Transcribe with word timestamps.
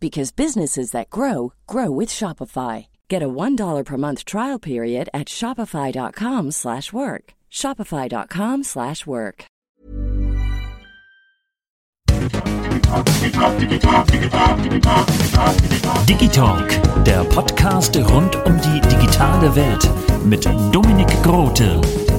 because 0.00 0.32
businesses 0.32 0.90
that 0.92 1.10
grow 1.10 1.52
grow 1.66 1.90
with 1.90 2.08
Shopify. 2.08 2.86
Get 3.08 3.22
a 3.22 3.28
$1 3.28 3.84
per 3.84 3.96
month 3.96 4.24
trial 4.24 4.58
period 4.58 5.08
at 5.12 5.26
Shopify.com 5.28 6.50
slash 6.52 6.92
work. 6.92 7.34
Shopify.com 7.50 8.64
slash 8.64 9.06
work. 9.06 9.44
Digitalk, 16.06 16.68
der 17.04 17.24
Podcast 17.24 17.96
rund 17.96 18.36
um 18.46 18.60
die 18.60 18.80
digitale 18.88 19.54
Welt 19.54 19.88
mit 20.24 20.44
Dominik 20.72 21.22
Grote. 21.22 22.09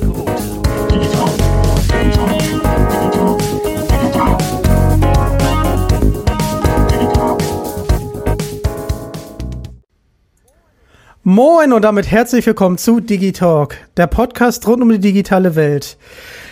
Moin 11.24 11.72
und 11.72 11.84
damit 11.84 12.10
herzlich 12.10 12.48
willkommen 12.48 12.80
zu 12.80 13.00
Digitalk, 13.00 13.78
der 13.96 14.08
Podcast 14.08 14.68
rund 14.68 14.82
um 14.82 14.90
die 14.90 14.98
digitale 14.98 15.56
Welt. 15.56 16.00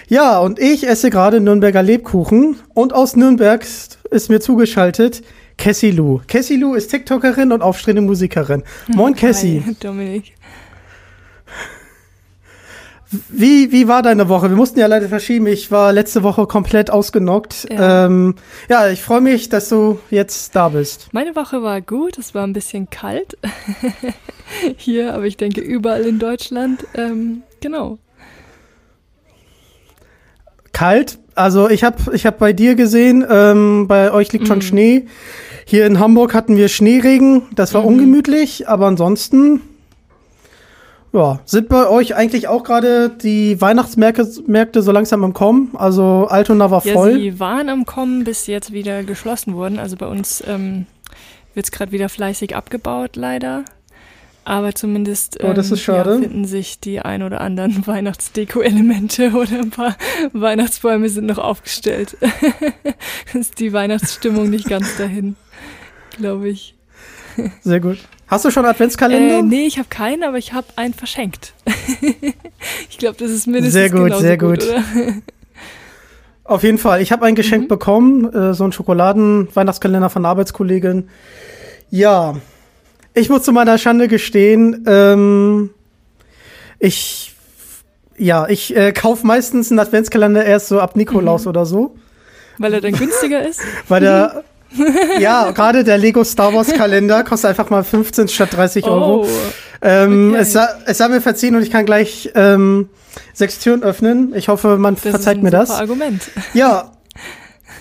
Ja, 0.09 0.37
und 0.37 0.59
ich 0.59 0.87
esse 0.87 1.09
gerade 1.09 1.39
Nürnberger 1.39 1.81
Lebkuchen 1.81 2.55
und 2.75 2.93
aus 2.93 3.15
Nürnberg 3.15 3.65
ist 4.11 4.29
mir 4.29 4.39
zugeschaltet 4.39 5.23
Cassie 5.57 5.89
Lou. 5.89 6.21
Cassie 6.27 6.57
Lou 6.57 6.75
ist 6.75 6.91
TikTokerin 6.91 7.51
und 7.51 7.63
aufstrebende 7.63 8.07
Musikerin. 8.07 8.61
Moin 8.89 9.15
Cassie. 9.15 9.63
Hi, 9.65 9.75
Dominik. 9.79 10.33
Wie, 13.11 13.71
wie 13.71 13.87
war 13.87 14.03
deine 14.03 14.29
Woche? 14.29 14.49
Wir 14.49 14.55
mussten 14.55 14.79
ja 14.79 14.85
leider 14.85 15.09
verschieben. 15.09 15.47
Ich 15.47 15.71
war 15.71 15.91
letzte 15.91 16.21
Woche 16.21 16.45
komplett 16.45 16.91
ausgenockt. 16.91 17.67
Ja. 17.71 18.05
Ähm, 18.05 18.35
ja, 18.69 18.89
ich 18.89 19.01
freue 19.01 19.21
mich, 19.21 19.49
dass 19.49 19.69
du 19.69 19.99
jetzt 20.11 20.55
da 20.55 20.69
bist. 20.69 21.07
Meine 21.11 21.35
Woche 21.35 21.63
war 21.63 21.81
gut, 21.81 22.19
es 22.19 22.35
war 22.35 22.45
ein 22.45 22.53
bisschen 22.53 22.89
kalt 22.91 23.35
hier, 24.77 25.15
aber 25.15 25.25
ich 25.25 25.37
denke 25.37 25.61
überall 25.61 26.01
in 26.01 26.19
Deutschland. 26.19 26.85
Ähm, 26.93 27.41
genau. 27.61 27.97
Kalt. 30.71 31.17
Also 31.33 31.67
ich 31.67 31.83
habe 31.83 32.13
ich 32.13 32.27
hab 32.27 32.37
bei 32.37 32.53
dir 32.53 32.75
gesehen, 32.75 33.25
ähm, 33.27 33.87
bei 33.87 34.11
euch 34.11 34.31
liegt 34.33 34.47
schon 34.47 34.61
Schnee. 34.61 35.07
Hier 35.65 35.87
in 35.87 35.99
Hamburg 35.99 36.35
hatten 36.35 36.57
wir 36.57 36.67
Schneeregen. 36.67 37.43
Das 37.55 37.73
war 37.73 37.85
ungemütlich, 37.85 38.67
aber 38.67 38.85
ansonsten 38.85 39.61
ja, 41.13 41.39
sind 41.45 41.69
bei 41.69 41.87
euch 41.87 42.15
eigentlich 42.15 42.47
auch 42.47 42.63
gerade 42.63 43.09
die 43.09 43.59
Weihnachtsmärkte 43.59 44.27
Märkte 44.47 44.81
so 44.81 44.91
langsam 44.91 45.23
im 45.23 45.33
Kommen? 45.33 45.71
Also 45.75 46.27
Altona 46.29 46.69
war 46.71 46.85
Ja, 46.85 46.93
voll. 46.93 47.15
sie 47.15 47.39
waren 47.39 47.69
am 47.69 47.85
Kommen, 47.85 48.23
bis 48.23 48.45
sie 48.45 48.51
jetzt 48.51 48.71
wieder 48.73 49.03
geschlossen 49.03 49.55
wurden. 49.55 49.79
Also 49.79 49.95
bei 49.95 50.07
uns 50.07 50.43
ähm, 50.47 50.85
wird 51.53 51.65
es 51.65 51.71
gerade 51.71 51.91
wieder 51.91 52.09
fleißig 52.09 52.55
abgebaut, 52.55 53.15
leider. 53.15 53.63
Aber 54.45 54.73
zumindest 54.73 55.37
ähm, 55.43 55.53
Oh, 55.55 55.59
ist 55.59 55.79
schade. 55.81 56.13
Ja, 56.15 56.19
finden 56.21 56.45
sich 56.45 56.79
die 56.79 56.99
ein 57.01 57.21
oder 57.23 57.41
anderen 57.41 57.85
Weihnachtsdeko-Elemente 57.87 59.31
oder 59.31 59.59
ein 59.59 59.69
paar 59.69 59.95
Weihnachtsbäume 60.33 61.09
sind 61.09 61.25
noch 61.27 61.37
aufgestellt. 61.37 62.17
ist 63.33 63.59
die 63.59 63.73
Weihnachtsstimmung 63.73 64.49
nicht 64.49 64.67
ganz 64.67 64.97
dahin, 64.97 65.35
glaube 66.17 66.49
ich. 66.49 66.75
Sehr 67.61 67.79
gut. 67.79 67.99
Hast 68.29 68.45
du 68.45 68.51
schon 68.51 68.65
Adventskalender? 68.65 69.39
Äh, 69.39 69.41
nee, 69.41 69.65
ich 69.65 69.77
habe 69.79 69.89
keinen, 69.89 70.23
aber 70.23 70.37
ich 70.37 70.53
habe 70.53 70.67
einen 70.75 70.93
verschenkt. 70.93 71.53
ich 72.89 72.97
glaube, 72.97 73.17
das 73.17 73.31
ist 73.31 73.47
mindestens 73.47 73.73
Sehr 73.73 73.89
gut, 73.89 74.15
sehr 74.17 74.37
gut. 74.37 74.63
oder? 74.63 74.83
Auf 76.43 76.63
jeden 76.63 76.77
Fall. 76.77 77.01
Ich 77.01 77.11
habe 77.11 77.25
ein 77.25 77.35
Geschenk 77.35 77.63
Mhm. 77.63 77.67
bekommen, 77.67 78.33
äh, 78.33 78.53
so 78.53 78.63
einen 78.63 78.73
Schokoladen-Weihnachtskalender 78.73 80.09
von 80.09 80.21
einer 80.23 80.29
Arbeitskollegin. 80.29 81.09
Ja, 81.89 82.35
ich 83.15 83.29
muss 83.29 83.43
zu 83.43 83.51
meiner 83.51 83.77
Schande 83.77 84.07
gestehen, 84.07 84.83
ähm, 84.87 85.71
ich, 86.77 87.35
ja, 88.17 88.47
ich 88.47 88.75
äh, 88.75 88.91
kaufe 88.93 89.25
meistens 89.25 89.71
einen 89.71 89.79
Adventskalender 89.79 90.45
erst 90.45 90.67
so 90.67 90.79
ab 90.79 90.95
Nikolaus 90.95 91.43
Mhm. 91.45 91.49
oder 91.49 91.65
so, 91.65 91.95
Weil 92.59 92.73
er 92.75 92.81
dann 92.81 92.93
günstiger 92.93 93.47
ist. 93.47 93.59
weil 93.87 94.01
der, 94.01 94.43
ja, 95.19 95.51
gerade 95.51 95.83
der 95.83 95.97
Lego 95.97 96.23
Star 96.23 96.53
Wars 96.53 96.67
Kalender 96.73 97.23
kostet 97.23 97.49
einfach 97.51 97.69
mal 97.69 97.83
15 97.83 98.27
statt 98.27 98.49
30 98.53 98.85
Euro. 98.85 99.23
Oh, 99.23 99.27
Ähm, 99.81 100.31
okay. 100.31 100.41
es, 100.85 100.97
sei 100.97 101.07
mir 101.07 101.21
verziehen 101.21 101.55
und 101.55 101.63
ich 101.63 101.71
kann 101.71 101.85
gleich 101.85 102.31
ähm, 102.35 102.89
sechs 103.33 103.59
Türen 103.59 103.81
öffnen. 103.83 104.33
Ich 104.35 104.47
hoffe, 104.49 104.77
man 104.77 104.95
das 104.95 105.03
verzeiht 105.03 105.37
ist 105.37 105.39
ein 105.39 105.43
mir 105.43 105.51
das. 105.51 105.71
Argument. 105.71 106.21
Ja. 106.53 106.91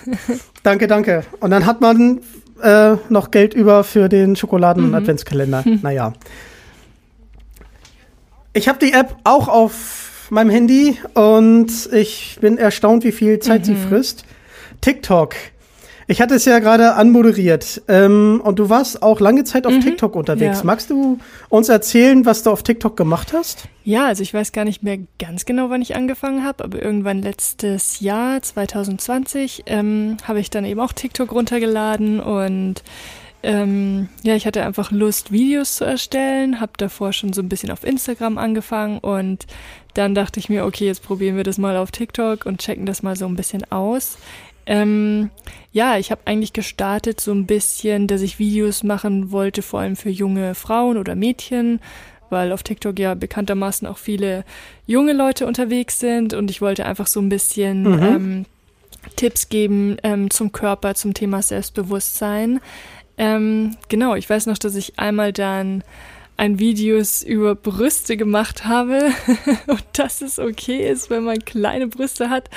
danke, 0.63 0.87
danke. 0.87 1.25
Und 1.39 1.51
dann 1.51 1.65
hat 1.65 1.81
man 1.81 2.21
äh, 2.61 2.95
noch 3.09 3.31
Geld 3.31 3.53
über 3.53 3.83
für 3.83 4.09
den 4.09 4.35
Schokoladen-Adventskalender. 4.35 5.63
Naja. 5.81 6.13
Ich 8.53 8.67
habe 8.67 8.79
die 8.79 8.93
App 8.93 9.15
auch 9.23 9.47
auf 9.47 10.27
meinem 10.31 10.49
Handy 10.49 10.97
und 11.13 11.71
ich 11.91 12.37
bin 12.41 12.57
erstaunt, 12.57 13.03
wie 13.03 13.11
viel 13.11 13.39
Zeit 13.39 13.65
sie 13.65 13.75
frisst. 13.75 14.25
TikTok. 14.81 15.35
Ich 16.09 16.21
hatte 16.21 16.33
es 16.33 16.45
ja 16.45 16.57
gerade 16.57 16.95
anmoderiert. 16.95 17.83
Ähm, 17.87 18.41
und 18.43 18.57
du 18.57 18.67
warst 18.67 19.03
auch 19.03 19.19
lange 19.19 19.43
Zeit 19.43 19.67
auf 19.67 19.77
TikTok 19.77 20.15
unterwegs. 20.15 20.57
ja. 20.57 20.63
Magst 20.63 20.89
du 20.89 21.19
uns 21.49 21.69
erzählen, 21.69 22.25
was 22.25 22.41
du 22.41 22.49
auf 22.49 22.63
TikTok 22.63 22.97
gemacht 22.97 23.31
hast? 23.31 23.67
Ja, 23.83 24.07
also 24.07 24.23
ich 24.23 24.33
weiß 24.33 24.51
gar 24.51 24.65
nicht 24.65 24.81
mehr 24.81 24.97
ganz 25.19 25.45
genau, 25.45 25.69
wann 25.69 25.83
ich 25.83 25.95
angefangen 25.95 26.43
habe, 26.43 26.63
aber 26.63 26.81
irgendwann 26.81 27.21
letztes 27.21 27.99
Jahr, 27.99 28.41
2020, 28.41 29.65
ähm, 29.67 30.17
habe 30.23 30.39
ich 30.39 30.49
dann 30.49 30.65
eben 30.65 30.79
auch 30.79 30.93
TikTok 30.93 31.31
runtergeladen 31.31 32.19
und 32.19 32.81
ähm, 33.41 34.09
ja, 34.23 34.35
ich 34.35 34.45
hatte 34.45 34.65
einfach 34.65 34.91
Lust, 34.91 35.31
Videos 35.31 35.75
zu 35.75 35.85
erstellen, 35.85 36.59
habe 36.59 36.73
davor 36.77 37.13
schon 37.13 37.31
so 37.33 37.41
ein 37.41 37.49
bisschen 37.49 37.71
auf 37.71 37.85
Instagram 37.85 38.37
angefangen 38.37 38.97
und 38.97 39.45
dann 39.93 40.13
dachte 40.13 40.39
ich 40.39 40.49
mir, 40.49 40.65
okay, 40.65 40.85
jetzt 40.85 41.03
probieren 41.03 41.37
wir 41.37 41.43
das 41.43 41.57
mal 41.57 41.77
auf 41.77 41.91
TikTok 41.91 42.45
und 42.45 42.59
checken 42.59 42.85
das 42.85 43.01
mal 43.01 43.15
so 43.15 43.25
ein 43.25 43.35
bisschen 43.35 43.71
aus. 43.71 44.17
Ähm, 44.65 45.29
ja, 45.71 45.97
ich 45.97 46.11
habe 46.11 46.21
eigentlich 46.25 46.53
gestartet 46.53 47.19
so 47.19 47.31
ein 47.31 47.45
bisschen, 47.45 48.07
dass 48.07 48.21
ich 48.21 48.39
Videos 48.39 48.83
machen 48.83 49.31
wollte, 49.31 49.61
vor 49.61 49.79
allem 49.79 49.95
für 49.95 50.09
junge 50.09 50.55
Frauen 50.55 50.97
oder 50.97 51.15
Mädchen, 51.15 51.79
weil 52.29 52.51
auf 52.51 52.63
TikTok 52.63 52.99
ja 52.99 53.15
bekanntermaßen 53.15 53.87
auch 53.87 53.97
viele 53.97 54.45
junge 54.85 55.13
Leute 55.13 55.47
unterwegs 55.47 55.99
sind 55.99 56.33
und 56.33 56.51
ich 56.51 56.61
wollte 56.61 56.85
einfach 56.85 57.07
so 57.07 57.19
ein 57.19 57.29
bisschen 57.29 57.85
ähm, 57.85 58.45
Tipps 59.15 59.49
geben 59.49 59.97
ähm, 60.03 60.29
zum 60.29 60.51
Körper, 60.51 60.95
zum 60.95 61.13
Thema 61.13 61.41
Selbstbewusstsein. 61.41 62.59
Ähm, 63.17 63.75
genau, 63.87 64.15
ich 64.15 64.29
weiß 64.29 64.45
noch, 64.45 64.57
dass 64.57 64.75
ich 64.75 64.97
einmal 64.97 65.33
dann 65.33 65.83
ein 66.39 66.57
Videos 66.57 67.21
über 67.21 67.53
Brüste 67.53 68.15
gemacht 68.15 68.63
habe 68.63 69.11
und 69.67 69.83
dass 69.93 70.21
es 70.21 70.39
okay 70.39 70.89
ist, 70.89 71.09
wenn 71.09 71.25
man 71.25 71.39
kleine 71.39 71.87
Brüste 71.87 72.29
hat. 72.29 72.49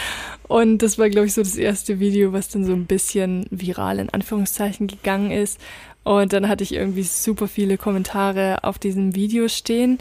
Und 0.46 0.78
das 0.78 0.98
war, 0.98 1.10
glaube 1.10 1.26
ich, 1.26 1.34
so 1.34 1.42
das 1.42 1.56
erste 1.56 1.98
Video, 1.98 2.32
was 2.32 2.48
dann 2.48 2.64
so 2.64 2.72
ein 2.74 2.86
bisschen 2.86 3.44
viral 3.50 3.98
in 3.98 4.08
Anführungszeichen 4.08 4.86
gegangen 4.86 5.32
ist. 5.32 5.60
Und 6.04 6.32
dann 6.32 6.48
hatte 6.48 6.62
ich 6.62 6.74
irgendwie 6.74 7.02
super 7.02 7.48
viele 7.48 7.76
Kommentare 7.76 8.62
auf 8.62 8.78
diesem 8.78 9.16
Video 9.16 9.48
stehen. 9.48 9.98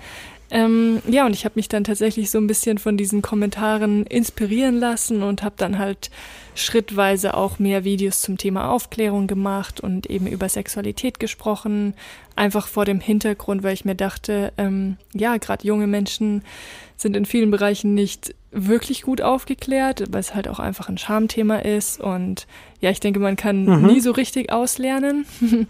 Ähm, 0.51 1.01
ja, 1.07 1.25
und 1.25 1.33
ich 1.33 1.45
habe 1.45 1.53
mich 1.55 1.69
dann 1.69 1.85
tatsächlich 1.85 2.29
so 2.29 2.37
ein 2.37 2.45
bisschen 2.45 2.77
von 2.77 2.97
diesen 2.97 3.21
Kommentaren 3.21 4.05
inspirieren 4.05 4.79
lassen 4.79 5.23
und 5.23 5.43
habe 5.43 5.55
dann 5.57 5.79
halt 5.79 6.11
schrittweise 6.55 7.35
auch 7.35 7.57
mehr 7.57 7.85
Videos 7.85 8.21
zum 8.21 8.37
Thema 8.37 8.69
Aufklärung 8.69 9.27
gemacht 9.27 9.79
und 9.79 10.07
eben 10.07 10.27
über 10.27 10.49
Sexualität 10.49 11.21
gesprochen. 11.21 11.93
Einfach 12.41 12.65
vor 12.65 12.85
dem 12.85 12.99
Hintergrund, 12.99 13.61
weil 13.61 13.75
ich 13.75 13.85
mir 13.85 13.93
dachte, 13.93 14.51
ähm, 14.57 14.97
ja, 15.13 15.37
gerade 15.37 15.67
junge 15.67 15.85
Menschen 15.85 16.43
sind 16.97 17.15
in 17.15 17.25
vielen 17.25 17.51
Bereichen 17.51 17.93
nicht 17.93 18.33
wirklich 18.49 19.03
gut 19.03 19.21
aufgeklärt, 19.21 20.05
weil 20.09 20.21
es 20.21 20.33
halt 20.33 20.47
auch 20.47 20.57
einfach 20.57 20.89
ein 20.89 20.97
Schamthema 20.97 21.57
ist. 21.57 21.99
Und 21.99 22.47
ja, 22.79 22.89
ich 22.89 22.99
denke, 22.99 23.19
man 23.19 23.35
kann 23.35 23.65
mhm. 23.65 23.85
nie 23.85 23.99
so 23.99 24.09
richtig 24.09 24.51
auslernen. 24.51 25.27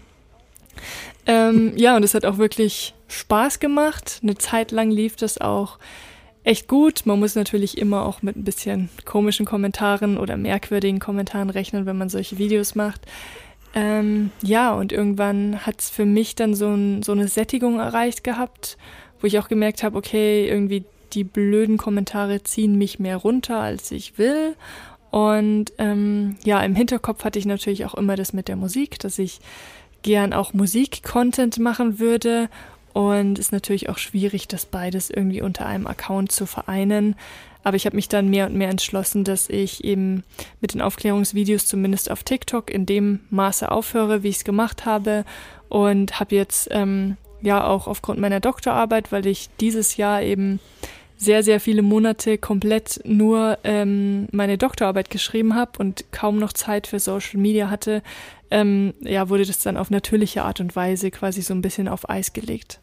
ähm, 1.26 1.74
ja, 1.76 1.94
und 1.94 2.04
es 2.04 2.14
hat 2.14 2.24
auch 2.24 2.38
wirklich 2.38 2.94
Spaß 3.06 3.60
gemacht. 3.60 4.20
Eine 4.22 4.36
Zeit 4.36 4.70
lang 4.70 4.90
lief 4.90 5.16
das 5.16 5.38
auch 5.38 5.78
echt 6.42 6.68
gut. 6.68 7.02
Man 7.04 7.18
muss 7.18 7.34
natürlich 7.34 7.76
immer 7.76 8.06
auch 8.06 8.22
mit 8.22 8.36
ein 8.36 8.44
bisschen 8.44 8.88
komischen 9.04 9.44
Kommentaren 9.44 10.16
oder 10.16 10.38
merkwürdigen 10.38 11.00
Kommentaren 11.00 11.50
rechnen, 11.50 11.84
wenn 11.84 11.98
man 11.98 12.08
solche 12.08 12.38
Videos 12.38 12.74
macht. 12.74 13.02
Ähm, 13.74 14.30
ja, 14.42 14.72
und 14.72 14.92
irgendwann 14.92 15.64
hat 15.64 15.80
es 15.80 15.90
für 15.90 16.04
mich 16.04 16.34
dann 16.34 16.54
so, 16.54 16.68
ein, 16.68 17.02
so 17.02 17.12
eine 17.12 17.28
Sättigung 17.28 17.78
erreicht 17.78 18.22
gehabt, 18.22 18.76
wo 19.20 19.26
ich 19.26 19.38
auch 19.38 19.48
gemerkt 19.48 19.82
habe, 19.82 19.96
okay, 19.96 20.46
irgendwie 20.48 20.84
die 21.12 21.24
blöden 21.24 21.76
Kommentare 21.76 22.42
ziehen 22.42 22.76
mich 22.76 22.98
mehr 22.98 23.16
runter, 23.16 23.58
als 23.60 23.90
ich 23.90 24.18
will. 24.18 24.56
Und 25.10 25.72
ähm, 25.78 26.36
ja, 26.42 26.62
im 26.62 26.74
Hinterkopf 26.74 27.24
hatte 27.24 27.38
ich 27.38 27.46
natürlich 27.46 27.84
auch 27.84 27.94
immer 27.94 28.16
das 28.16 28.32
mit 28.32 28.48
der 28.48 28.56
Musik, 28.56 28.98
dass 28.98 29.18
ich 29.18 29.40
gern 30.02 30.32
auch 30.32 30.52
Musik-Content 30.52 31.58
machen 31.58 31.98
würde 31.98 32.48
und 32.92 33.38
ist 33.38 33.52
natürlich 33.52 33.88
auch 33.88 33.98
schwierig, 33.98 34.48
das 34.48 34.66
beides 34.66 35.10
irgendwie 35.10 35.42
unter 35.42 35.66
einem 35.66 35.86
Account 35.86 36.32
zu 36.32 36.46
vereinen. 36.46 37.14
Aber 37.64 37.76
ich 37.76 37.86
habe 37.86 37.96
mich 37.96 38.08
dann 38.08 38.28
mehr 38.28 38.46
und 38.46 38.54
mehr 38.54 38.70
entschlossen, 38.70 39.24
dass 39.24 39.48
ich 39.48 39.84
eben 39.84 40.24
mit 40.60 40.74
den 40.74 40.80
Aufklärungsvideos 40.80 41.66
zumindest 41.66 42.10
auf 42.10 42.24
TikTok 42.24 42.70
in 42.70 42.86
dem 42.86 43.20
Maße 43.30 43.70
aufhöre, 43.70 44.22
wie 44.22 44.28
ich 44.28 44.36
es 44.36 44.44
gemacht 44.44 44.84
habe. 44.84 45.24
Und 45.68 46.20
habe 46.20 46.34
jetzt 46.34 46.68
ähm, 46.70 47.16
ja 47.40 47.66
auch 47.66 47.86
aufgrund 47.86 48.20
meiner 48.20 48.40
Doktorarbeit, 48.40 49.12
weil 49.12 49.26
ich 49.26 49.48
dieses 49.60 49.96
Jahr 49.96 50.22
eben 50.22 50.60
sehr, 51.22 51.44
sehr 51.44 51.60
viele 51.60 51.82
Monate 51.82 52.36
komplett 52.36 53.00
nur 53.04 53.58
ähm, 53.62 54.26
meine 54.32 54.58
Doktorarbeit 54.58 55.08
geschrieben 55.08 55.54
habe 55.54 55.78
und 55.78 56.04
kaum 56.10 56.38
noch 56.38 56.52
Zeit 56.52 56.88
für 56.88 56.98
Social 56.98 57.38
Media 57.38 57.70
hatte, 57.70 58.02
ähm, 58.50 58.92
ja, 59.00 59.28
wurde 59.28 59.46
das 59.46 59.60
dann 59.60 59.76
auf 59.76 59.88
natürliche 59.88 60.42
Art 60.42 60.58
und 60.58 60.74
Weise 60.74 61.10
quasi 61.12 61.40
so 61.40 61.54
ein 61.54 61.62
bisschen 61.62 61.86
auf 61.86 62.10
Eis 62.10 62.32
gelegt. 62.32 62.80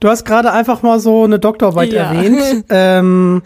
Du 0.00 0.08
hast 0.08 0.24
gerade 0.24 0.52
einfach 0.52 0.82
mal 0.82 1.00
so 1.00 1.24
eine 1.24 1.38
Doktorarbeit 1.38 1.92
ja. 1.92 2.12
erwähnt. 2.12 2.64
ähm, 2.70 3.42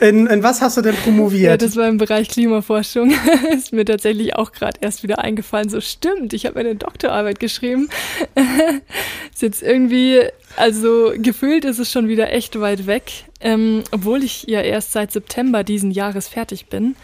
in, 0.00 0.26
in 0.26 0.42
was 0.42 0.62
hast 0.62 0.76
du 0.76 0.82
denn 0.82 0.94
promoviert? 0.96 1.50
Ja, 1.50 1.56
das 1.56 1.76
war 1.76 1.88
im 1.88 1.98
Bereich 1.98 2.28
Klimaforschung. 2.28 3.12
ist 3.52 3.72
mir 3.72 3.84
tatsächlich 3.84 4.36
auch 4.36 4.52
gerade 4.52 4.78
erst 4.80 5.02
wieder 5.02 5.18
eingefallen. 5.18 5.68
So 5.68 5.80
stimmt, 5.80 6.32
ich 6.32 6.46
habe 6.46 6.60
eine 6.60 6.76
Doktorarbeit 6.76 7.40
geschrieben. 7.40 7.88
ist 9.32 9.42
jetzt 9.42 9.62
irgendwie, 9.62 10.22
also 10.56 11.12
gefühlt 11.16 11.64
ist 11.64 11.78
es 11.78 11.90
schon 11.90 12.06
wieder 12.08 12.32
echt 12.32 12.60
weit 12.60 12.86
weg, 12.86 13.24
ähm, 13.40 13.82
obwohl 13.90 14.22
ich 14.22 14.44
ja 14.44 14.60
erst 14.60 14.92
seit 14.92 15.10
September 15.10 15.64
diesen 15.64 15.90
Jahres 15.90 16.28
fertig 16.28 16.66
bin. 16.66 16.96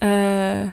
Äh, 0.00 0.68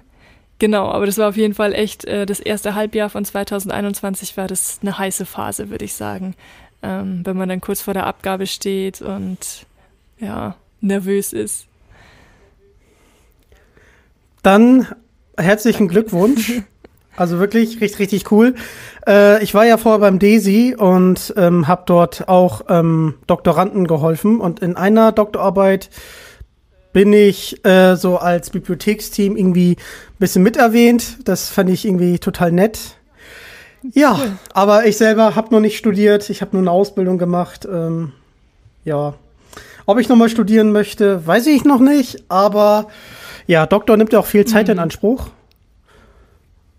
Genau, 0.60 0.90
aber 0.92 1.08
das 1.08 1.18
war 1.18 1.28
auf 1.28 1.38
jeden 1.38 1.56
Fall 1.56 1.74
echt, 1.74 2.06
äh, 2.06 2.28
das 2.28 2.40
erste 2.40 2.76
Halbjahr 2.76 3.10
von 3.10 3.26
2021 3.26 4.38
war 4.38 4.48
das 4.48 4.78
eine 4.84 4.96
heiße 4.96 5.26
Phase, 5.26 5.72
würde 5.72 5.86
ich 5.86 5.96
sagen 5.96 6.36
ähm, 6.84 7.22
wenn 7.26 7.38
man 7.38 7.50
dann 7.50 7.62
kurz 7.62 7.82
vor 7.82 7.94
der 7.94 8.06
Abgabe 8.06 8.48
steht 8.48 9.02
und 9.02 9.66
ja, 10.20 10.56
nervös 10.82 11.34
ist. 11.34 11.66
Dann 14.44 14.88
herzlichen 15.38 15.88
Glückwunsch. 15.88 16.62
Also 17.18 17.40
wirklich 17.40 17.82
richtig, 17.82 18.00
richtig 18.00 18.32
cool. 18.32 18.56
Äh, 19.06 19.44
ich 19.44 19.54
war 19.54 19.66
ja 19.66 19.78
vorher 19.78 20.00
beim 20.00 20.18
DESI 20.18 20.76
und 20.78 21.34
ähm, 21.36 21.68
habe 21.68 21.84
dort 21.86 22.30
auch 22.30 22.62
ähm, 22.70 23.16
Doktoranden 23.28 23.86
geholfen. 23.86 24.40
Und 24.40 24.62
in 24.62 24.78
einer 24.78 25.12
Doktorarbeit 25.12 25.90
bin 26.94 27.12
ich 27.12 27.66
äh, 27.66 27.96
so 27.96 28.18
als 28.18 28.50
Bibliotheksteam 28.50 29.36
irgendwie 29.36 29.72
ein 29.72 30.20
bisschen 30.20 30.42
miterwähnt. 30.42 31.18
Das 31.26 31.50
fand 31.50 31.70
ich 31.70 31.86
irgendwie 31.86 32.18
total 32.18 32.54
nett. 32.54 32.96
Ja, 33.94 34.18
cool. 34.20 34.32
aber 34.54 34.86
ich 34.86 34.98
selber 34.98 35.36
habe 35.36 35.54
noch 35.54 35.60
nicht 35.60 35.78
studiert. 35.78 36.30
Ich 36.30 36.42
habe 36.42 36.56
nur 36.56 36.62
eine 36.62 36.72
Ausbildung 36.72 37.18
gemacht. 37.18 37.68
Ähm, 37.72 38.14
ja, 38.86 39.16
ob 39.86 40.00
ich 40.00 40.08
noch 40.08 40.16
mal 40.16 40.30
studieren 40.30 40.72
möchte, 40.72 41.26
weiß 41.26 41.48
ich 41.48 41.66
noch 41.66 41.80
nicht. 41.80 42.24
Aber 42.30 42.88
ja, 43.48 43.66
Doktor 43.66 43.98
nimmt 43.98 44.14
ja 44.14 44.20
auch 44.20 44.26
viel 44.26 44.46
Zeit 44.46 44.68
mhm. 44.68 44.74
in 44.74 44.80
Anspruch. 44.80 45.28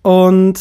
Und 0.02 0.58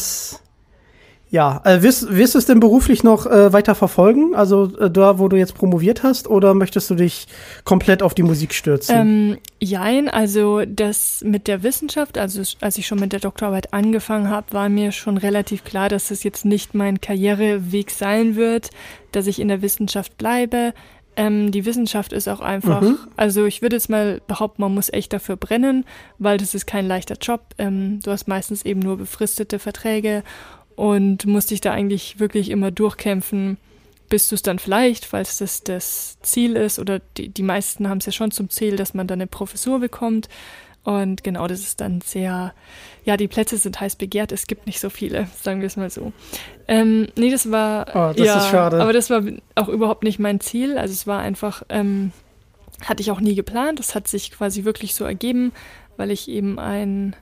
ja, 1.32 1.62
äh, 1.64 1.80
wirst, 1.80 2.14
wirst 2.14 2.34
du 2.34 2.38
es 2.38 2.44
denn 2.44 2.60
beruflich 2.60 3.04
noch 3.04 3.24
äh, 3.24 3.54
weiter 3.54 3.74
verfolgen? 3.74 4.34
Also 4.34 4.70
äh, 4.78 4.90
da, 4.90 5.18
wo 5.18 5.28
du 5.28 5.38
jetzt 5.38 5.54
promoviert 5.54 6.02
hast, 6.02 6.28
oder 6.28 6.52
möchtest 6.52 6.90
du 6.90 6.94
dich 6.94 7.26
komplett 7.64 8.02
auf 8.02 8.12
die 8.12 8.22
Musik 8.22 8.52
stürzen? 8.52 8.94
Ähm, 8.94 9.38
jein, 9.58 10.10
also 10.10 10.66
das 10.66 11.22
mit 11.24 11.48
der 11.48 11.62
Wissenschaft, 11.62 12.18
also 12.18 12.42
als 12.60 12.76
ich 12.76 12.86
schon 12.86 13.00
mit 13.00 13.14
der 13.14 13.20
Doktorarbeit 13.20 13.72
angefangen 13.72 14.28
habe, 14.28 14.52
war 14.52 14.68
mir 14.68 14.92
schon 14.92 15.16
relativ 15.16 15.64
klar, 15.64 15.88
dass 15.88 16.08
das 16.08 16.22
jetzt 16.22 16.44
nicht 16.44 16.74
mein 16.74 17.00
Karriereweg 17.00 17.90
sein 17.90 18.36
wird, 18.36 18.68
dass 19.12 19.26
ich 19.26 19.40
in 19.40 19.48
der 19.48 19.62
Wissenschaft 19.62 20.18
bleibe. 20.18 20.74
Ähm, 21.16 21.50
die 21.50 21.64
Wissenschaft 21.64 22.12
ist 22.12 22.28
auch 22.28 22.40
einfach, 22.40 22.82
mhm. 22.82 22.98
also 23.16 23.46
ich 23.46 23.62
würde 23.62 23.76
jetzt 23.76 23.88
mal 23.88 24.20
behaupten, 24.26 24.60
man 24.60 24.74
muss 24.74 24.92
echt 24.92 25.14
dafür 25.14 25.36
brennen, 25.36 25.86
weil 26.18 26.36
das 26.36 26.54
ist 26.54 26.66
kein 26.66 26.86
leichter 26.86 27.16
Job. 27.18 27.40
Ähm, 27.56 28.00
du 28.02 28.10
hast 28.10 28.28
meistens 28.28 28.66
eben 28.66 28.80
nur 28.80 28.98
befristete 28.98 29.58
Verträge 29.58 30.24
und 30.82 31.26
musste 31.26 31.50
dich 31.54 31.60
da 31.60 31.70
eigentlich 31.70 32.18
wirklich 32.18 32.50
immer 32.50 32.72
durchkämpfen, 32.72 33.56
bis 34.08 34.28
du 34.28 34.34
es 34.34 34.42
dann 34.42 34.58
vielleicht, 34.58 35.04
falls 35.04 35.38
das 35.38 35.62
das 35.62 36.18
Ziel 36.22 36.56
ist, 36.56 36.80
oder 36.80 37.00
die, 37.16 37.28
die 37.28 37.44
meisten 37.44 37.88
haben 37.88 37.98
es 37.98 38.06
ja 38.06 38.10
schon 38.10 38.32
zum 38.32 38.50
Ziel, 38.50 38.74
dass 38.74 38.92
man 38.92 39.06
dann 39.06 39.20
eine 39.20 39.28
Professur 39.28 39.78
bekommt. 39.78 40.28
Und 40.82 41.22
genau, 41.22 41.46
das 41.46 41.60
ist 41.60 41.80
dann 41.80 42.00
sehr, 42.00 42.52
ja, 43.04 43.16
die 43.16 43.28
Plätze 43.28 43.58
sind 43.58 43.80
heiß 43.80 43.94
begehrt, 43.94 44.32
es 44.32 44.48
gibt 44.48 44.66
nicht 44.66 44.80
so 44.80 44.90
viele, 44.90 45.28
sagen 45.40 45.60
wir 45.60 45.68
es 45.68 45.76
mal 45.76 45.88
so. 45.88 46.12
Ähm, 46.66 47.06
nee, 47.14 47.30
das 47.30 47.52
war, 47.52 47.86
oh, 47.90 48.12
das 48.16 48.26
ja, 48.26 48.38
ist 48.38 48.50
schade. 48.50 48.82
aber 48.82 48.92
das 48.92 49.08
war 49.08 49.22
auch 49.54 49.68
überhaupt 49.68 50.02
nicht 50.02 50.18
mein 50.18 50.40
Ziel. 50.40 50.78
Also 50.78 50.94
es 50.94 51.06
war 51.06 51.20
einfach, 51.20 51.62
ähm, 51.68 52.10
hatte 52.84 53.02
ich 53.02 53.12
auch 53.12 53.20
nie 53.20 53.36
geplant, 53.36 53.78
das 53.78 53.94
hat 53.94 54.08
sich 54.08 54.32
quasi 54.32 54.64
wirklich 54.64 54.96
so 54.96 55.04
ergeben, 55.04 55.52
weil 55.96 56.10
ich 56.10 56.26
eben 56.26 56.58
ein 56.58 57.14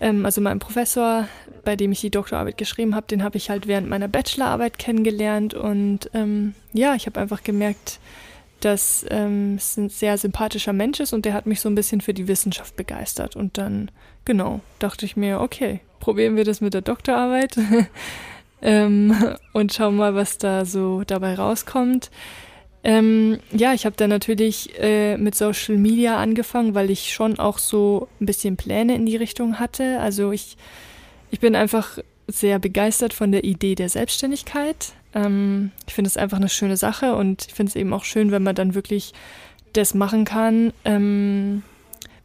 ähm, 0.00 0.24
also 0.24 0.40
mein 0.40 0.58
Professor, 0.58 1.28
bei 1.64 1.76
dem 1.76 1.92
ich 1.92 2.00
die 2.00 2.10
Doktorarbeit 2.10 2.58
geschrieben 2.58 2.94
habe, 2.94 3.06
den 3.06 3.22
habe 3.22 3.36
ich 3.36 3.50
halt 3.50 3.66
während 3.66 3.88
meiner 3.88 4.08
Bachelorarbeit 4.08 4.78
kennengelernt 4.78 5.54
und 5.54 6.10
ähm, 6.14 6.54
ja, 6.72 6.94
ich 6.94 7.06
habe 7.06 7.20
einfach 7.20 7.42
gemerkt, 7.42 7.98
dass 8.60 9.06
ähm, 9.10 9.54
es 9.56 9.76
ein 9.76 9.88
sehr 9.88 10.18
sympathischer 10.18 10.72
Mensch 10.72 11.00
ist 11.00 11.12
und 11.12 11.24
der 11.24 11.34
hat 11.34 11.46
mich 11.46 11.60
so 11.60 11.68
ein 11.68 11.74
bisschen 11.74 12.00
für 12.00 12.14
die 12.14 12.28
Wissenschaft 12.28 12.76
begeistert. 12.76 13.36
Und 13.36 13.58
dann, 13.58 13.90
genau, 14.24 14.60
dachte 14.78 15.06
ich 15.06 15.16
mir, 15.16 15.40
okay, 15.40 15.80
probieren 16.00 16.36
wir 16.36 16.44
das 16.44 16.60
mit 16.60 16.74
der 16.74 16.80
Doktorarbeit 16.80 17.56
ähm, 18.62 19.14
und 19.52 19.72
schauen 19.72 19.96
mal, 19.96 20.14
was 20.14 20.38
da 20.38 20.64
so 20.64 21.04
dabei 21.06 21.34
rauskommt. 21.34 22.10
Ähm, 22.88 23.38
ja, 23.52 23.74
ich 23.74 23.84
habe 23.84 23.96
dann 23.96 24.08
natürlich 24.08 24.72
äh, 24.80 25.18
mit 25.18 25.34
Social 25.34 25.76
Media 25.76 26.16
angefangen, 26.16 26.74
weil 26.74 26.90
ich 26.90 27.12
schon 27.12 27.38
auch 27.38 27.58
so 27.58 28.08
ein 28.18 28.24
bisschen 28.24 28.56
Pläne 28.56 28.94
in 28.94 29.04
die 29.04 29.16
Richtung 29.16 29.60
hatte. 29.60 30.00
Also 30.00 30.32
ich, 30.32 30.56
ich 31.30 31.38
bin 31.38 31.54
einfach 31.54 31.98
sehr 32.28 32.58
begeistert 32.58 33.12
von 33.12 33.30
der 33.30 33.44
Idee 33.44 33.74
der 33.74 33.90
Selbstständigkeit. 33.90 34.94
Ähm, 35.12 35.70
ich 35.86 35.92
finde 35.92 36.08
es 36.08 36.16
einfach 36.16 36.38
eine 36.38 36.48
schöne 36.48 36.78
Sache 36.78 37.14
und 37.14 37.48
ich 37.48 37.52
finde 37.52 37.68
es 37.68 37.76
eben 37.76 37.92
auch 37.92 38.04
schön, 38.04 38.30
wenn 38.30 38.42
man 38.42 38.54
dann 38.54 38.74
wirklich 38.74 39.12
das 39.74 39.92
machen 39.92 40.24
kann, 40.24 40.72
ähm, 40.86 41.64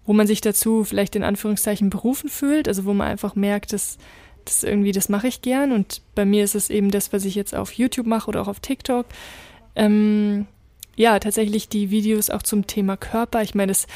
wo 0.06 0.14
man 0.14 0.28
sich 0.28 0.40
dazu 0.40 0.86
vielleicht 0.86 1.18
in 1.18 1.26
Anführungszeichen 1.26 1.90
berufen 1.90 2.30
fühlt, 2.30 2.70
also 2.70 2.86
wo 2.86 2.94
man 2.94 3.10
einfach 3.10 3.36
merkt, 3.36 3.74
dass 3.74 3.98
das 4.46 4.64
irgendwie, 4.64 4.94
das 4.94 5.10
mache 5.10 5.28
ich 5.28 5.42
gern 5.42 5.74
und 5.74 6.02
bei 6.16 6.24
mir 6.24 6.46
ist 6.46 6.56
es 6.56 6.70
eben 6.70 6.90
das, 6.90 7.12
was 7.12 7.26
ich 7.26 7.36
jetzt 7.36 7.54
auf 7.54 7.74
YouTube 7.74 8.08
mache 8.08 8.30
oder 8.30 8.42
auch 8.42 8.48
auf 8.48 8.62
TikTok 8.62 9.08
ähm, 9.76 10.46
ja, 10.96 11.20
tatsächlich 11.20 11.70
die 11.70 11.90
Videos 11.90 12.30
auch 12.30 12.44
zum 12.44 12.68
Thema 12.68 12.98
Körper. 12.98 13.42
Ich 13.42 13.56
meine, 13.56 13.72
das 13.72 13.88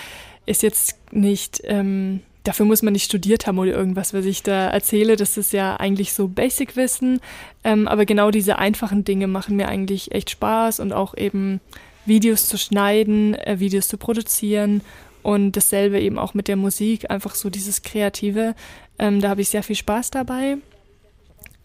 ist 0.46 0.64
jetzt 0.64 0.98
nicht, 1.12 1.62
ähm, 1.66 2.22
dafür 2.44 2.66
muss 2.66 2.82
man 2.82 2.94
nicht 2.94 3.06
studiert 3.06 3.46
haben 3.46 3.60
oder 3.60 3.74
irgendwas, 3.74 4.14
was 4.14 4.26
ich 4.26 4.44
da 4.44 4.70
erzähle. 4.70 5.16
Das 5.16 5.38
ist 5.38 5.54
ja 5.54 5.76
eigentlich 5.76 6.14
so 6.14 6.28
Basic-Wissen. 6.28 7.20
Ähm, 7.64 7.88
aber 7.88 8.06
genau 8.06 8.32
diese 8.32 8.58
einfachen 8.58 9.04
Dinge 9.04 9.28
machen 9.28 9.58
mir 9.58 9.68
eigentlich 9.68 10.12
echt 10.14 10.32
Spaß 10.32 10.80
und 10.80 10.94
auch 10.94 11.16
eben 11.16 11.60
Videos 12.06 12.48
zu 12.48 12.58
schneiden, 12.58 13.36
äh, 13.36 13.60
Videos 13.60 13.88
zu 13.88 13.98
produzieren 13.98 14.82
und 15.24 15.58
dasselbe 15.58 16.00
eben 16.00 16.18
auch 16.18 16.34
mit 16.34 16.48
der 16.48 16.56
Musik, 16.56 17.12
einfach 17.12 17.36
so 17.36 17.50
dieses 17.50 17.82
Kreative. 17.82 18.56
Ähm, 18.98 19.20
da 19.22 19.30
habe 19.30 19.42
ich 19.42 19.50
sehr 19.50 19.64
viel 19.64 19.76
Spaß 19.76 20.12
dabei. 20.12 20.58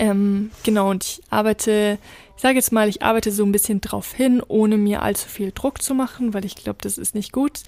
Ähm, 0.03 0.51
genau, 0.65 0.91
und 0.91 1.05
ich 1.05 1.23
arbeite, 1.31 1.97
ich 2.35 2.43
sage 2.43 2.57
jetzt 2.57 2.73
mal, 2.73 2.89
ich 2.89 3.03
arbeite 3.03 3.31
so 3.31 3.45
ein 3.45 3.53
bisschen 3.53 3.81
drauf 3.81 4.13
hin, 4.13 4.43
ohne 4.49 4.77
mir 4.77 5.01
allzu 5.01 5.29
viel 5.29 5.53
Druck 5.53 5.81
zu 5.81 5.95
machen, 5.95 6.35
weil 6.35 6.45
ich 6.45 6.57
glaube, 6.57 6.81
das 6.83 6.99
ist 6.99 7.15
nicht 7.15 7.31
gut. 7.31 7.61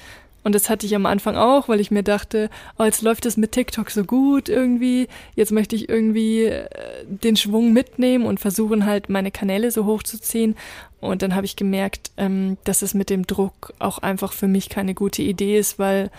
Und 0.43 0.53
das 0.53 0.69
hatte 0.69 0.85
ich 0.85 0.97
am 0.97 1.07
Anfang 1.07 1.37
auch, 1.37 1.69
weil 1.69 1.79
ich 1.79 1.93
mir 1.93 2.03
dachte, 2.03 2.51
oh, 2.77 2.83
jetzt 2.83 3.03
läuft 3.03 3.25
es 3.25 3.37
mit 3.37 3.53
TikTok 3.53 3.89
so 3.89 4.03
gut 4.03 4.49
irgendwie. 4.49 5.07
Jetzt 5.37 5.53
möchte 5.53 5.77
ich 5.77 5.89
irgendwie 5.89 6.47
äh, 6.47 6.67
den 7.07 7.37
Schwung 7.37 7.73
mitnehmen 7.73 8.27
und 8.27 8.41
versuchen 8.41 8.85
halt 8.85 9.09
meine 9.09 9.31
Kanäle 9.31 9.71
so 9.71 9.87
hochzuziehen. 9.87 10.57
Und 11.01 11.23
dann 11.23 11.37
habe 11.37 11.47
ich 11.47 11.55
gemerkt, 11.55 12.11
ähm, 12.17 12.59
dass 12.65 12.83
es 12.83 12.95
mit 12.95 13.11
dem 13.11 13.29
Druck 13.29 13.75
auch 13.79 13.99
einfach 13.99 14.33
für 14.33 14.49
mich 14.49 14.69
keine 14.69 14.95
gute 14.95 15.23
Idee 15.23 15.57
ist, 15.57 15.79
weil 15.79 16.11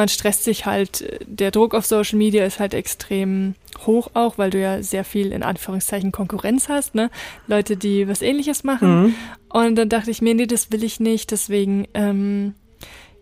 man 0.00 0.08
stresst 0.08 0.44
sich 0.44 0.66
halt. 0.66 1.20
Der 1.26 1.50
Druck 1.50 1.74
auf 1.74 1.86
Social 1.86 2.18
Media 2.18 2.44
ist 2.44 2.58
halt 2.58 2.74
extrem 2.74 3.54
hoch 3.86 4.10
auch, 4.14 4.36
weil 4.38 4.50
du 4.50 4.60
ja 4.60 4.82
sehr 4.82 5.04
viel 5.04 5.32
in 5.32 5.42
Anführungszeichen 5.42 6.12
Konkurrenz 6.12 6.68
hast, 6.68 6.94
ne? 6.94 7.10
Leute, 7.46 7.76
die 7.76 8.08
was 8.08 8.20
ähnliches 8.20 8.64
machen. 8.64 9.02
Mhm. 9.02 9.14
Und 9.48 9.76
dann 9.76 9.88
dachte 9.88 10.10
ich 10.10 10.20
mir, 10.20 10.34
nee, 10.34 10.46
das 10.46 10.72
will 10.72 10.84
ich 10.84 11.00
nicht. 11.00 11.30
Deswegen 11.30 11.86
ähm, 11.94 12.54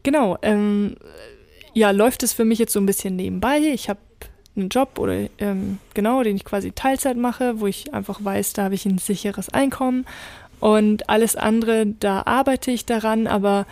Genau, 0.03 0.39
ähm, 0.43 0.97
ja, 1.75 1.91
läuft 1.91 2.23
es 2.23 2.33
für 2.33 2.45
mich 2.45 2.59
jetzt 2.59 2.73
so 2.73 2.81
ein 2.81 2.87
bisschen 2.87 3.17
nebenbei. 3.17 3.59
Ich 3.59 3.89
habe 3.89 4.01
einen 4.57 4.69
Job 4.69 4.99
oder 4.99 5.29
ähm, 5.39 5.79
genau, 5.95 6.23
den 6.23 6.37
ich 6.37 6.45
quasi 6.45 6.73
Teilzeit 6.73 7.17
mache, 7.17 7.61
wo 7.61 7.67
ich 7.67 7.93
einfach 7.95 8.25
weiß, 8.25 8.55
da 8.55 8.65
habe 8.65 8.75
ich 8.75 8.87
ein 8.87 8.99
sicheres 8.99 9.49
Einkommen 9.51 10.07
und 10.61 11.09
alles 11.09 11.37
andere, 11.37 11.87
da 11.87 12.23
arbeite 12.25 12.71
ich 12.71 12.87
daran, 12.87 13.27
aber 13.27 13.67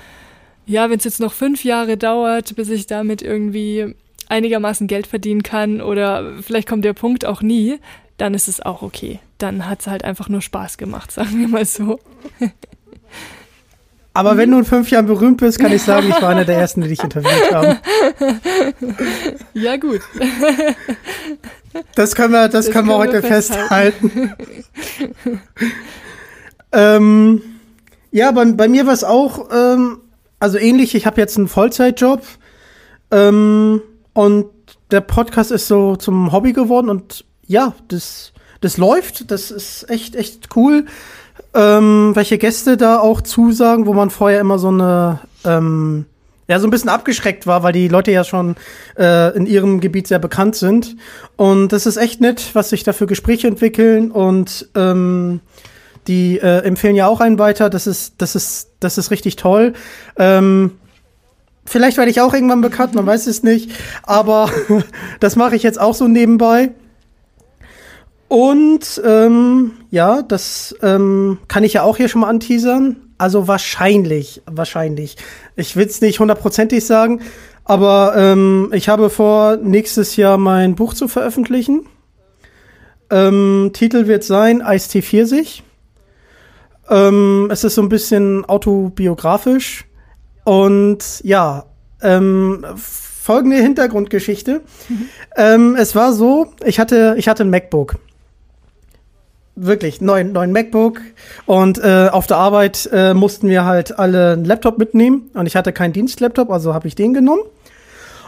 ja, 0.66 0.90
wenn 0.90 0.99
es 0.99 1.04
jetzt 1.04 1.20
noch 1.20 1.32
fünf 1.32 1.64
Jahre 1.64 1.96
dauert, 1.96 2.54
bis 2.56 2.68
ich 2.68 2.87
damit 2.87 3.23
irgendwie 3.23 3.94
einigermaßen 4.28 4.87
Geld 4.88 5.06
verdienen 5.06 5.42
kann 5.42 5.80
oder 5.80 6.32
vielleicht 6.42 6.68
kommt 6.68 6.85
der 6.85 6.92
Punkt 6.92 7.25
auch 7.25 7.42
nie, 7.42 7.78
dann 8.18 8.35
ist 8.35 8.49
es 8.49 8.61
auch 8.61 8.82
okay. 8.82 9.20
Dann 9.38 9.68
hat 9.68 9.80
es 9.80 9.87
halt 9.87 10.04
einfach 10.04 10.28
nur 10.28 10.42
Spaß 10.42 10.78
gemacht, 10.78 11.12
sagen 11.12 11.38
wir 11.38 11.49
mal 11.49 11.64
so. 11.64 12.00
Aber 14.12 14.38
wenn 14.38 14.50
du 14.50 14.58
in 14.58 14.64
fünf 14.64 14.90
Jahren 14.90 15.06
berühmt 15.06 15.38
bist, 15.38 15.58
kann 15.58 15.73
ich 15.73 15.82
sagen, 15.82 16.08
ich 16.08 16.23
war 16.23 16.30
einer 16.30 16.46
der 16.46 16.56
ersten, 16.56 16.80
die 16.80 16.88
dich 16.88 17.02
interviewt 17.02 17.52
haben. 17.52 17.78
Ja, 19.52 19.76
gut. 19.76 20.00
Das 21.94 22.14
können 22.14 22.32
wir, 22.32 22.49
das, 22.49 22.66
das 22.66 22.75
können 22.75 22.88
wir 22.88 22.96
heute 22.96 23.23
wir 23.23 23.23
festhalten. 23.23 24.35
ähm, 26.73 27.42
ja, 28.11 28.32
bei, 28.32 28.44
bei 28.46 28.68
mir 28.68 28.87
war 28.87 28.94
es 28.94 29.04
auch, 29.04 29.50
ähm, 29.50 30.00
also 30.38 30.59
ähnlich, 30.59 30.95
ich 30.95 31.07
habe 31.07 31.21
jetzt 31.21 31.37
einen 31.37 31.49
Vollzeitjob 31.49 32.23
ähm, 33.11 33.83
und 34.12 34.47
der 34.90 35.00
Podcast 35.00 35.50
ist 35.50 35.69
so 35.69 35.97
zum 35.97 36.33
Hobby 36.33 36.52
geworden 36.52 36.88
und 36.88 37.25
ja, 37.47 37.75
das, 37.88 38.33
das 38.61 38.76
läuft, 38.76 39.31
das 39.31 39.50
ist 39.50 39.88
echt, 39.90 40.16
echt 40.16 40.55
cool 40.57 40.87
ähm, 41.57 42.12
welche 42.14 42.38
Gäste 42.38 42.76
da 42.76 42.99
auch 42.99 43.23
zusagen, 43.23 43.87
wo 43.87 43.95
man 43.95 44.11
vorher 44.11 44.40
immer 44.40 44.59
so 44.59 44.69
eine, 44.69 45.21
ähm, 45.45 46.05
ja, 46.49 46.61
so 46.61 46.66
ein 46.66 46.71
bisschen 46.71 46.90
abgeschreckt 46.90 47.47
war, 47.47 47.62
weil 47.62 47.73
die 47.73 47.88
Leute 47.88 48.12
ja 48.12 48.25
schon 48.25 48.57
äh, 48.99 49.35
in 49.37 49.47
ihrem 49.47 49.81
Gebiet 49.81 50.07
sehr 50.07 50.19
bekannt 50.19 50.55
sind. 50.55 50.97
Und 51.37 51.73
das 51.73 51.87
ist 51.87 51.97
echt 51.97 52.21
nett, 52.21 52.50
was 52.52 52.71
sich 52.71 52.85
da 52.85 52.93
für 52.93 53.07
Gespräche 53.07 53.49
entwickeln 53.49 54.11
und 54.11 54.69
ähm, 54.75 55.40
die 56.06 56.38
äh, 56.38 56.58
empfehlen 56.64 56.96
ja 56.96 57.06
auch 57.06 57.20
einen 57.20 57.38
weiter. 57.38 57.70
Das 57.70 57.86
ist, 57.86 58.14
das 58.18 58.34
ist, 58.34 58.70
das 58.80 58.98
ist 58.98 59.10
richtig 59.10 59.36
toll. 59.36 59.75
Ähm, 60.16 60.72
vielleicht 61.64 61.96
werde 61.96 62.10
ich 62.10 62.20
auch 62.20 62.34
irgendwann 62.34 62.60
bekannt, 62.60 62.94
man 62.94 63.06
weiß 63.06 63.26
es 63.26 63.42
nicht. 63.42 63.70
Aber 64.02 64.50
das 65.20 65.36
mache 65.36 65.56
ich 65.56 65.62
jetzt 65.62 65.80
auch 65.80 65.94
so 65.94 66.08
nebenbei. 66.08 66.70
Und 68.28 69.00
ähm, 69.04 69.72
ja, 69.90 70.22
das 70.22 70.75
ähm, 70.82 71.38
kann 71.48 71.64
ich 71.64 71.75
ja 71.75 71.82
auch 71.82 71.96
hier 71.96 72.08
schon 72.08 72.22
mal 72.22 72.28
anteasern. 72.28 72.96
Also 73.18 73.48
wahrscheinlich, 73.48 74.42
wahrscheinlich. 74.46 75.16
Ich 75.54 75.76
will 75.76 75.86
es 75.86 76.00
nicht 76.00 76.20
hundertprozentig 76.20 76.84
sagen, 76.84 77.22
aber 77.64 78.14
ähm, 78.16 78.70
ich 78.72 78.88
habe 78.88 79.10
vor, 79.10 79.56
nächstes 79.56 80.16
Jahr 80.16 80.38
mein 80.38 80.75
Buch 80.75 80.92
zu 80.92 81.08
veröffentlichen. 81.08 81.86
Ähm, 83.10 83.70
Titel 83.72 84.06
wird 84.06 84.25
sein 84.25 84.62
Ice-T 84.64 85.02
Pfirsich. 85.02 85.62
Ähm, 86.88 87.49
es 87.50 87.64
ist 87.64 87.75
so 87.75 87.83
ein 87.83 87.88
bisschen 87.88 88.45
autobiografisch. 88.45 89.85
Und 90.45 91.21
ja, 91.25 91.64
ähm, 92.02 92.64
folgende 92.76 93.57
Hintergrundgeschichte. 93.57 94.62
Mhm. 94.88 95.09
Ähm, 95.37 95.76
es 95.76 95.95
war 95.95 96.12
so, 96.12 96.52
ich 96.64 96.78
hatte, 96.78 97.14
ich 97.19 97.28
hatte 97.28 97.45
ein 97.45 97.50
MacBook 97.50 97.97
wirklich 99.57 100.02
neuen, 100.02 100.33
neuen 100.33 100.52
MacBook 100.52 101.00
und 101.47 101.78
äh, 101.78 102.09
auf 102.12 102.26
der 102.26 102.37
Arbeit 102.37 102.88
äh, 102.93 103.14
mussten 103.14 103.49
wir 103.49 103.64
halt 103.64 103.99
alle 103.99 104.35
einen 104.35 104.45
Laptop 104.45 104.78
mitnehmen 104.78 105.31
und 105.33 105.47
ich 105.47 105.57
hatte 105.57 105.73
keinen 105.73 105.95
Dienstlaptop, 105.95 106.50
also 106.50 106.75
habe 106.75 106.87
ich 106.87 106.95
den 106.95 107.14
genommen 107.14 107.40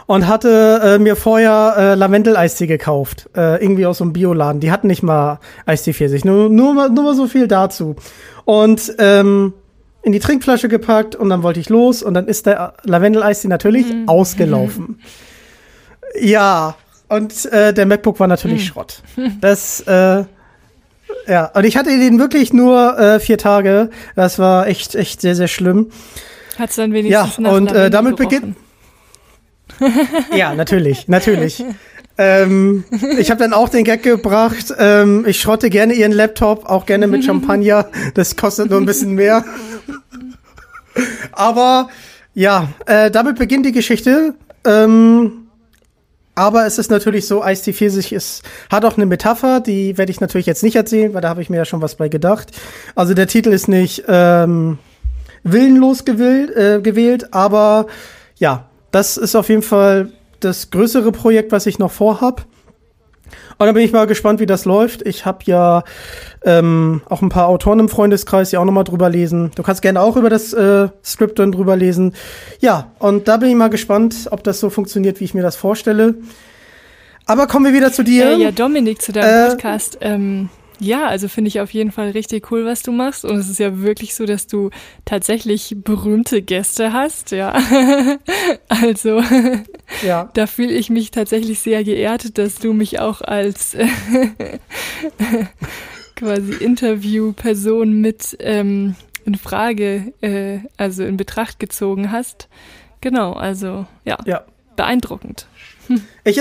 und 0.09 0.27
hatte 0.27 0.81
äh, 0.83 0.97
mir 0.97 1.15
vorher 1.15 1.75
äh, 1.77 1.93
Lavendel-Eistee 1.93 2.65
gekauft, 2.65 3.29
äh, 3.37 3.61
irgendwie 3.61 3.85
aus 3.85 3.99
so 3.99 4.03
einem 4.03 4.11
Bioladen. 4.11 4.59
Die 4.59 4.71
hatten 4.71 4.87
nicht 4.87 5.03
mal 5.03 5.39
Eistee 5.67 5.93
für 5.93 6.09
sich, 6.09 6.25
nur, 6.25 6.49
nur, 6.49 6.73
mal, 6.73 6.89
nur 6.89 7.03
mal 7.03 7.13
so 7.13 7.27
viel 7.27 7.47
dazu. 7.47 7.95
Und 8.43 8.95
ähm, 8.97 9.53
in 10.01 10.11
die 10.11 10.19
Trinkflasche 10.19 10.67
gepackt 10.67 11.15
und 11.15 11.29
dann 11.29 11.43
wollte 11.43 11.59
ich 11.59 11.69
los 11.69 12.01
und 12.01 12.15
dann 12.15 12.27
ist 12.27 12.47
der 12.47 12.73
Lavendel-Eistee 12.85 13.49
natürlich 13.49 13.85
mhm. 13.93 14.09
ausgelaufen. 14.09 14.99
Ja, 16.19 16.75
und 17.07 17.45
äh, 17.45 17.71
der 17.71 17.85
MacBook 17.85 18.19
war 18.19 18.25
natürlich 18.25 18.63
mhm. 18.63 18.67
Schrott. 18.67 19.03
Das 19.41 19.81
äh, 19.81 20.23
ja, 21.27 21.45
und 21.53 21.63
ich 21.63 21.77
hatte 21.77 21.91
den 21.91 22.17
wirklich 22.17 22.51
nur 22.51 22.97
äh, 22.97 23.19
vier 23.19 23.37
Tage. 23.37 23.91
Das 24.15 24.39
war 24.39 24.65
echt, 24.65 24.95
echt 24.95 25.21
sehr, 25.21 25.35
sehr 25.35 25.47
schlimm. 25.47 25.91
Hat's 26.57 26.77
dann 26.77 26.93
wenigstens 26.93 27.37
Ja, 27.37 27.51
und 27.51 27.71
äh, 27.71 27.91
damit 27.91 28.15
beginnt. 28.15 28.55
Ja, 30.35 30.53
natürlich, 30.55 31.07
natürlich. 31.07 31.63
ähm, 32.17 32.83
ich 33.17 33.31
habe 33.31 33.39
dann 33.39 33.53
auch 33.53 33.69
den 33.69 33.83
Gag 33.83 34.03
gebracht, 34.03 34.73
ähm, 34.77 35.25
ich 35.27 35.39
schrotte 35.39 35.69
gerne 35.69 35.93
ihren 35.93 36.11
Laptop, 36.11 36.65
auch 36.65 36.85
gerne 36.85 37.07
mit 37.07 37.23
Champagner. 37.23 37.87
Das 38.13 38.35
kostet 38.35 38.69
nur 38.69 38.79
ein 38.79 38.85
bisschen 38.85 39.13
mehr. 39.13 39.43
Aber 41.31 41.89
ja, 42.33 42.69
äh, 42.85 43.09
damit 43.11 43.37
beginnt 43.37 43.65
die 43.65 43.71
Geschichte. 43.71 44.33
Ähm, 44.65 45.47
aber 46.35 46.65
es 46.65 46.77
ist 46.77 46.89
natürlich 46.89 47.27
so, 47.27 47.45
Ice-T 47.45 47.73
Pfirsich 47.73 48.13
ist, 48.13 48.43
hat 48.71 48.85
auch 48.85 48.95
eine 48.95 49.05
Metapher, 49.05 49.59
die 49.59 49.97
werde 49.97 50.09
ich 50.09 50.21
natürlich 50.21 50.47
jetzt 50.47 50.63
nicht 50.63 50.77
erzählen, 50.77 51.13
weil 51.13 51.19
da 51.19 51.27
habe 51.27 51.41
ich 51.41 51.49
mir 51.49 51.57
ja 51.57 51.65
schon 51.65 51.81
was 51.81 51.95
bei 51.95 52.07
gedacht. 52.07 52.51
Also 52.95 53.13
der 53.13 53.27
Titel 53.27 53.49
ist 53.49 53.67
nicht 53.67 54.05
ähm, 54.07 54.77
willenlos 55.43 56.05
gewählt, 56.05 56.55
äh, 56.55 56.79
gewählt, 56.81 57.33
aber 57.33 57.87
ja, 58.37 58.68
das 58.91 59.17
ist 59.17 59.35
auf 59.35 59.49
jeden 59.49 59.61
Fall 59.61 60.11
das 60.39 60.71
größere 60.71 61.11
Projekt, 61.11 61.51
was 61.51 61.65
ich 61.65 61.79
noch 61.79 61.91
vorhab. 61.91 62.45
Und 63.57 63.65
dann 63.65 63.75
bin 63.75 63.83
ich 63.83 63.91
mal 63.91 64.07
gespannt, 64.07 64.39
wie 64.39 64.45
das 64.45 64.65
läuft. 64.65 65.05
Ich 65.05 65.25
habe 65.25 65.39
ja 65.43 65.83
ähm, 66.43 67.01
auch 67.09 67.21
ein 67.21 67.29
paar 67.29 67.47
Autoren 67.47 67.79
im 67.79 67.89
Freundeskreis, 67.89 68.51
die 68.51 68.57
auch 68.57 68.65
nochmal 68.65 68.85
drüber 68.85 69.09
lesen. 69.09 69.51
Du 69.55 69.63
kannst 69.63 69.81
gerne 69.81 70.01
auch 70.01 70.15
über 70.15 70.29
das 70.29 70.53
äh, 70.53 70.87
Skript 71.03 71.39
dann 71.39 71.51
drüber 71.51 71.75
lesen. 71.75 72.13
Ja, 72.61 72.91
und 72.99 73.27
da 73.27 73.37
bin 73.37 73.49
ich 73.49 73.55
mal 73.55 73.69
gespannt, 73.69 74.29
ob 74.31 74.43
das 74.43 74.59
so 74.61 74.69
funktioniert, 74.69 75.19
wie 75.19 75.25
ich 75.25 75.33
mir 75.33 75.43
das 75.43 75.57
vorstelle. 75.57 76.15
Aber 77.25 77.47
kommen 77.47 77.65
wir 77.65 77.73
wieder 77.73 77.91
zu 77.91 78.03
dir. 78.03 78.31
Äh, 78.31 78.37
ja, 78.37 78.51
Dominik, 78.51 79.01
zu 79.01 79.11
deinem 79.11 79.47
äh, 79.47 79.49
Podcast. 79.49 79.97
Ähm, 80.01 80.49
ja, 80.79 81.07
also 81.07 81.27
finde 81.27 81.49
ich 81.49 81.59
auf 81.59 81.73
jeden 81.73 81.91
Fall 81.91 82.11
richtig 82.11 82.51
cool, 82.51 82.65
was 82.65 82.83
du 82.83 82.91
machst. 82.91 83.25
Und 83.25 83.37
es 83.37 83.49
ist 83.49 83.59
ja 83.59 83.79
wirklich 83.79 84.15
so, 84.15 84.25
dass 84.25 84.47
du 84.47 84.69
tatsächlich 85.05 85.75
berühmte 85.77 86.41
Gäste 86.41 86.93
hast, 86.93 87.31
ja. 87.31 87.53
also 88.67 89.21
ja. 90.05 90.29
da 90.33 90.47
fühle 90.47 90.73
ich 90.73 90.89
mich 90.89 91.11
tatsächlich 91.11 91.59
sehr 91.59 91.83
geehrt, 91.83 92.37
dass 92.37 92.55
du 92.55 92.73
mich 92.73 92.99
auch 92.99 93.21
als 93.21 93.75
quasi 96.15 96.53
Interviewperson 96.53 97.93
mit 97.93 98.37
ähm, 98.39 98.95
in 99.25 99.35
Frage, 99.35 100.13
äh, 100.21 100.59
also 100.77 101.03
in 101.03 101.17
Betracht 101.17 101.59
gezogen 101.59 102.11
hast. 102.11 102.47
Genau, 103.01 103.33
also 103.33 103.85
ja, 104.05 104.17
ja. 104.25 104.43
beeindruckend. 104.75 105.47
Ich, 106.23 106.39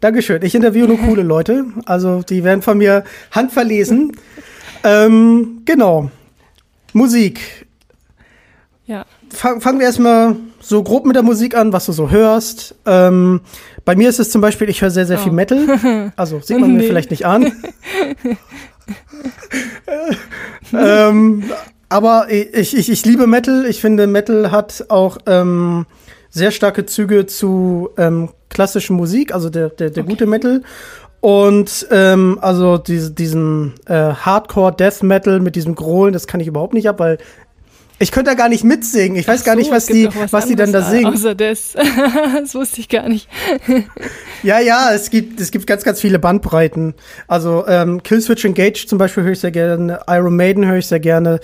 Dankeschön. 0.00 0.42
Ich 0.42 0.54
interviewe 0.54 0.88
nur 0.88 0.98
coole 0.98 1.22
Leute. 1.22 1.64
Also 1.86 2.22
die 2.22 2.44
werden 2.44 2.62
von 2.62 2.78
mir 2.78 3.04
handverlesen. 3.30 4.12
ähm, 4.84 5.62
genau. 5.64 6.10
Musik. 6.92 7.66
Ja. 8.86 9.04
Fang, 9.30 9.60
fangen 9.60 9.78
wir 9.78 9.86
erstmal 9.86 10.36
so 10.60 10.82
grob 10.82 11.06
mit 11.06 11.16
der 11.16 11.22
Musik 11.22 11.56
an, 11.56 11.72
was 11.72 11.86
du 11.86 11.92
so 11.92 12.10
hörst. 12.10 12.74
Ähm, 12.86 13.40
bei 13.84 13.96
mir 13.96 14.08
ist 14.08 14.18
es 14.18 14.30
zum 14.30 14.40
Beispiel, 14.40 14.68
ich 14.68 14.82
höre 14.82 14.90
sehr, 14.90 15.06
sehr 15.06 15.18
oh. 15.18 15.22
viel 15.22 15.32
Metal. 15.32 16.12
Also 16.16 16.40
sieht 16.40 16.58
man 16.58 16.72
nee. 16.72 16.82
mir 16.82 16.88
vielleicht 16.88 17.10
nicht 17.10 17.26
an. 17.26 17.52
ähm, 20.72 21.44
aber 21.88 22.26
ich, 22.30 22.76
ich, 22.76 22.90
ich 22.90 23.04
liebe 23.04 23.26
Metal. 23.26 23.66
Ich 23.66 23.80
finde, 23.80 24.06
Metal 24.06 24.50
hat 24.50 24.86
auch 24.88 25.18
ähm, 25.26 25.86
sehr 26.30 26.50
starke 26.50 26.86
Züge 26.86 27.26
zu 27.26 27.90
ähm, 27.96 28.30
klassischen 28.48 28.96
Musik, 28.96 29.34
also 29.34 29.50
der, 29.50 29.70
der, 29.70 29.90
der 29.90 30.04
okay. 30.04 30.12
gute 30.12 30.26
Metal. 30.26 30.62
Und 31.20 31.88
ähm, 31.90 32.38
also 32.40 32.78
diese, 32.78 33.10
diesen 33.10 33.74
äh, 33.86 33.94
Hardcore 33.94 34.72
Death 34.72 35.02
Metal 35.02 35.40
mit 35.40 35.56
diesem 35.56 35.74
Grollen, 35.74 36.12
das 36.12 36.26
kann 36.26 36.40
ich 36.40 36.46
überhaupt 36.46 36.74
nicht 36.74 36.88
ab, 36.88 37.00
weil 37.00 37.18
ich 37.98 38.12
könnte 38.12 38.30
da 38.30 38.34
gar 38.34 38.50
nicht 38.50 38.62
mitsingen. 38.62 39.16
Ich 39.16 39.26
weiß 39.26 39.40
Ach 39.40 39.46
gar 39.46 39.54
so, 39.54 39.58
nicht, 39.58 39.70
was 39.70 39.86
die, 39.86 40.08
was 40.14 40.32
was 40.32 40.46
die 40.46 40.54
dann 40.54 40.70
da 40.70 40.82
singen. 40.82 41.06
Außer 41.06 41.34
das. 41.34 41.72
das 42.40 42.54
wusste 42.54 42.80
ich 42.80 42.88
gar 42.90 43.08
nicht. 43.08 43.28
Ja, 44.42 44.60
ja, 44.60 44.92
es 44.92 45.08
gibt, 45.08 45.40
es 45.40 45.50
gibt 45.50 45.66
ganz, 45.66 45.82
ganz 45.82 46.00
viele 46.00 46.18
Bandbreiten. 46.18 46.94
Also 47.26 47.64
ähm, 47.66 48.02
Killswitch 48.02 48.44
Engage 48.44 48.86
zum 48.86 48.98
Beispiel 48.98 49.24
höre 49.24 49.32
ich 49.32 49.40
sehr 49.40 49.50
gerne, 49.50 50.00
Iron 50.08 50.36
Maiden 50.36 50.66
höre 50.66 50.76
ich 50.76 50.86
sehr 50.86 51.00
gerne. 51.00 51.40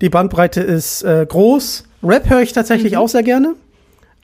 Die 0.00 0.08
Bandbreite 0.08 0.60
ist 0.60 1.02
äh, 1.04 1.24
groß. 1.26 1.84
Rap 2.02 2.28
höre 2.28 2.42
ich 2.42 2.52
tatsächlich 2.52 2.96
auch 2.96 3.08
sehr 3.08 3.22
gerne. 3.22 3.54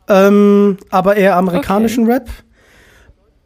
Ähm, 0.08 0.78
aber 0.90 1.16
eher 1.16 1.36
amerikanischen 1.36 2.06
Rap. 2.10 2.28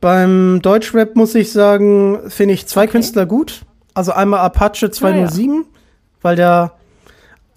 Beim 0.01 0.61
Deutschrap 0.63 1.15
muss 1.17 1.35
ich 1.35 1.53
sagen, 1.53 2.21
finde 2.29 2.55
ich 2.55 2.67
zwei 2.67 2.83
Okay. 2.85 2.93
Künstler 2.93 3.27
gut. 3.27 3.63
Also 3.95 4.13
einmal 4.13 4.41
Apache 4.41 4.91
207, 4.91 5.65
weil 6.23 6.37
der 6.37 6.73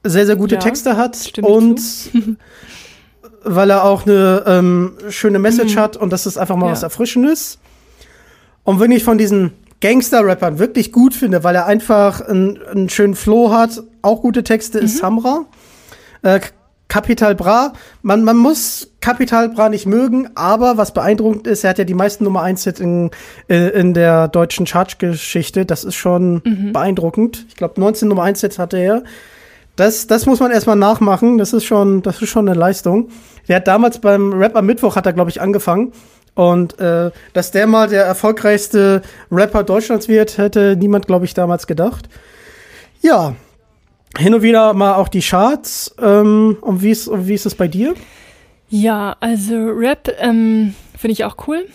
sehr, 0.04 0.26
sehr 0.26 0.36
gute 0.36 0.56
Ja, 0.56 0.62
Texte 0.62 0.98
hat 0.98 1.18
und 1.42 1.80
weil 3.44 3.70
er 3.70 3.84
auch 3.84 4.06
eine 4.06 4.44
ähm, 4.46 4.94
schöne 5.10 5.40
Message 5.40 5.76
hat 5.78 5.98
und 5.98 6.12
das 6.12 6.26
ist 6.26 6.38
einfach 6.38 6.56
mal 6.56 6.66
Mhm. 6.66 6.70
Ja. 6.70 6.72
was 6.74 6.84
Erfrischendes. 6.84 7.60
Und 8.64 8.80
wenn 8.80 8.92
ich 8.92 9.04
von 9.04 9.18
diesen 9.18 9.54
Gangster-Rappern 9.82 10.58
wirklich 10.60 10.92
gut 10.92 11.14
finde, 11.14 11.44
weil 11.44 11.56
er 11.56 11.66
einfach 11.68 12.22
einen, 12.22 12.60
einen 12.64 12.90
schönen 12.90 13.16
Flow 13.16 13.52
hat, 13.52 13.82
auch 14.02 14.22
gute 14.22 14.44
Texte, 14.44 14.80
ist 14.80 14.96
Mhm. 14.96 15.00
Samra. 15.00 15.46
Äh, 16.24 16.40
Capital 16.88 17.34
Bra, 17.36 17.74
man, 18.04 18.24
man 18.24 18.38
muss 18.38 18.92
Capital 19.02 19.50
Bra 19.50 19.70
nicht 19.70 19.86
mögen, 19.86 20.30
aber 20.36 20.78
was 20.78 20.94
beeindruckend 20.94 21.48
ist, 21.48 21.64
er 21.64 21.72
hat 21.72 21.78
ja 21.80 21.84
die 21.84 21.94
meisten 21.96 22.24
Nummer 22.24 22.42
1 22.44 22.64
Hit 22.64 22.80
in, 22.80 23.12
äh, 23.50 23.70
in 23.70 23.94
der 23.94 24.28
deutschen 24.28 24.66
Chartgeschichte. 24.66 25.66
Das 25.66 25.84
ist 25.84 25.96
schon 25.96 26.42
Mhm. 26.46 26.74
beeindruckend. 26.74 27.46
Ich 27.50 27.56
glaube, 27.56 27.80
19 27.82 28.08
Nummer 28.08 28.24
1 28.24 28.42
Hits 28.42 28.60
hatte 28.60 28.78
er. 28.78 29.04
Das, 29.76 30.08
das 30.08 30.26
muss 30.26 30.40
man 30.40 30.52
erstmal 30.52 30.76
nachmachen. 30.78 31.38
Das 31.38 31.52
ist 31.54 31.66
schon, 31.66 32.02
das 32.02 32.22
ist 32.22 32.30
schon 32.30 32.48
eine 32.48 32.58
Leistung. 32.58 33.10
Der 33.48 33.58
hat 33.58 33.68
damals 33.68 34.00
beim 34.00 34.32
Rap 34.34 34.56
am 34.56 34.66
Mittwoch 34.66 34.96
hat 34.96 35.06
er, 35.06 35.14
glaube 35.14 35.30
ich, 35.32 35.42
angefangen. 35.42 35.92
Und 36.34 36.80
äh, 36.80 37.12
dass 37.34 37.52
der 37.52 37.66
mal 37.68 37.88
der 37.90 38.06
erfolgreichste 38.06 39.02
Rapper 39.32 39.64
Deutschlands 39.64 40.08
wird, 40.08 40.38
hätte 40.38 40.76
niemand, 40.78 41.08
glaube 41.08 41.26
ich, 41.26 41.34
damals 41.34 41.66
gedacht. 41.68 42.10
Ja, 43.02 43.36
hin 44.18 44.34
und 44.34 44.42
wieder 44.42 44.74
mal 44.74 44.96
auch 44.96 45.08
die 45.08 45.22
Charts. 45.22 45.96
Ähm, 46.02 46.58
und 46.62 46.82
wie 46.82 46.92
ist, 46.92 47.10
wie 47.12 47.34
ist 47.34 47.46
es 47.46 47.56
bei 47.56 47.68
dir? 47.68 47.94
Ja, 48.70 49.16
also 49.20 49.56
Rap 49.56 50.14
ähm, 50.20 50.74
finde 50.98 51.14
ich 51.14 51.24
auch 51.24 51.48
cool. 51.48 51.68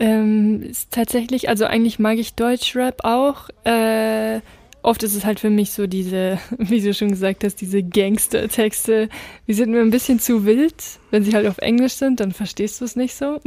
Ähm, 0.00 0.62
ist 0.62 0.90
tatsächlich, 0.92 1.48
also 1.48 1.64
eigentlich 1.64 1.98
mag 1.98 2.18
ich 2.18 2.34
Deutschrap 2.34 3.04
auch. 3.04 3.48
Äh, 3.64 4.40
oft 4.82 5.02
ist 5.02 5.14
es 5.14 5.24
halt 5.24 5.40
für 5.40 5.50
mich 5.50 5.72
so 5.72 5.86
diese, 5.86 6.38
wie 6.58 6.80
du 6.80 6.94
schon 6.94 7.10
gesagt 7.10 7.44
hast, 7.44 7.60
diese 7.60 7.82
Gangster-Texte, 7.82 9.08
die 9.46 9.52
sind 9.54 9.70
mir 9.70 9.80
ein 9.80 9.90
bisschen 9.90 10.20
zu 10.20 10.44
wild. 10.44 10.74
Wenn 11.10 11.24
sie 11.24 11.34
halt 11.34 11.46
auf 11.46 11.58
Englisch 11.58 11.94
sind, 11.94 12.20
dann 12.20 12.32
verstehst 12.32 12.80
du 12.80 12.84
es 12.84 12.96
nicht 12.96 13.14
so. 13.14 13.40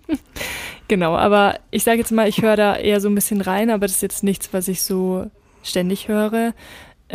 genau, 0.88 1.16
aber 1.16 1.58
ich 1.70 1.84
sage 1.84 1.98
jetzt 1.98 2.12
mal, 2.12 2.28
ich 2.28 2.42
höre 2.42 2.56
da 2.56 2.76
eher 2.76 3.00
so 3.00 3.08
ein 3.08 3.14
bisschen 3.14 3.40
rein, 3.40 3.70
aber 3.70 3.86
das 3.86 3.96
ist 3.96 4.02
jetzt 4.02 4.24
nichts, 4.24 4.52
was 4.52 4.68
ich 4.68 4.82
so 4.82 5.30
ständig 5.62 6.08
höre. 6.08 6.54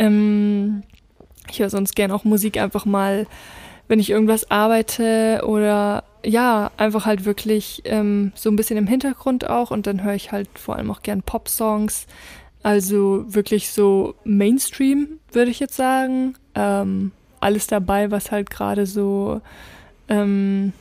Ähm, 0.00 0.82
ich 1.48 1.60
höre 1.60 1.70
sonst 1.70 1.94
gern 1.94 2.10
auch 2.10 2.24
Musik 2.24 2.56
einfach 2.56 2.86
mal, 2.86 3.26
wenn 3.86 4.00
ich 4.00 4.10
irgendwas 4.10 4.50
arbeite 4.50 5.42
oder 5.46 6.04
ja, 6.24 6.70
einfach 6.76 7.06
halt 7.06 7.24
wirklich 7.24 7.82
ähm, 7.84 8.32
so 8.34 8.50
ein 8.50 8.56
bisschen 8.56 8.76
im 8.76 8.86
Hintergrund 8.86 9.48
auch 9.48 9.70
und 9.70 9.86
dann 9.86 10.02
höre 10.02 10.14
ich 10.14 10.32
halt 10.32 10.48
vor 10.58 10.76
allem 10.76 10.90
auch 10.90 11.02
gern 11.02 11.22
Pop-Songs. 11.22 12.06
Also 12.62 13.24
wirklich 13.26 13.70
so 13.70 14.14
Mainstream, 14.24 15.18
würde 15.32 15.50
ich 15.50 15.60
jetzt 15.60 15.76
sagen. 15.76 16.34
Ähm, 16.54 17.12
alles 17.40 17.66
dabei, 17.66 18.10
was 18.10 18.30
halt 18.30 18.50
gerade 18.50 18.86
so, 18.86 19.40
ähm, 20.08 20.72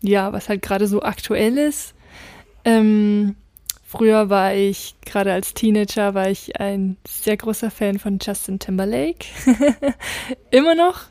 ja, 0.00 0.32
was 0.32 0.48
halt 0.48 0.62
gerade 0.62 0.86
so 0.86 1.02
aktuell 1.02 1.58
ist. 1.58 1.94
Ähm, 2.64 3.34
früher 3.92 4.30
war 4.30 4.54
ich, 4.54 4.94
gerade 5.04 5.32
als 5.32 5.54
Teenager, 5.54 6.14
war 6.14 6.28
ich 6.30 6.58
ein 6.60 6.96
sehr 7.06 7.36
großer 7.36 7.70
Fan 7.70 7.98
von 7.98 8.18
Justin 8.20 8.58
Timberlake. 8.58 9.26
Immer 10.50 10.74
noch. 10.74 11.02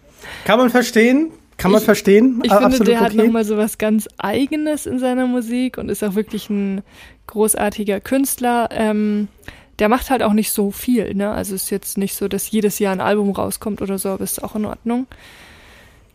Kann 0.46 0.60
man 0.60 0.70
verstehen? 0.70 1.32
Kann 1.58 1.72
man 1.72 1.80
Ich- 1.80 1.86
verstehen? 1.86 2.42
Ich 2.44 2.52
finde, 2.52 2.66
absolut 2.66 2.88
der 2.88 3.00
hat 3.00 3.14
okay. 3.14 3.24
nochmal 3.26 3.44
so 3.46 3.56
was 3.58 3.78
ganz 3.78 4.08
Eigenes 4.18 4.86
in 4.86 5.00
seiner 5.00 5.28
Musik 5.28 5.78
und 5.78 5.90
ist 5.90 6.04
auch 6.04 6.16
wirklich 6.16 6.50
ein 6.50 6.82
großartiger 7.28 8.00
Künstler. 8.00 8.70
Ähm, 8.72 9.28
der 9.80 9.88
macht 9.90 10.10
halt 10.10 10.24
auch 10.24 10.34
nicht 10.34 10.52
so 10.52 10.72
viel, 10.72 11.14
ne? 11.14 11.32
Also 11.32 11.56
ist 11.56 11.70
jetzt 11.70 11.98
nicht 11.98 12.16
so, 12.16 12.28
dass 12.28 12.52
jedes 12.52 12.80
Jahr 12.80 12.94
ein 12.94 13.02
Album 13.02 13.32
rauskommt 13.32 13.82
oder 13.82 13.98
so, 13.98 14.10
aber 14.10 14.24
ist 14.24 14.44
auch 14.44 14.56
in 14.56 14.66
Ordnung. 14.66 15.08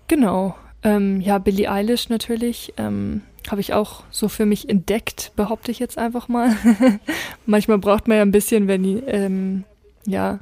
Genau. 0.08 0.56
Ähm, 0.82 1.20
ja, 1.20 1.38
Billie 1.38 1.70
Eilish 1.70 2.08
natürlich. 2.08 2.74
Ähm, 2.76 3.22
habe 3.50 3.60
ich 3.60 3.72
auch 3.72 4.04
so 4.10 4.28
für 4.28 4.46
mich 4.46 4.68
entdeckt, 4.68 5.32
behaupte 5.36 5.70
ich 5.70 5.78
jetzt 5.78 5.98
einfach 5.98 6.28
mal. 6.28 6.56
Manchmal 7.46 7.78
braucht 7.78 8.08
man 8.08 8.16
ja 8.16 8.22
ein 8.22 8.32
bisschen, 8.32 8.68
wenn 8.68 8.82
die, 8.82 8.96
ähm, 9.06 9.64
ja, 10.06 10.40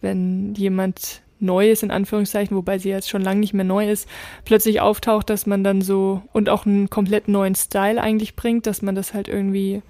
wenn 0.00 0.54
jemand 0.54 1.22
neu 1.38 1.70
ist, 1.70 1.82
in 1.82 1.90
Anführungszeichen, 1.90 2.56
wobei 2.56 2.78
sie 2.78 2.88
jetzt 2.88 3.10
schon 3.10 3.22
lange 3.22 3.40
nicht 3.40 3.52
mehr 3.52 3.64
neu 3.64 3.90
ist, 3.90 4.08
plötzlich 4.44 4.80
auftaucht, 4.80 5.28
dass 5.28 5.46
man 5.46 5.64
dann 5.64 5.82
so 5.82 6.22
und 6.32 6.48
auch 6.48 6.66
einen 6.66 6.88
komplett 6.88 7.28
neuen 7.28 7.54
Style 7.54 8.00
eigentlich 8.00 8.36
bringt, 8.36 8.66
dass 8.66 8.82
man 8.82 8.94
das 8.94 9.12
halt 9.12 9.28
irgendwie 9.28 9.82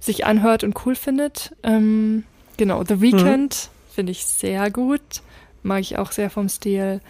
sich 0.00 0.26
anhört 0.26 0.64
und 0.64 0.74
cool 0.84 0.94
findet. 0.94 1.54
Ähm, 1.62 2.24
genau, 2.56 2.82
The 2.84 3.00
Weeknd 3.00 3.70
finde 3.94 4.12
ich 4.12 4.24
sehr 4.24 4.70
gut. 4.70 5.00
Mag 5.62 5.80
ich 5.80 5.98
auch 5.98 6.10
sehr 6.10 6.30
vom 6.30 6.48
Stil. 6.48 7.00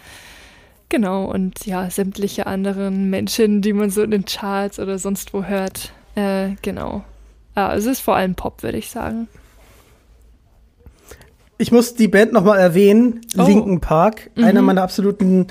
Genau, 0.91 1.23
und 1.23 1.65
ja, 1.65 1.89
sämtliche 1.89 2.47
anderen 2.47 3.09
Menschen, 3.09 3.61
die 3.61 3.71
man 3.71 3.89
so 3.89 4.01
in 4.03 4.11
den 4.11 4.25
Charts 4.25 4.77
oder 4.77 4.99
sonst 4.99 5.33
wo 5.33 5.45
hört. 5.45 5.93
Äh, 6.15 6.49
genau. 6.61 7.05
Ja, 7.55 7.73
es 7.73 7.85
ist 7.85 8.01
vor 8.01 8.17
allem 8.17 8.35
Pop, 8.35 8.61
würde 8.61 8.77
ich 8.77 8.89
sagen. 8.89 9.29
Ich 11.57 11.71
muss 11.71 11.95
die 11.95 12.09
Band 12.09 12.33
noch 12.33 12.43
mal 12.43 12.57
erwähnen. 12.57 13.21
Oh. 13.37 13.43
Linken 13.43 13.79
Park, 13.79 14.31
Mhm. 14.35 14.43
einer 14.43 14.61
meiner 14.61 14.83
absoluten 14.83 15.47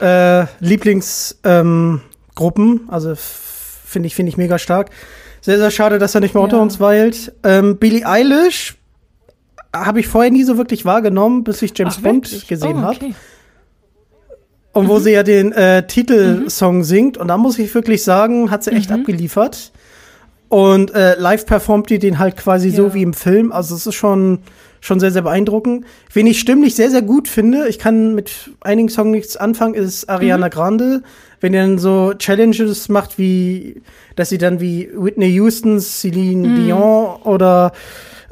äh, 0.00 0.44
Lieblingsgruppen. 0.60 2.00
Ähm, 2.36 2.80
also 2.86 3.14
finde 3.16 4.06
ich, 4.06 4.14
finde 4.14 4.30
ich 4.30 4.36
mega 4.36 4.56
stark. 4.56 4.90
Sehr, 5.40 5.58
sehr 5.58 5.72
schade, 5.72 5.98
dass 5.98 6.14
er 6.14 6.20
nicht 6.20 6.34
mehr 6.34 6.44
unter 6.44 6.58
Ja. 6.58 6.62
uns 6.62 6.78
weilt. 6.78 7.32
Ähm, 7.42 7.78
Billie 7.78 8.06
Eilish 8.06 8.76
habe 9.74 9.98
ich 9.98 10.06
vorher 10.06 10.30
nie 10.30 10.44
so 10.44 10.56
wirklich 10.58 10.84
wahrgenommen, 10.84 11.42
bis 11.42 11.60
ich 11.62 11.76
James 11.76 11.96
Ach, 11.98 12.02
Bond 12.02 12.26
wirklich? 12.30 12.46
gesehen 12.46 12.76
oh, 12.78 12.82
habe. 12.82 13.14
Und 14.76 14.84
Mhm. 14.84 14.88
wo 14.88 14.98
sie 14.98 15.12
ja 15.12 15.22
den 15.22 15.52
äh, 15.52 15.86
Titelsong 15.86 16.84
singt. 16.84 17.16
Und 17.16 17.28
da 17.28 17.36
muss 17.38 17.58
ich 17.58 17.74
wirklich 17.74 18.04
sagen, 18.04 18.50
hat 18.50 18.62
sie 18.62 18.72
echt 18.72 18.90
Mhm. 18.90 18.96
abgeliefert. 18.96 19.72
Und 20.48 20.94
äh, 20.94 21.18
live 21.18 21.46
performt 21.46 21.90
die 21.90 21.98
den 21.98 22.18
halt 22.18 22.36
quasi 22.36 22.70
so 22.70 22.88
Ja. 22.88 22.94
wie 22.94 23.02
im 23.02 23.14
Film. 23.14 23.52
Also 23.52 23.74
es 23.74 23.86
ist 23.86 23.94
schon, 23.94 24.40
schon 24.80 25.00
sehr, 25.00 25.10
sehr 25.10 25.22
beeindruckend. 25.22 25.84
Wen 26.12 26.26
ich 26.26 26.38
stimmlich 26.38 26.74
sehr, 26.76 26.90
sehr 26.90 27.02
gut 27.02 27.26
finde, 27.26 27.68
ich 27.68 27.78
kann 27.78 28.14
mit 28.14 28.50
einigen 28.60 28.88
Songs 28.88 29.10
nichts 29.10 29.36
anfangen, 29.36 29.74
ist 29.74 30.08
Ariana 30.10 30.48
Grande. 30.48 31.02
Wenn 31.40 31.52
ihr 31.54 31.62
dann 31.62 31.78
so 31.78 32.12
Challenges 32.16 32.88
macht, 32.88 33.18
wie, 33.18 33.82
dass 34.14 34.28
sie 34.28 34.38
dann 34.38 34.60
wie 34.60 34.88
Whitney 34.94 35.28
Houston, 35.32 35.80
Celine 35.80 36.54
Dion 36.54 37.16
oder 37.24 37.72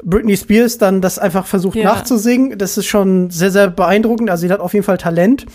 Britney 0.03 0.37
Spears 0.37 0.77
dann 0.77 1.01
das 1.01 1.17
einfach 1.19 1.47
versucht 1.47 1.75
Ja. 1.75 1.85
nachzusingen. 1.85 2.57
Das 2.57 2.77
ist 2.77 2.85
schon 2.85 3.29
sehr, 3.31 3.49
sehr 3.51 3.67
beeindruckend. 3.69 4.29
Also 4.29 4.47
sie 4.47 4.53
hat 4.53 4.59
auf 4.59 4.73
jeden 4.73 4.85
Fall 4.85 4.97
Talent. 4.99 5.45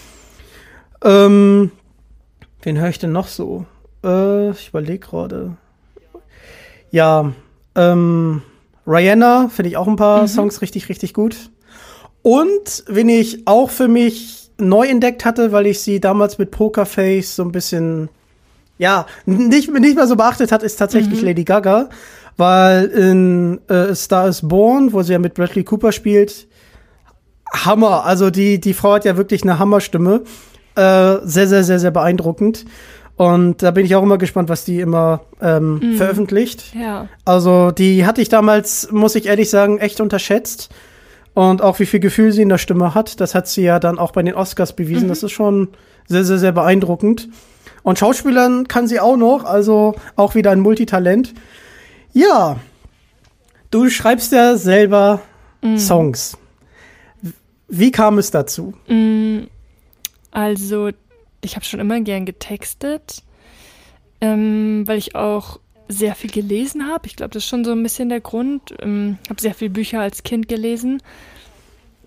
Ähm, 1.03 1.71
wen 2.63 2.79
höre 2.79 2.89
ich 2.89 2.99
denn 2.99 3.13
noch 3.13 3.29
so? 3.29 3.65
Äh, 4.05 4.51
ich 4.51 4.69
überlege 4.69 4.99
gerade. 4.99 5.57
Ja, 6.91 7.33
ähm, 7.75 8.43
Rihanna 8.87 9.49
finde 9.49 9.69
ich 9.69 9.77
auch 9.77 9.87
ein 9.87 9.97
paar 9.97 10.27
Songs 10.27 10.61
richtig, 10.63 10.89
richtig 10.89 11.15
gut. 11.15 11.51
Und 12.23 12.85
wen 12.87 13.09
ich 13.09 13.47
auch 13.47 13.71
für 13.71 13.89
mich 13.89 14.51
neu 14.59 14.87
entdeckt 14.87 15.25
hatte, 15.25 15.53
weil 15.53 15.67
ich 15.67 15.81
sie 15.81 16.01
damals 16.01 16.39
mit 16.39 16.51
Pokerface 16.51 17.37
so 17.37 17.43
ein 17.45 17.53
bisschen, 17.53 18.11
ja, 18.79 19.07
nicht, 19.25 19.73
nicht 19.73 19.97
mehr 19.97 20.07
so 20.07 20.17
beachtet 20.17 20.53
hat, 20.53 20.63
ist 20.63 20.77
tatsächlich 20.77 21.23
Lady 21.23 21.45
Gaga. 21.45 21.89
Weil 22.37 22.87
in 22.87 23.61
äh, 23.69 23.95
Star 23.95 24.29
is 24.29 24.41
Born, 24.47 24.93
wo 24.93 25.03
sie 25.03 25.13
ja 25.13 25.19
mit 25.19 25.35
Bradley 25.35 25.65
Cooper 25.65 25.93
spielt, 25.93 26.47
Hammer. 27.53 28.05
Also 28.05 28.31
die, 28.31 28.61
die 28.61 28.75
Frau 28.75 28.93
hat 28.95 29.05
ja 29.05 29.17
wirklich 29.17 29.43
eine 29.43 29.59
Hammerstimme. 29.59 30.23
Äh, 30.77 31.19
sehr, 31.25 31.49
sehr, 31.49 31.65
sehr, 31.65 31.79
sehr 31.79 31.91
beeindruckend. 31.91 32.65
Und 33.17 33.63
da 33.63 33.71
bin 33.71 33.85
ich 33.85 33.95
auch 33.97 34.03
immer 34.03 34.17
gespannt, 34.17 34.49
was 34.49 34.65
die 34.65 34.81
immer 34.81 35.21
ähm, 35.43 35.95
veröffentlicht. 35.97 36.75
Ja. 36.75 37.07
Also 37.27 37.71
die 37.71 38.07
hatte 38.07 38.23
ich 38.23 38.31
damals, 38.31 38.91
muss 38.93 39.15
ich 39.15 39.27
ehrlich 39.27 39.51
sagen, 39.51 39.79
echt 39.79 40.01
unterschätzt. 40.01 40.71
Und 41.35 41.61
auch 41.61 41.79
wie 41.81 41.87
viel 41.87 42.01
Gefühl 42.01 42.33
sie 42.33 42.43
in 42.43 42.49
der 42.49 42.59
Stimme 42.59 42.95
hat, 42.95 43.21
das 43.21 43.35
hat 43.35 43.47
sie 43.47 43.63
ja 43.63 43.79
dann 43.79 43.99
auch 43.99 44.13
bei 44.13 44.23
den 44.23 44.35
Oscars 44.35 44.75
bewiesen. 44.75 45.09
Das 45.09 45.23
ist 45.23 45.33
schon 45.33 45.69
sehr, 46.09 46.25
sehr, 46.25 46.39
sehr 46.39 46.53
beeindruckend. 46.53 47.29
Und 47.83 47.99
Schauspielern 47.99 48.69
kann 48.69 48.87
sie 48.87 49.01
auch 49.01 49.17
noch, 49.17 49.45
also 49.45 49.95
auch 50.17 50.35
wieder 50.35 50.51
ein 50.51 50.61
Multitalent. 50.61 51.35
Ja, 52.13 52.57
du 53.71 53.89
schreibst 53.91 54.33
ja 54.33 54.57
selber 54.57 55.21
Songs. 55.77 56.39
Wie 57.69 57.91
kam 57.91 58.19
es 58.19 58.31
dazu? 58.31 58.75
Also, 60.31 60.91
ich 61.41 61.57
habe 61.57 61.65
schon 61.65 61.81
immer 61.81 62.01
gern 62.01 62.27
getextet, 62.27 63.23
ähm, 64.21 64.87
weil 64.87 64.99
ich 64.99 65.15
auch 65.15 65.61
sehr 65.89 66.15
viel 66.15 66.31
gelesen 66.31 66.87
habe. 66.87 67.07
Ich 67.07 67.17
glaube, 67.17 67.33
das 67.33 67.43
ist 67.43 67.49
schon 67.49 67.65
so 67.65 67.73
ein 67.73 67.83
bisschen 67.83 68.09
der 68.09 68.21
Grund. 68.21 68.75
Ähm, 68.81 69.19
habe 69.29 69.41
sehr 69.41 69.55
viele 69.55 69.71
Bücher 69.71 70.01
als 70.01 70.23
Kind 70.23 70.49
gelesen. 70.49 71.03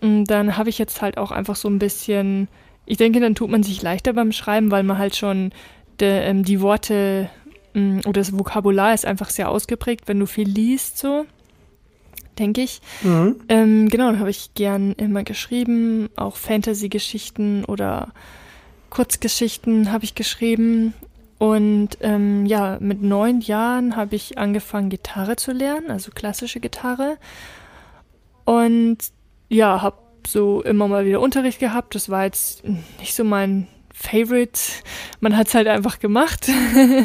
Und 0.02 0.26
dann 0.26 0.58
habe 0.58 0.70
ich 0.70 0.78
jetzt 0.78 1.02
halt 1.02 1.18
auch 1.18 1.32
einfach 1.32 1.56
so 1.56 1.70
ein 1.70 1.80
bisschen, 1.80 2.48
ich 2.86 2.98
denke, 2.98 3.20
dann 3.20 3.36
tut 3.36 3.50
man 3.50 3.64
sich 3.64 3.82
leichter 3.82 4.14
beim 4.14 4.32
Schreiben, 4.32 4.72
weil 4.72 4.84
man 4.84 4.98
halt 4.98 5.16
schon 5.16 5.52
de, 6.00 6.30
ähm, 6.30 6.44
die 6.44 6.62
Worte 6.62 7.30
ähm, 7.76 8.00
oder 8.06 8.22
das 8.22 8.38
Vokabular 8.38 8.94
ist 8.94 9.06
einfach 9.06 9.30
sehr 9.30 9.50
ausgeprägt, 9.50 10.08
wenn 10.08 10.20
du 10.20 10.26
viel 10.26 10.48
liest, 10.48 10.98
so 10.98 11.26
denke 12.40 12.62
ich. 12.62 12.82
Mhm. 13.02 13.36
Ähm, 13.50 13.90
genau, 13.90 14.08
dann 14.08 14.20
habe 14.20 14.30
ich 14.30 14.54
gern 14.54 14.94
immer 14.94 15.24
geschrieben, 15.24 16.10
auch 16.16 16.36
Fantasy-Geschichten 16.36 17.66
oder 17.66 18.10
Kurzgeschichten 18.90 19.92
habe 19.92 20.04
ich 20.04 20.16
geschrieben. 20.16 20.94
Und 21.40 21.98
ähm, 22.02 22.46
ja, 22.46 22.78
mit 22.80 23.02
neun 23.02 23.42
Jahren 23.42 23.96
habe 23.96 24.16
ich 24.16 24.38
angefangen, 24.38 24.90
Gitarre 24.90 25.36
zu 25.36 25.52
lernen, 25.52 25.92
also 25.92 26.12
klassische 26.12 26.60
Gitarre. 26.60 27.18
Und 28.46 28.98
ja, 29.50 29.82
habe 29.82 29.98
so 30.28 30.62
immer 30.62 30.88
mal 30.88 31.06
wieder 31.06 31.22
Unterricht 31.22 31.60
gehabt. 31.60 31.96
Das 31.96 32.10
war 32.10 32.26
jetzt 32.26 32.64
nicht 33.00 33.14
so 33.14 33.24
mein 33.24 33.68
Favorite. 33.94 34.60
Man 35.20 35.36
hat 35.38 35.48
es 35.48 35.56
halt 35.56 35.68
einfach 35.68 36.00
gemacht. 36.00 36.50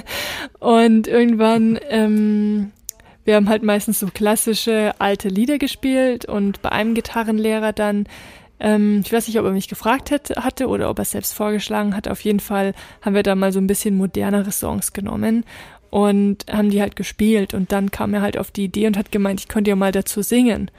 Und 0.58 1.06
irgendwann 1.06 1.78
ähm, 1.88 2.72
wir 3.28 3.36
haben 3.36 3.50
halt 3.50 3.62
meistens 3.62 4.00
so 4.00 4.06
klassische 4.06 4.94
alte 4.98 5.28
Lieder 5.28 5.58
gespielt 5.58 6.24
und 6.24 6.62
bei 6.62 6.72
einem 6.72 6.94
Gitarrenlehrer 6.94 7.74
dann, 7.74 8.06
ähm, 8.58 9.02
ich 9.04 9.12
weiß 9.12 9.28
nicht, 9.28 9.38
ob 9.38 9.44
er 9.44 9.52
mich 9.52 9.68
gefragt 9.68 10.10
hätte, 10.10 10.42
hatte 10.42 10.66
oder 10.66 10.88
ob 10.88 10.98
er 10.98 11.02
es 11.02 11.10
selbst 11.10 11.34
vorgeschlagen 11.34 11.94
hat, 11.94 12.08
auf 12.08 12.22
jeden 12.22 12.40
Fall 12.40 12.72
haben 13.02 13.14
wir 13.14 13.22
da 13.22 13.34
mal 13.34 13.52
so 13.52 13.60
ein 13.60 13.66
bisschen 13.66 13.98
modernere 13.98 14.50
Songs 14.50 14.94
genommen 14.94 15.44
und 15.90 16.46
haben 16.50 16.70
die 16.70 16.80
halt 16.80 16.96
gespielt 16.96 17.52
und 17.52 17.70
dann 17.70 17.90
kam 17.90 18.14
er 18.14 18.22
halt 18.22 18.38
auf 18.38 18.50
die 18.50 18.64
Idee 18.64 18.86
und 18.86 18.96
hat 18.96 19.12
gemeint, 19.12 19.40
ich 19.40 19.48
könnte 19.48 19.68
ja 19.68 19.76
mal 19.76 19.92
dazu 19.92 20.22
singen. 20.22 20.70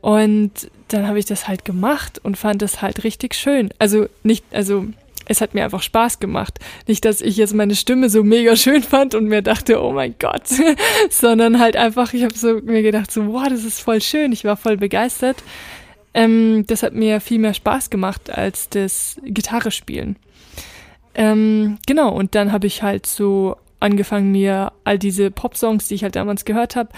Und 0.00 0.70
dann 0.86 1.08
habe 1.08 1.18
ich 1.18 1.24
das 1.24 1.48
halt 1.48 1.64
gemacht 1.64 2.20
und 2.22 2.38
fand 2.38 2.62
das 2.62 2.80
halt 2.80 3.02
richtig 3.02 3.34
schön. 3.34 3.70
Also 3.80 4.06
nicht, 4.22 4.44
also 4.52 4.86
es 5.26 5.40
hat 5.40 5.54
mir 5.54 5.64
einfach 5.64 5.82
Spaß 5.82 6.18
gemacht. 6.18 6.58
Nicht, 6.86 7.04
dass 7.04 7.20
ich 7.20 7.36
jetzt 7.36 7.54
meine 7.54 7.74
Stimme 7.74 8.08
so 8.08 8.22
mega 8.22 8.56
schön 8.56 8.82
fand 8.82 9.14
und 9.14 9.26
mir 9.26 9.42
dachte, 9.42 9.82
oh 9.82 9.92
mein 9.92 10.14
Gott, 10.18 10.48
sondern 11.10 11.58
halt 11.58 11.76
einfach, 11.76 12.12
ich 12.12 12.24
habe 12.24 12.34
so 12.34 12.60
mir 12.62 12.82
gedacht, 12.82 13.10
so, 13.10 13.32
wow, 13.32 13.48
das 13.48 13.64
ist 13.64 13.80
voll 13.80 14.00
schön. 14.00 14.32
Ich 14.32 14.44
war 14.44 14.56
voll 14.56 14.76
begeistert. 14.76 15.42
Ähm, 16.14 16.64
das 16.66 16.82
hat 16.82 16.92
mir 16.92 17.20
viel 17.20 17.38
mehr 17.38 17.54
Spaß 17.54 17.90
gemacht 17.90 18.30
als 18.30 18.68
das 18.68 19.16
Gitarre 19.24 19.70
spielen. 19.70 20.16
Ähm, 21.14 21.78
genau, 21.86 22.10
und 22.10 22.34
dann 22.34 22.52
habe 22.52 22.66
ich 22.66 22.82
halt 22.82 23.06
so 23.06 23.56
angefangen, 23.80 24.30
mir 24.30 24.72
all 24.84 24.98
diese 24.98 25.30
Pop-Songs, 25.30 25.88
die 25.88 25.94
ich 25.94 26.04
halt 26.04 26.16
damals 26.16 26.44
gehört 26.44 26.76
habe, 26.76 26.90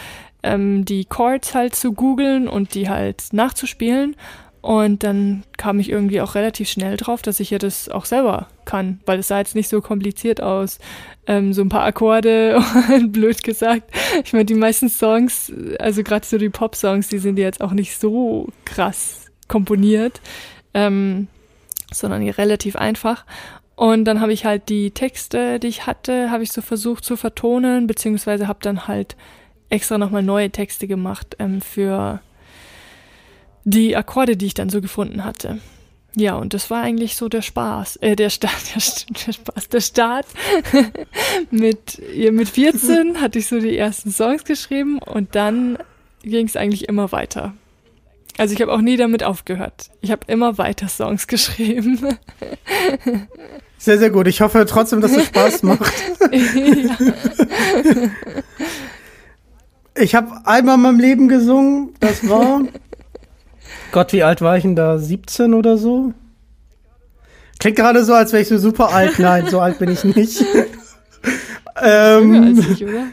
ähm, 0.43 0.85
die 0.85 1.05
Chords 1.07 1.55
halt 1.55 1.75
zu 1.75 1.93
googeln 1.93 2.47
und 2.47 2.75
die 2.75 2.89
halt 2.89 3.33
nachzuspielen. 3.33 4.15
Und 4.65 5.03
dann 5.03 5.45
kam 5.59 5.79
ich 5.79 5.91
irgendwie 5.91 6.23
auch 6.23 6.35
relativ 6.35 6.71
schnell 6.71 6.97
drauf, 6.97 7.21
dass 7.21 7.39
ich 7.39 7.51
ja 7.51 7.59
das 7.59 7.91
auch 7.91 8.07
selber 8.07 8.49
kann, 8.65 8.99
weil 9.05 9.19
es 9.19 9.29
sah 9.29 9.37
jetzt 9.37 9.55
nicht 9.55 9.69
so 9.69 9.83
kompliziert 9.83 10.41
aus. 10.41 10.79
Ähm, 11.27 11.53
so 11.53 11.61
ein 11.61 11.69
paar 11.69 11.85
Akkorde, 11.85 12.63
blöd 13.09 13.45
gesagt. 13.45 13.83
Ich 14.25 14.33
meine, 14.33 14.47
die 14.47 14.55
meisten 14.55 14.89
Songs, 14.89 15.53
also 15.79 16.03
gerade 16.03 16.25
so 16.25 16.39
die 16.39 16.49
Pop-Songs, 16.49 17.09
die 17.09 17.19
sind 17.19 17.39
jetzt 17.39 17.61
auch 17.61 17.73
nicht 17.73 18.01
so 18.01 18.49
krass 18.65 19.27
komponiert, 19.49 20.23
ähm, 20.73 21.29
sondern 21.93 22.27
relativ 22.27 22.75
einfach. 22.75 23.27
Und 23.77 24.07
dann 24.07 24.23
habe 24.23 24.33
ich 24.33 24.47
halt 24.47 24.71
die 24.71 24.93
Texte, 24.93 25.61
die 25.61 25.67
ich 25.69 25.87
hatte, 25.87 26.31
habe 26.31 26.43
ich 26.43 26.53
so 26.53 26.63
versucht 26.63 27.05
zu 27.05 27.19
vertonen, 27.19 27.87
beziehungsweise 27.87 28.49
habe 28.49 28.61
dann 28.63 28.89
halt 28.89 29.15
extra 29.69 29.99
nochmal 29.99 30.23
neue 30.23 30.49
Texte 30.49 30.87
gemacht 30.87 31.37
ähm, 31.39 31.61
für 31.61 32.23
die 33.65 33.97
Akkorde, 33.97 34.37
die 34.37 34.47
ich 34.47 34.55
dann 34.55 34.71
so 34.71 34.81
gefunden 34.81 35.25
hatte. 35.25 35.59
Ja, 36.17 36.37
und 36.37 36.55
das 36.55 36.71
war 36.71 36.83
eigentlich 36.83 37.17
so 37.17 37.29
der 37.29 37.43
Spaß, 37.43 37.97
äh, 37.97 38.15
der 38.15 38.31
Start, 38.31 38.53
der, 38.75 38.83
der 39.27 39.33
Spaß, 39.33 39.69
der 39.69 39.81
Start. 39.81 40.27
mit, 41.51 42.01
ja, 42.15 42.31
mit 42.31 42.49
14 42.49 43.17
hatte 43.21 43.41
ich 43.41 43.49
so 43.49 43.59
die 43.59 43.77
ersten 43.77 44.13
Songs 44.13 44.45
geschrieben 44.45 44.99
und 44.99 45.35
dann 45.35 45.79
ging 46.23 46.47
es 46.47 46.57
eigentlich 46.57 46.89
immer 46.89 47.11
weiter. 47.11 47.55
Also 48.37 48.55
ich 48.55 48.61
habe 48.61 48.73
auch 48.73 48.81
nie 48.81 48.97
damit 48.97 49.23
aufgehört. 49.23 49.91
Ich 50.01 50.11
habe 50.11 50.23
immer 50.27 50.59
weiter 50.59 50.89
Songs 50.89 51.27
geschrieben. 51.27 52.01
Sehr, 53.79 53.99
sehr 53.99 54.11
gut. 54.11 54.27
Ich 54.27 54.41
hoffe 54.41 54.65
trotzdem, 54.69 55.01
dass 55.01 55.13
es 55.13 55.27
Spaß 55.27 55.63
macht. 55.63 55.93
ja. 56.33 56.97
Ich 59.97 60.17
habe 60.17 60.41
einmal 60.45 60.75
in 60.75 60.81
meinem 60.81 60.99
Leben 60.99 61.29
gesungen. 61.29 61.95
Das 62.01 62.29
war 62.29 62.63
Gott, 63.95 64.13
wie 64.13 64.25
alt 64.25 64.41
war 64.41 64.57
ich 64.57 64.63
denn 64.63 64.75
da? 64.75 64.99
17 64.99 65.55
oder 65.55 65.79
so? 65.79 66.13
Klingt 67.61 67.77
gerade 67.77 68.05
so, 68.05 68.13
als 68.13 68.33
wäre 68.33 68.43
ich 68.43 68.49
so 68.49 68.59
super 68.59 68.93
alt. 68.93 69.21
Nein, 69.21 69.47
so 69.49 69.61
alt 69.61 69.79
bin 69.79 69.89
ich 69.89 70.03
nicht. 70.03 70.45
ähm, 71.81 72.57
als 72.59 72.71
ich, 72.71 72.85
oder? 72.85 73.07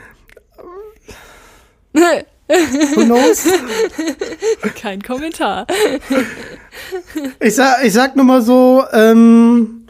Who 1.94 3.06
knows? 3.06 3.46
Kein 4.76 5.04
Kommentar. 5.04 5.67
Ich 7.39 7.54
sag, 7.54 7.84
ich 7.84 7.94
sag 7.94 8.15
nur 8.15 8.26
mal 8.26 8.41
so, 8.41 8.84
ähm, 8.91 9.86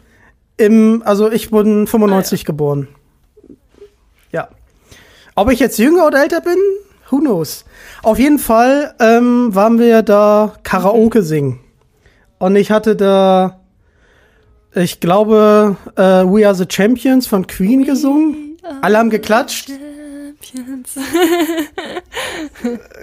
im, 0.58 1.02
also 1.06 1.32
ich 1.32 1.50
bin 1.50 1.86
95 1.86 2.32
ah, 2.32 2.42
ja. 2.42 2.46
geboren. 2.46 2.88
Ja. 4.30 4.48
Ob 5.36 5.50
ich 5.50 5.58
jetzt 5.58 5.78
jünger 5.78 6.06
oder 6.06 6.22
älter 6.22 6.42
bin, 6.42 6.58
who 7.12 7.20
knows? 7.20 7.64
Auf 8.02 8.18
jeden 8.18 8.38
Fall 8.38 8.94
ähm, 8.98 9.54
waren 9.54 9.78
wir 9.78 10.02
da 10.02 10.54
Karaoke 10.64 11.22
singen. 11.22 11.60
Und 12.38 12.56
ich 12.56 12.72
hatte 12.72 12.96
da, 12.96 13.60
ich 14.74 14.98
glaube, 14.98 15.76
äh, 15.94 16.02
We 16.02 16.46
Are 16.46 16.54
the 16.56 16.66
Champions 16.68 17.28
von 17.28 17.46
Queen 17.46 17.84
gesungen. 17.84 18.56
Alle 18.80 18.98
haben 18.98 19.10
geklatscht. 19.10 19.70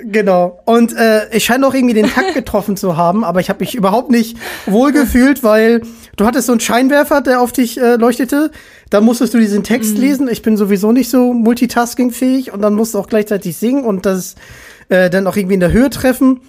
Genau. 0.04 0.60
Und 0.66 0.96
äh, 0.96 1.30
ich 1.36 1.46
scheine 1.46 1.66
auch 1.68 1.74
irgendwie 1.74 1.94
den 1.94 2.10
Takt 2.10 2.34
getroffen 2.34 2.78
zu 2.78 2.98
haben, 2.98 3.24
aber 3.24 3.40
ich 3.40 3.50
habe 3.50 3.60
mich 3.60 3.76
überhaupt 3.76 4.12
nicht 4.12 4.38
wohlgefühlt, 4.66 5.44
weil 5.44 5.82
du 6.16 6.26
hattest 6.26 6.48
so 6.48 6.54
einen 6.54 6.60
Scheinwerfer, 6.60 7.22
der 7.22 7.42
auf 7.42 7.52
dich 7.52 7.80
äh, 7.80 7.96
leuchtete. 7.96 8.52
Da 8.90 9.02
musstest 9.02 9.34
du 9.34 9.40
diesen 9.40 9.64
Text 9.64 9.96
mhm. 9.96 10.02
lesen. 10.02 10.30
Ich 10.30 10.42
bin 10.42 10.58
sowieso 10.58 10.92
nicht 10.92 11.10
so 11.10 11.34
multitaskingfähig 11.34 12.52
und 12.54 12.62
dann 12.62 12.76
musst 12.76 12.94
du 12.94 13.00
auch 13.00 13.08
gleichzeitig 13.08 13.58
singen 13.58 13.84
und 13.84 14.06
das 14.06 14.36
äh, 14.90 15.10
dann 15.10 15.28
auch 15.28 15.36
irgendwie 15.36 15.56
in 15.56 15.60
der 15.60 15.72
Höhe 15.72 15.90
treffen. 15.90 16.42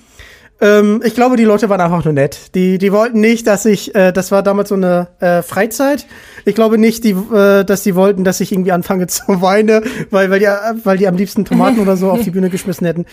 Ähm, 0.61 1.03
ich 1.05 1.15
glaube, 1.15 1.37
die 1.37 1.45
Leute 1.45 1.69
waren 1.69 1.81
einfach 1.81 2.05
nur 2.05 2.13
nett. 2.13 2.55
Die, 2.55 2.79
die 2.79 2.93
wollten 2.93 3.21
nicht, 3.21 3.47
dass 3.47 3.65
ich, 3.65 3.95
äh, 3.95 4.13
das 4.13 4.31
war 4.31 4.43
damals 4.43 4.69
so 4.69 4.75
eine 4.75 5.09
äh, 5.21 5.43
Freizeit. 5.43 6.07
Ich 6.45 6.55
glaube 6.55 6.77
nicht, 6.77 7.05
die, 7.05 7.13
äh, 7.13 7.65
dass 7.65 7.83
die 7.83 7.95
wollten, 7.95 8.25
dass 8.25 8.41
ich 8.41 8.53
irgendwie 8.53 8.73
anfange 8.73 9.07
zu 9.09 9.41
weinen, 9.41 9.85
weil, 10.11 10.31
weil, 10.31 10.39
die, 10.41 10.47
weil 10.85 10.99
die 10.99 11.09
am 11.09 11.17
liebsten 11.17 11.45
Tomaten 11.45 11.81
oder 11.81 11.97
so 11.97 12.11
auf 12.11 12.23
die 12.23 12.31
Bühne 12.31 12.51
geschmissen 12.51 12.87
hätten. 12.87 13.07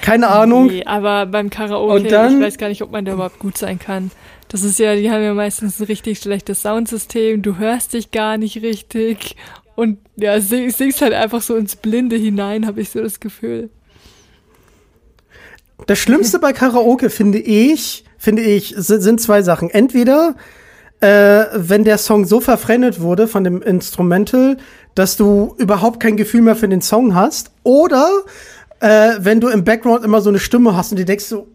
Keine 0.00 0.28
Ahnung. 0.28 0.66
Nee, 0.66 0.84
aber 0.84 1.26
beim 1.26 1.48
Karaoke, 1.48 2.08
dann, 2.08 2.38
ich 2.38 2.46
weiß 2.46 2.58
gar 2.58 2.68
nicht, 2.68 2.82
ob 2.82 2.90
man 2.90 3.04
da 3.04 3.12
überhaupt 3.12 3.38
gut 3.38 3.56
sein 3.56 3.78
kann. 3.78 4.10
Das 4.48 4.64
ist 4.64 4.78
ja, 4.78 4.96
die 4.96 5.10
haben 5.10 5.22
ja 5.22 5.32
meistens 5.32 5.80
ein 5.80 5.84
richtig 5.84 6.18
schlechtes 6.18 6.62
Soundsystem, 6.62 7.42
du 7.42 7.58
hörst 7.58 7.94
dich 7.94 8.10
gar 8.10 8.36
nicht 8.36 8.62
richtig 8.62 9.36
und 9.76 9.98
ja, 10.16 10.40
singst 10.40 11.00
halt 11.00 11.14
einfach 11.14 11.40
so 11.40 11.56
ins 11.56 11.76
Blinde 11.76 12.16
hinein, 12.16 12.66
habe 12.66 12.80
ich 12.80 12.90
so 12.90 13.00
das 13.00 13.20
Gefühl. 13.20 13.70
Das 15.86 15.98
Schlimmste 15.98 16.38
bei 16.38 16.52
Karaoke 16.52 17.10
finde 17.10 17.38
ich, 17.38 18.04
finde 18.18 18.42
ich, 18.42 18.74
sind 18.76 19.20
zwei 19.20 19.42
Sachen. 19.42 19.70
Entweder, 19.70 20.36
äh, 21.00 21.44
wenn 21.54 21.84
der 21.84 21.98
Song 21.98 22.24
so 22.24 22.40
verfremdet 22.40 23.00
wurde 23.00 23.26
von 23.26 23.44
dem 23.44 23.62
Instrumental, 23.62 24.58
dass 24.94 25.16
du 25.16 25.54
überhaupt 25.58 26.00
kein 26.00 26.16
Gefühl 26.16 26.42
mehr 26.42 26.56
für 26.56 26.68
den 26.68 26.82
Song 26.82 27.14
hast, 27.14 27.50
oder 27.62 28.08
äh, 28.80 29.12
wenn 29.18 29.40
du 29.40 29.48
im 29.48 29.64
Background 29.64 30.04
immer 30.04 30.20
so 30.20 30.28
eine 30.28 30.38
Stimme 30.38 30.76
hast 30.76 30.92
und 30.92 30.98
dir 30.98 31.04
denkst 31.04 31.24
so, 31.24 31.48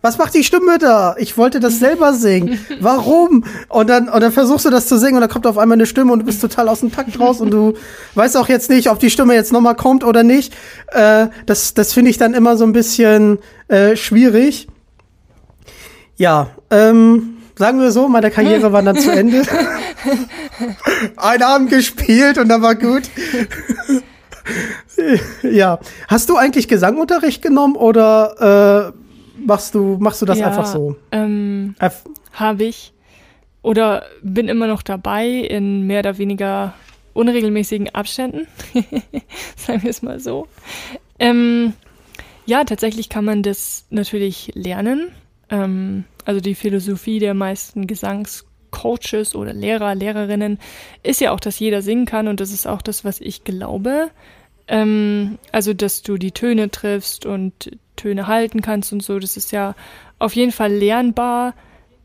was 0.00 0.18
macht 0.18 0.34
die 0.34 0.44
Stimme 0.44 0.78
da? 0.78 1.16
Ich 1.18 1.36
wollte 1.36 1.60
das 1.60 1.78
selber 1.78 2.14
singen. 2.14 2.58
Warum? 2.80 3.44
Und 3.68 3.90
dann, 3.90 4.08
und 4.08 4.20
dann 4.20 4.32
versuchst 4.32 4.64
du 4.64 4.70
das 4.70 4.86
zu 4.86 4.98
singen 4.98 5.16
und 5.16 5.20
dann 5.22 5.30
kommt 5.30 5.46
auf 5.46 5.58
einmal 5.58 5.76
eine 5.76 5.86
Stimme 5.86 6.12
und 6.12 6.20
du 6.20 6.24
bist 6.24 6.40
total 6.40 6.68
aus 6.68 6.80
dem 6.80 6.92
Takt 6.92 7.18
raus 7.18 7.40
und 7.40 7.50
du 7.50 7.74
weißt 8.14 8.36
auch 8.36 8.48
jetzt 8.48 8.70
nicht, 8.70 8.90
ob 8.90 8.98
die 8.98 9.10
Stimme 9.10 9.34
jetzt 9.34 9.52
nochmal 9.52 9.74
kommt 9.74 10.04
oder 10.04 10.22
nicht. 10.22 10.54
Äh, 10.88 11.28
das 11.46 11.74
das 11.74 11.92
finde 11.92 12.10
ich 12.10 12.18
dann 12.18 12.34
immer 12.34 12.56
so 12.56 12.64
ein 12.64 12.72
bisschen 12.72 13.38
äh, 13.68 13.96
schwierig. 13.96 14.68
Ja, 16.16 16.50
ähm, 16.70 17.38
sagen 17.56 17.80
wir 17.80 17.92
so, 17.92 18.08
meine 18.08 18.30
Karriere 18.30 18.72
war 18.72 18.82
dann 18.82 18.96
zu 18.96 19.10
Ende. 19.10 19.42
Ein 21.16 21.42
Abend 21.42 21.70
gespielt 21.70 22.38
und 22.38 22.48
dann 22.48 22.62
war 22.62 22.74
gut. 22.74 23.02
ja. 25.42 25.78
Hast 26.08 26.28
du 26.28 26.36
eigentlich 26.36 26.68
Gesangunterricht 26.68 27.42
genommen 27.42 27.76
oder 27.76 28.92
äh, 28.94 29.07
machst 29.44 29.74
du 29.74 29.96
machst 30.00 30.22
du 30.22 30.26
das 30.26 30.38
ja, 30.38 30.48
einfach 30.48 30.66
so? 30.66 30.96
Ähm, 31.12 31.74
Habe 32.32 32.64
ich 32.64 32.92
oder 33.62 34.04
bin 34.22 34.48
immer 34.48 34.66
noch 34.66 34.82
dabei 34.82 35.28
in 35.28 35.86
mehr 35.86 36.00
oder 36.00 36.18
weniger 36.18 36.74
unregelmäßigen 37.14 37.90
Abständen, 37.94 38.46
sagen 39.56 39.82
wir 39.82 39.90
es 39.90 40.02
mal 40.02 40.20
so. 40.20 40.46
Ähm, 41.18 41.72
ja, 42.46 42.64
tatsächlich 42.64 43.08
kann 43.08 43.24
man 43.24 43.42
das 43.42 43.86
natürlich 43.90 44.52
lernen. 44.54 45.10
Ähm, 45.50 46.04
also 46.24 46.40
die 46.40 46.54
Philosophie 46.54 47.18
der 47.18 47.34
meisten 47.34 47.86
Gesangscoaches 47.86 49.34
oder 49.34 49.52
Lehrer, 49.52 49.94
Lehrerinnen 49.94 50.58
ist 51.02 51.20
ja 51.20 51.32
auch, 51.32 51.40
dass 51.40 51.58
jeder 51.58 51.82
singen 51.82 52.06
kann 52.06 52.28
und 52.28 52.40
das 52.40 52.52
ist 52.52 52.66
auch 52.66 52.82
das, 52.82 53.04
was 53.04 53.20
ich 53.20 53.44
glaube. 53.44 54.10
Ähm, 54.68 55.38
also, 55.50 55.74
dass 55.74 56.02
du 56.02 56.18
die 56.18 56.32
Töne 56.32 56.70
triffst 56.70 57.26
und 57.26 57.70
Töne 57.98 58.26
halten 58.26 58.62
kannst 58.62 58.92
und 58.92 59.02
so, 59.02 59.18
das 59.18 59.36
ist 59.36 59.52
ja 59.52 59.74
auf 60.18 60.34
jeden 60.34 60.52
Fall 60.52 60.72
lernbar. 60.72 61.54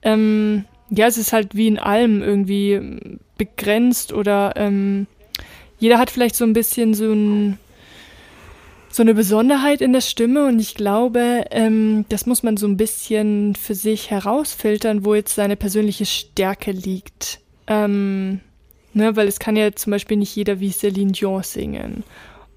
Ähm, 0.02 0.66
ja, 0.90 1.08
es 1.08 1.18
ist 1.18 1.34
halt 1.34 1.56
wie 1.56 1.68
in 1.68 1.80
allem 1.80 2.22
irgendwie 2.22 3.00
begrenzt 3.38 4.14
oder 4.14 4.54
ähm, 4.56 5.08
jeder 5.80 5.98
hat 5.98 6.12
vielleicht 6.12 6.36
so 6.36 6.46
ein 6.46 6.54
bisschen 6.54 6.94
so 6.94 7.12
ein 7.12 7.58
so 8.90 9.02
eine 9.02 9.16
Besonderheit 9.16 9.82
in 9.82 9.92
der 9.92 10.02
Stimme 10.02 10.46
und 10.46 10.60
ich 10.60 10.76
glaube, 10.76 11.46
ähm, 11.50 12.06
das 12.10 12.28
muss 12.28 12.44
man 12.44 12.58
so 12.58 12.68
ein 12.68 12.78
bisschen 12.78 13.56
für 13.56 13.74
sich 13.74 14.12
herausfiltern, 14.12 15.04
wo 15.04 15.16
jetzt 15.16 15.34
seine 15.34 15.56
persönliche 15.56 16.06
Stärke 16.06 16.72
liegt. 16.72 17.40
Ähm, 17.66 18.42
ne, 18.94 19.16
weil 19.16 19.28
es 19.28 19.40
kann 19.40 19.56
ja 19.56 19.72
zum 19.74 19.92
Beispiel 19.92 20.18
nicht 20.18 20.36
jeder 20.36 20.60
wie 20.60 20.72
Celine 20.72 21.12
Dion 21.12 21.42
singen. 21.42 22.04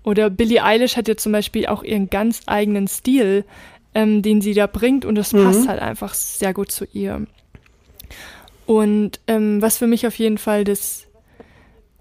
Oder 0.06 0.30
Billie 0.30 0.62
Eilish 0.62 0.96
hat 0.96 1.08
ja 1.08 1.16
zum 1.16 1.32
Beispiel 1.32 1.66
auch 1.66 1.82
ihren 1.82 2.08
ganz 2.08 2.42
eigenen 2.46 2.86
Stil, 2.86 3.44
ähm, 3.92 4.22
den 4.22 4.40
sie 4.40 4.54
da 4.54 4.68
bringt 4.68 5.04
und 5.04 5.16
das 5.16 5.32
mhm. 5.32 5.42
passt 5.42 5.68
halt 5.68 5.82
einfach 5.82 6.14
sehr 6.14 6.54
gut 6.54 6.70
zu 6.70 6.86
ihr. 6.92 7.26
Und 8.66 9.18
ähm, 9.26 9.60
was 9.60 9.78
für 9.78 9.88
mich 9.88 10.06
auf 10.06 10.16
jeden 10.16 10.38
Fall 10.38 10.62
das, 10.62 11.08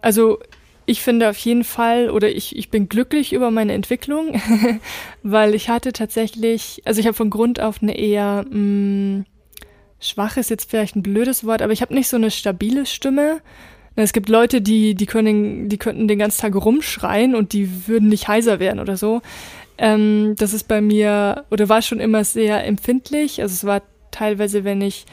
also 0.01 0.37
ich 0.85 1.01
finde 1.01 1.31
auf 1.31 1.37
jeden 1.39 1.63
Fall, 1.63 2.11
oder 2.11 2.29
ich, 2.29 2.55
ich 2.55 2.69
bin 2.69 2.89
glücklich 2.89 3.33
über 3.33 3.49
meine 3.49 3.73
Entwicklung, 3.73 4.39
weil 5.23 5.55
ich 5.55 5.69
hatte 5.69 5.91
tatsächlich, 5.91 6.83
also 6.85 6.99
ich 6.99 7.07
habe 7.07 7.17
von 7.17 7.31
Grund 7.31 7.59
auf 7.59 7.81
eine 7.81 7.97
eher 7.97 8.45
mh, 8.47 8.55
mm, 8.59 9.25
schwach 9.99 10.37
ist 10.37 10.51
jetzt 10.51 10.69
vielleicht 10.69 10.95
ein 10.95 11.01
blödes 11.01 11.43
Wort, 11.43 11.63
aber 11.63 11.73
ich 11.73 11.81
habe 11.81 11.95
nicht 11.95 12.07
so 12.07 12.17
eine 12.17 12.29
stabile 12.29 12.85
Stimme. 12.85 13.41
Es 13.95 14.11
gibt 14.11 14.29
Leute, 14.29 14.61
die, 14.61 14.93
die 14.95 15.05
können, 15.05 15.69
die 15.69 15.77
könnten 15.77 16.07
den 16.07 16.19
ganzen 16.19 16.41
Tag 16.41 16.55
rumschreien 16.55 17.33
und 17.33 17.53
die 17.53 17.87
würden 17.87 18.09
nicht 18.09 18.27
heiser 18.27 18.59
werden 18.59 18.79
oder 18.79 18.97
so. 18.97 19.21
Ähm, 19.77 20.35
das 20.37 20.53
ist 20.53 20.67
bei 20.67 20.81
mir 20.81 21.45
oder 21.49 21.69
war 21.69 21.81
schon 21.81 21.99
immer 21.99 22.23
sehr 22.23 22.65
empfindlich. 22.65 23.41
Also 23.41 23.53
es 23.53 23.63
war 23.63 23.81
teilweise, 24.11 24.63
wenn 24.63 24.81
ich 24.81 25.05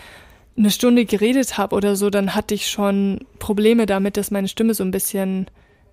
eine 0.56 0.70
Stunde 0.70 1.04
geredet 1.04 1.58
habe 1.58 1.74
oder 1.76 1.96
so, 1.96 2.10
dann 2.10 2.34
hatte 2.34 2.54
ich 2.54 2.68
schon 2.68 3.20
Probleme 3.38 3.86
damit, 3.86 4.16
dass 4.16 4.30
meine 4.30 4.48
Stimme 4.48 4.74
so 4.74 4.84
ein 4.84 4.90
bisschen 4.90 5.46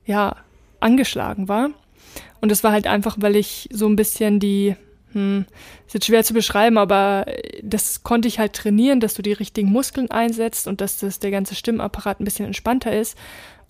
ja, 0.06 0.36
angeschlagen 0.80 1.48
war. 1.48 1.70
Und 2.42 2.52
das 2.52 2.64
war 2.64 2.72
halt 2.72 2.88
einfach, 2.88 3.18
weil 3.20 3.36
ich 3.36 3.70
so 3.72 3.88
ein 3.88 3.96
bisschen 3.96 4.40
die, 4.40 4.76
hm, 5.14 5.46
ist 5.88 5.94
jetzt 5.94 6.06
schwer 6.06 6.24
zu 6.24 6.34
beschreiben, 6.34 6.78
aber 6.78 7.26
das 7.64 8.04
konnte 8.04 8.28
ich 8.28 8.40
halt 8.40 8.54
trainieren, 8.54 9.00
dass 9.00 9.16
du 9.16 9.22
die 9.22 9.34
richtigen 9.34 9.72
Muskeln 9.72 10.12
einsetzt 10.12 10.68
und 10.68 10.82
dass 10.82 10.98
das 10.98 11.20
der 11.20 11.32
ganze 11.32 11.56
Stimmapparat 11.56 12.20
ein 12.20 12.26
bisschen 12.26 12.46
entspannter 12.46 12.98
ist. 12.98 13.18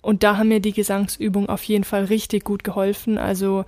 Und 0.02 0.22
da 0.22 0.36
haben 0.36 0.48
mir 0.48 0.60
die 0.60 0.72
Gesangsübungen 0.72 1.48
auf 1.48 1.62
jeden 1.64 1.84
Fall 1.84 2.04
richtig 2.04 2.44
gut 2.44 2.64
geholfen. 2.64 3.18
Also 3.18 3.64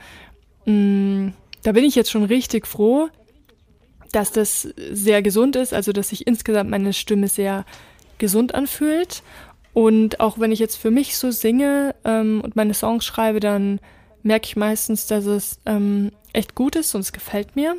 mh, 0.67 0.73
hm, 0.73 1.33
da 1.63 1.73
bin 1.73 1.85
ich 1.85 1.95
jetzt 1.95 2.11
schon 2.11 2.25
richtig 2.25 2.67
froh, 2.67 3.09
dass 4.11 4.33
das 4.33 4.69
sehr 4.91 5.23
gesund 5.23 5.57
ist, 5.57 5.73
also 5.73 5.93
dass 5.93 6.11
sich 6.11 6.27
insgesamt 6.27 6.71
meine 6.71 6.93
Stimme 6.93 7.29
sehr 7.29 7.65
gesund 8.19 8.55
anfühlt. 8.55 9.23
Und 9.73 10.21
auch 10.21 10.39
wenn 10.39 10.53
ich 10.53 10.59
jetzt 10.59 10.77
für 10.77 10.91
mich 10.91 11.17
so 11.17 11.31
singe 11.31 11.95
ähm, 12.05 12.43
und 12.43 12.57
meine 12.57 12.75
Songs 12.75 13.05
schreibe, 13.05 13.41
dann 13.41 13.81
merke 14.23 14.47
ich 14.47 14.57
meistens, 14.57 15.07
dass 15.07 15.25
es 15.25 15.61
ähm, 15.65 16.13
echt 16.33 16.55
gut 16.55 16.77
ist 16.77 16.95
und 16.95 17.03
es 17.03 17.13
gefällt 17.13 17.57
mir. 17.57 17.77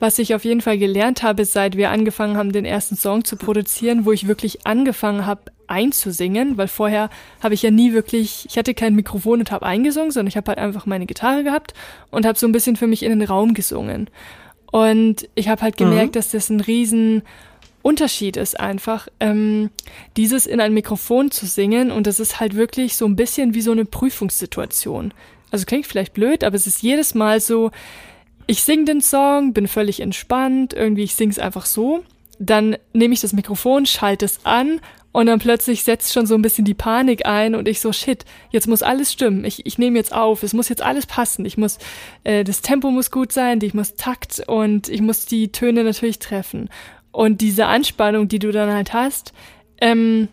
Was 0.00 0.18
ich 0.18 0.34
auf 0.34 0.44
jeden 0.44 0.60
Fall 0.60 0.78
gelernt 0.78 1.22
habe, 1.22 1.44
seit 1.44 1.76
wir 1.76 1.90
angefangen 1.90 2.36
haben, 2.36 2.50
den 2.50 2.64
ersten 2.64 2.96
Song 2.96 3.24
zu 3.24 3.36
produzieren, 3.36 4.04
wo 4.04 4.10
ich 4.10 4.26
wirklich 4.26 4.66
angefangen 4.66 5.26
habe 5.26 5.42
einzusingen, 5.68 6.56
weil 6.56 6.68
vorher 6.68 7.08
habe 7.42 7.54
ich 7.54 7.62
ja 7.62 7.70
nie 7.70 7.92
wirklich, 7.92 8.46
ich 8.48 8.58
hatte 8.58 8.74
kein 8.74 8.94
Mikrofon 8.94 9.40
und 9.40 9.50
habe 9.52 9.64
eingesungen, 9.64 10.10
sondern 10.10 10.28
ich 10.28 10.36
habe 10.36 10.48
halt 10.48 10.58
einfach 10.58 10.86
meine 10.86 11.06
Gitarre 11.06 11.44
gehabt 11.44 11.72
und 12.10 12.26
habe 12.26 12.38
so 12.38 12.46
ein 12.46 12.52
bisschen 12.52 12.76
für 12.76 12.88
mich 12.88 13.02
in 13.04 13.16
den 13.16 13.28
Raum 13.28 13.54
gesungen. 13.54 14.10
Und 14.70 15.28
ich 15.34 15.48
habe 15.48 15.62
halt 15.62 15.76
gemerkt, 15.76 16.14
mhm. 16.14 16.18
dass 16.18 16.30
das 16.30 16.50
ein 16.50 16.60
riesen 16.60 17.22
Unterschied 17.82 18.36
ist 18.36 18.58
einfach, 18.58 19.08
ähm, 19.20 19.70
dieses 20.16 20.46
in 20.46 20.60
ein 20.60 20.72
Mikrofon 20.74 21.30
zu 21.30 21.46
singen 21.46 21.90
und 21.90 22.06
das 22.06 22.20
ist 22.20 22.40
halt 22.40 22.54
wirklich 22.54 22.96
so 22.96 23.06
ein 23.06 23.16
bisschen 23.16 23.54
wie 23.54 23.60
so 23.60 23.72
eine 23.72 23.84
Prüfungssituation. 23.84 25.12
Also 25.52 25.66
klingt 25.66 25.86
vielleicht 25.86 26.14
blöd, 26.14 26.42
aber 26.42 26.56
es 26.56 26.66
ist 26.66 26.82
jedes 26.82 27.14
Mal 27.14 27.40
so, 27.40 27.70
ich 28.46 28.64
singe 28.64 28.86
den 28.86 29.00
Song, 29.00 29.52
bin 29.52 29.68
völlig 29.68 30.00
entspannt, 30.00 30.72
irgendwie 30.72 31.04
ich 31.04 31.14
sing's 31.14 31.38
einfach 31.38 31.66
so, 31.66 32.02
dann 32.40 32.76
nehme 32.92 33.14
ich 33.14 33.20
das 33.20 33.32
Mikrofon, 33.32 33.86
schalte 33.86 34.24
es 34.24 34.44
an 34.44 34.80
und 35.12 35.26
dann 35.26 35.38
plötzlich 35.38 35.84
setzt 35.84 36.12
schon 36.12 36.26
so 36.26 36.34
ein 36.34 36.42
bisschen 36.42 36.64
die 36.64 36.74
Panik 36.74 37.26
ein 37.26 37.54
und 37.54 37.68
ich 37.68 37.80
so, 37.80 37.92
shit, 37.92 38.24
jetzt 38.50 38.66
muss 38.66 38.82
alles 38.82 39.12
stimmen. 39.12 39.44
Ich, 39.44 39.66
ich 39.66 39.76
nehme 39.76 39.98
jetzt 39.98 40.14
auf, 40.14 40.42
es 40.42 40.54
muss 40.54 40.70
jetzt 40.70 40.82
alles 40.82 41.04
passen. 41.04 41.44
Ich 41.44 41.58
muss, 41.58 41.78
äh, 42.24 42.44
das 42.44 42.62
Tempo 42.62 42.90
muss 42.90 43.10
gut 43.10 43.30
sein, 43.30 43.60
ich 43.62 43.74
muss 43.74 43.94
Takt 43.94 44.42
und 44.46 44.88
ich 44.88 45.02
muss 45.02 45.26
die 45.26 45.52
Töne 45.52 45.84
natürlich 45.84 46.18
treffen. 46.18 46.70
Und 47.10 47.42
diese 47.42 47.66
Anspannung, 47.66 48.26
die 48.26 48.38
du 48.38 48.52
dann 48.52 48.72
halt 48.72 48.94
hast, 48.94 49.34
ähm, 49.82 50.28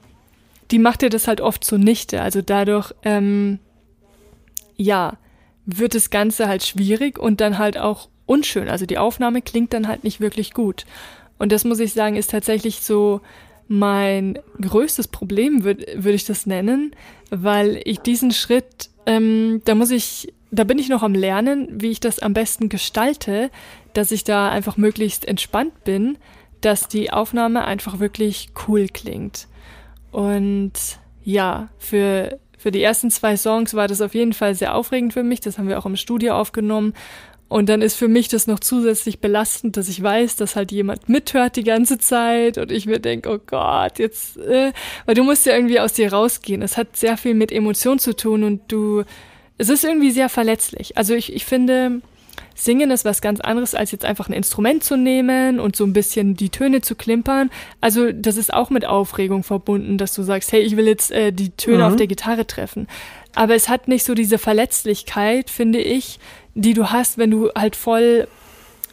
die 0.72 0.80
macht 0.80 1.02
dir 1.02 1.10
das 1.10 1.28
halt 1.28 1.42
oft 1.42 1.64
zunichte. 1.64 2.22
Also 2.22 2.42
dadurch, 2.42 2.94
ähm, 3.04 3.60
ja, 4.80 5.18
wird 5.66 5.94
das 5.94 6.10
Ganze 6.10 6.48
halt 6.48 6.64
schwierig 6.64 7.20
und 7.20 7.42
dann 7.42 7.58
halt 7.58 7.78
auch 7.78 8.10
unschön. 8.26 8.70
Also 8.70 8.86
die 8.86 8.98
Aufnahme 8.98 9.42
klingt 9.42 9.74
dann 9.74 9.88
halt 9.88 10.04
nicht 10.04 10.20
wirklich 10.20 10.54
gut. 10.54 10.86
Und 11.38 11.52
das 11.52 11.64
muss 11.64 11.80
ich 11.80 11.94
sagen, 11.94 12.16
ist 12.16 12.32
tatsächlich 12.32 12.82
so 12.82 13.22
mein 13.68 14.40
größtes 14.60 15.10
Problem, 15.10 15.64
würde 15.64 15.86
würd 15.96 16.16
ich 16.16 16.26
das 16.26 16.46
nennen, 16.46 16.96
weil 17.30 17.82
ich 17.86 18.00
diesen 18.00 18.32
Schritt, 18.32 18.90
ähm, 19.06 19.62
da 19.66 19.76
muss 19.76 19.92
ich, 19.92 20.34
da 20.50 20.64
bin 20.64 20.80
ich 20.80 20.90
noch 20.90 21.04
am 21.04 21.14
Lernen, 21.14 21.68
wie 21.72 21.92
ich 21.92 22.00
das 22.00 22.20
am 22.20 22.34
besten 22.34 22.70
gestalte, 22.70 23.52
dass 23.94 24.12
ich 24.12 24.24
da 24.24 24.50
einfach 24.50 24.78
möglichst 24.78 25.28
entspannt 25.28 25.84
bin 25.84 26.18
dass 26.62 26.88
die 26.88 27.12
Aufnahme 27.12 27.66
einfach 27.66 28.00
wirklich 28.00 28.50
cool 28.68 28.88
klingt. 28.88 29.48
Und 30.12 30.74
ja, 31.24 31.70
für, 31.78 32.40
für 32.60 32.72
die 32.72 32.84
ersten 32.84 33.10
zwei 33.10 33.38
Songs 33.38 33.74
war 33.74 33.88
das 33.88 34.02
auf 34.02 34.14
jeden 34.14 34.34
Fall 34.34 34.54
sehr 34.54 34.76
aufregend 34.76 35.14
für 35.14 35.24
mich. 35.24 35.40
Das 35.40 35.58
haben 35.58 35.70
wir 35.70 35.80
auch 35.80 35.86
im 35.86 35.96
Studio 35.96 36.36
aufgenommen. 36.36 36.94
Und 37.48 37.70
dann 37.70 37.82
ist 37.82 37.96
für 37.96 38.10
mich 38.10 38.28
das 38.28 38.48
noch 38.48 38.60
zusätzlich 38.60 39.22
belastend, 39.22 39.78
dass 39.78 39.88
ich 39.88 40.04
weiß, 40.04 40.36
dass 40.36 40.58
halt 40.58 40.72
jemand 40.74 41.08
mithört 41.08 41.56
die 41.56 41.64
ganze 41.64 41.98
Zeit 41.98 42.58
und 42.58 42.70
ich 42.72 42.86
mir 42.86 43.00
denke, 43.00 43.30
oh 43.30 43.40
Gott, 43.44 43.98
jetzt, 43.98 44.38
äh, 44.38 44.74
weil 45.06 45.16
du 45.16 45.24
musst 45.24 45.46
ja 45.46 45.56
irgendwie 45.56 45.80
aus 45.80 45.94
dir 45.94 46.12
rausgehen. 46.12 46.62
Es 46.62 46.76
hat 46.76 46.98
sehr 46.98 47.16
viel 47.16 47.34
mit 47.34 47.52
Emotion 47.52 47.98
zu 47.98 48.16
tun 48.16 48.44
und 48.44 48.72
du, 48.72 49.04
es 49.58 49.70
ist 49.70 49.86
irgendwie 49.86 50.12
sehr 50.12 50.30
verletzlich. 50.30 50.98
Also 50.98 51.16
ich, 51.16 51.34
ich 51.34 51.46
finde, 51.46 52.02
Singen 52.60 52.92
ist 52.92 53.06
was 53.06 53.22
ganz 53.22 53.40
anderes, 53.40 53.74
als 53.74 53.94
jetzt 53.94 54.04
einfach 54.04 54.28
ein 54.28 54.34
Instrument 54.34 54.84
zu 54.84 54.98
nehmen 54.98 55.62
und 55.62 55.78
so 55.78 55.86
ein 55.86 55.94
bisschen 55.94 56.36
die 56.36 56.50
Töne 56.50 56.82
zu 56.82 56.96
klimpern. 56.96 57.52
Also 57.80 58.12
das 58.12 58.36
ist 58.36 58.54
auch 58.54 58.70
mit 58.70 58.86
Aufregung 58.86 59.44
verbunden, 59.44 59.98
dass 59.98 60.14
du 60.14 60.24
sagst, 60.24 60.52
hey, 60.52 60.60
ich 60.60 60.76
will 60.76 60.86
jetzt 60.86 61.10
äh, 61.12 61.32
die 61.32 61.52
Töne 61.52 61.78
mhm. 61.78 61.84
auf 61.84 61.96
der 61.96 62.08
Gitarre 62.08 62.46
treffen. 62.46 62.88
Aber 63.34 63.56
es 63.56 63.70
hat 63.70 63.88
nicht 63.88 64.04
so 64.04 64.14
diese 64.14 64.38
Verletzlichkeit, 64.38 65.50
finde 65.50 65.80
ich, 65.80 66.20
die 66.54 66.74
du 66.74 66.92
hast, 66.92 67.18
wenn 67.18 67.32
du 67.32 67.50
halt 67.56 67.78
voll 67.78 68.28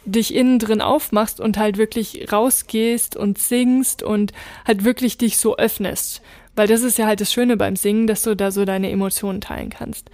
dich 0.05 0.33
innen 0.33 0.59
drin 0.59 0.79
aufmachst 0.79 1.41
und 1.41 1.57
halt 1.57 1.77
wirklich 1.77 2.31
rausgehst 2.31 3.17
und 3.17 3.37
singst 3.37 4.01
und 4.01 4.31
halt 4.65 4.85
wirklich 4.85 5.17
dich 5.17 5.37
so 5.37 5.57
öffnest. 5.57 6.21
Weil 6.55 6.69
das 6.69 6.83
ist 6.83 6.97
ja 6.97 7.05
halt 7.05 7.19
das 7.19 7.33
Schöne 7.33 7.57
beim 7.57 7.75
Singen, 7.75 8.07
dass 8.07 8.21
du 8.21 8.33
da 8.33 8.49
so 8.49 8.63
deine 8.63 8.89
Emotionen 8.89 9.41
teilen 9.41 9.69
kannst. 9.69 10.09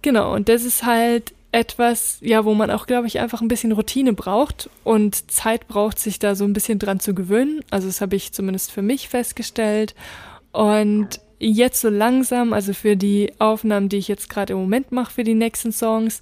Genau, 0.00 0.34
und 0.34 0.48
das 0.48 0.64
ist 0.64 0.86
halt 0.86 1.34
etwas, 1.50 2.18
ja, 2.20 2.44
wo 2.44 2.54
man 2.54 2.70
auch, 2.70 2.86
glaube 2.86 3.06
ich, 3.06 3.20
einfach 3.20 3.40
ein 3.40 3.48
bisschen 3.48 3.72
Routine 3.72 4.12
braucht 4.12 4.68
und 4.84 5.30
Zeit 5.30 5.66
braucht, 5.66 5.98
sich 5.98 6.18
da 6.18 6.34
so 6.34 6.44
ein 6.44 6.52
bisschen 6.52 6.78
dran 6.78 7.00
zu 7.00 7.14
gewöhnen. 7.14 7.62
Also 7.70 7.86
das 7.86 8.00
habe 8.00 8.16
ich 8.16 8.32
zumindest 8.32 8.70
für 8.70 8.82
mich 8.82 9.08
festgestellt. 9.08 9.94
Und 10.52 11.20
jetzt 11.38 11.80
so 11.80 11.88
langsam, 11.88 12.52
also 12.52 12.74
für 12.74 12.96
die 12.96 13.32
Aufnahmen, 13.38 13.88
die 13.88 13.96
ich 13.96 14.08
jetzt 14.08 14.28
gerade 14.28 14.52
im 14.52 14.58
Moment 14.58 14.92
mache 14.92 15.14
für 15.14 15.24
die 15.24 15.34
nächsten 15.34 15.72
Songs, 15.72 16.20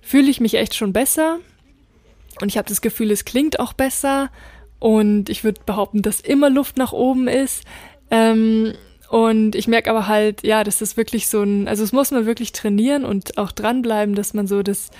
fühle 0.00 0.30
ich 0.30 0.40
mich 0.40 0.54
echt 0.54 0.74
schon 0.74 0.92
besser. 0.92 1.38
Und 2.40 2.48
ich 2.48 2.56
habe 2.56 2.68
das 2.68 2.80
Gefühl, 2.80 3.10
es 3.10 3.24
klingt 3.24 3.60
auch 3.60 3.74
besser. 3.74 4.30
Und 4.78 5.28
ich 5.28 5.44
würde 5.44 5.60
behaupten, 5.66 6.02
dass 6.02 6.20
immer 6.20 6.48
Luft 6.48 6.76
nach 6.76 6.92
oben 6.92 7.28
ist. 7.28 7.64
Ähm, 8.10 8.74
Und 9.12 9.56
ich 9.56 9.68
merke 9.68 9.90
aber 9.90 10.08
halt, 10.08 10.42
ja, 10.42 10.64
das 10.64 10.80
ist 10.80 10.96
wirklich 10.96 11.28
so 11.28 11.42
ein, 11.42 11.68
also 11.68 11.84
es 11.84 11.92
muss 11.92 12.12
man 12.12 12.24
wirklich 12.24 12.52
trainieren 12.52 13.04
und 13.04 13.36
auch 13.36 13.52
dranbleiben, 13.52 14.14
dass 14.14 14.32
man 14.32 14.46
so 14.46 14.62
das, 14.62 14.90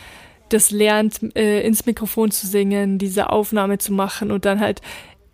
das 0.51 0.71
lernt, 0.71 1.35
äh, 1.35 1.67
ins 1.67 1.87
Mikrofon 1.87 2.31
zu 2.31 2.47
singen, 2.47 2.99
diese 2.99 3.31
Aufnahme 3.31 3.79
zu 3.79 3.91
machen 3.95 4.31
und 4.31 4.45
dann 4.45 4.61
halt 4.61 4.83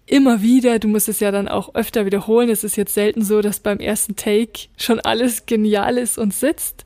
immer 0.06 0.42
wieder, 0.42 0.78
du 0.78 0.86
musst 0.86 1.08
es 1.08 1.18
ja 1.18 1.32
dann 1.32 1.48
auch 1.48 1.74
öfter 1.74 2.06
wiederholen. 2.06 2.50
Es 2.50 2.62
ist 2.62 2.76
jetzt 2.76 2.94
selten 2.94 3.24
so, 3.24 3.40
dass 3.40 3.58
beim 3.58 3.80
ersten 3.80 4.14
Take 4.14 4.68
schon 4.76 5.00
alles 5.00 5.46
genial 5.46 5.98
ist 5.98 6.16
und 6.16 6.32
sitzt. 6.32 6.84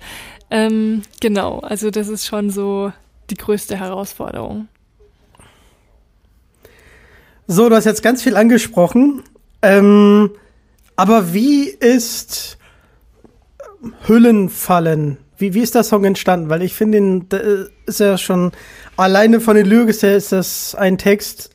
Ähm, 0.51 1.03
genau, 1.21 1.59
also 1.59 1.91
das 1.91 2.09
ist 2.09 2.25
schon 2.25 2.49
so 2.49 2.91
die 3.29 3.37
größte 3.37 3.77
Herausforderung. 3.77 4.67
So, 7.47 7.69
du 7.69 7.77
hast 7.77 7.85
jetzt 7.85 8.03
ganz 8.03 8.23
viel 8.23 8.37
angesprochen. 8.39 9.25
Ähm, 9.61 10.31
aber 10.97 11.33
wie 11.33 11.69
ist 11.69 12.59
Hüllenfallen? 14.07 15.19
Wie, 15.39 15.55
wie 15.55 15.61
ist 15.61 15.75
der 15.75 15.83
Song 15.83 16.05
entstanden? 16.05 16.51
Weil 16.51 16.63
ich 16.63 16.75
finde, 16.75 17.21
der 17.31 17.67
ist 17.87 18.01
ja 18.01 18.17
schon 18.19 18.53
alleine 18.97 19.41
von 19.41 19.57
den 19.57 19.67
Lyrics 19.67 20.03
her 20.03 20.17
ist 20.17 20.33
das 20.33 20.75
ein 20.75 20.99
Text, 20.99 21.51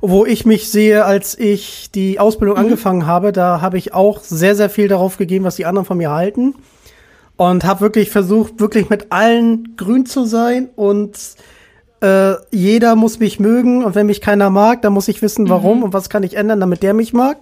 wo 0.00 0.26
ich 0.26 0.44
mich 0.44 0.70
sehe, 0.70 1.04
als 1.04 1.38
ich 1.38 1.90
die 1.90 2.18
Ausbildung 2.20 2.58
mhm. 2.58 2.64
angefangen 2.64 3.06
habe. 3.06 3.32
Da 3.32 3.60
habe 3.62 3.78
ich 3.78 3.94
auch 3.94 4.20
sehr, 4.20 4.54
sehr 4.54 4.68
viel 4.68 4.88
darauf 4.88 5.16
gegeben, 5.16 5.44
was 5.44 5.56
die 5.56 5.64
anderen 5.64 5.86
von 5.86 5.96
mir 5.96 6.10
halten. 6.10 6.54
Und 7.36 7.64
habe 7.64 7.80
wirklich 7.80 8.10
versucht, 8.10 8.60
wirklich 8.60 8.90
mit 8.90 9.10
allen 9.10 9.76
grün 9.76 10.06
zu 10.06 10.24
sein 10.24 10.68
und 10.76 11.18
äh, 12.00 12.34
jeder 12.52 12.94
muss 12.94 13.18
mich 13.18 13.40
mögen 13.40 13.82
und 13.82 13.94
wenn 13.94 14.06
mich 14.06 14.20
keiner 14.20 14.50
mag, 14.50 14.82
dann 14.82 14.92
muss 14.92 15.08
ich 15.08 15.20
wissen, 15.22 15.48
warum 15.48 15.78
mhm. 15.78 15.84
und 15.84 15.92
was 15.94 16.08
kann 16.08 16.22
ich 16.22 16.36
ändern, 16.36 16.60
damit 16.60 16.82
der 16.82 16.94
mich 16.94 17.12
mag. 17.12 17.38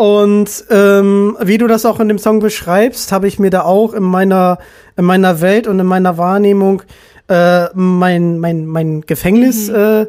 Und 0.00 0.64
ähm, 0.70 1.36
wie 1.42 1.58
du 1.58 1.66
das 1.66 1.84
auch 1.84 2.00
in 2.00 2.08
dem 2.08 2.18
Song 2.18 2.38
beschreibst, 2.38 3.12
habe 3.12 3.28
ich 3.28 3.38
mir 3.38 3.50
da 3.50 3.64
auch 3.64 3.92
in 3.92 4.02
meiner, 4.02 4.56
in 4.96 5.04
meiner 5.04 5.42
Welt 5.42 5.66
und 5.66 5.78
in 5.78 5.84
meiner 5.84 6.16
Wahrnehmung 6.16 6.82
äh, 7.28 7.66
mein, 7.74 8.38
mein, 8.38 8.64
mein 8.64 9.02
Gefängnis 9.02 9.68
mhm. 9.68 10.06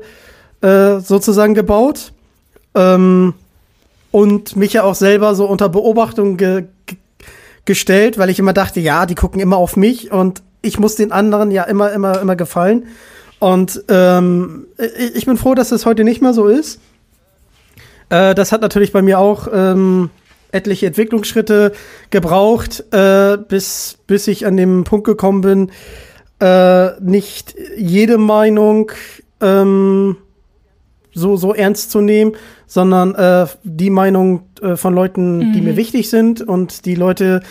äh, 0.62 0.96
äh, 0.96 1.02
sozusagen 1.02 1.56
gebaut. 1.56 2.14
Ähm, 2.74 3.34
und 4.12 4.56
mich 4.56 4.72
ja 4.72 4.84
auch 4.84 4.96
selber 4.96 5.36
so 5.36 5.46
unter 5.46 5.68
Beobachtung 5.68 6.38
ge 6.38 6.68
ge 6.86 6.98
gestellt, 7.66 8.18
weil 8.18 8.30
ich 8.30 8.40
immer 8.40 8.54
dachte, 8.54 8.80
ja, 8.80 9.06
die 9.06 9.16
gucken 9.16 9.42
immer 9.42 9.58
auf 9.58 9.76
mich 9.76 10.10
und 10.10 10.42
ich 10.62 10.80
muss 10.80 10.96
den 10.96 11.12
anderen 11.12 11.52
ja 11.52 11.64
immer, 11.64 11.92
immer, 11.92 12.22
immer 12.22 12.38
gefallen. 12.38 12.88
Und 13.40 13.84
ähm, 13.90 14.68
ich 15.14 15.26
bin 15.26 15.36
froh, 15.36 15.54
dass 15.54 15.68
das 15.68 15.86
heute 15.86 16.06
nicht 16.06 16.22
mehr 16.22 16.34
so 16.34 16.48
ist. 16.48 16.80
Äh, 18.12 18.36
das 18.36 18.52
hat 18.52 18.62
natürlich 18.62 18.92
bei 18.92 19.02
mir 19.02 19.18
auch 19.20 19.48
ähm, 19.52 20.12
etliche 20.52 20.86
Entwicklungsschritte 20.86 21.72
gebraucht, 22.10 22.84
äh, 22.92 23.38
bis, 23.38 23.98
bis 24.06 24.28
ich 24.28 24.46
an 24.46 24.58
dem 24.58 24.84
Punkt 24.84 25.06
gekommen 25.06 25.42
bin, 25.42 25.72
äh, 26.40 27.00
nicht 27.00 27.56
jede 27.78 28.18
Meinung 28.18 28.92
ähm, 29.40 30.18
so, 31.14 31.38
so 31.38 31.54
ernst 31.54 31.92
zu 31.92 32.02
nehmen, 32.02 32.34
sondern 32.68 33.16
äh, 33.16 33.48
die 33.64 33.90
Meinung 33.90 34.44
äh, 34.62 34.76
von 34.76 34.94
Leuten, 34.94 35.38
mhm. 35.38 35.54
die 35.54 35.62
mir 35.62 35.76
wichtig 35.78 36.10
sind 36.10 36.42
und 36.42 36.86
die 36.86 36.96
Leute, 36.96 37.42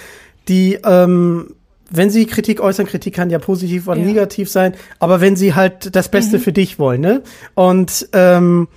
die 0.49 0.79
ähm, 0.85 1.55
wenn 1.93 2.09
sie 2.09 2.27
Kritik 2.27 2.61
äußern, 2.61 2.87
Kritik 2.87 3.15
kann 3.15 3.31
ja 3.31 3.41
positiv 3.41 3.89
oder 3.89 3.99
ja. 3.99 4.07
negativ 4.07 4.49
sein, 4.49 4.75
aber 5.01 5.21
wenn 5.21 5.35
sie 5.35 5.55
halt 5.55 5.97
das 5.97 6.09
Beste 6.09 6.39
mhm. 6.39 6.43
für 6.43 6.53
dich 6.53 6.79
wollen, 6.79 7.01
ne? 7.01 7.23
Und 7.55 8.09
ähm, 8.13 8.69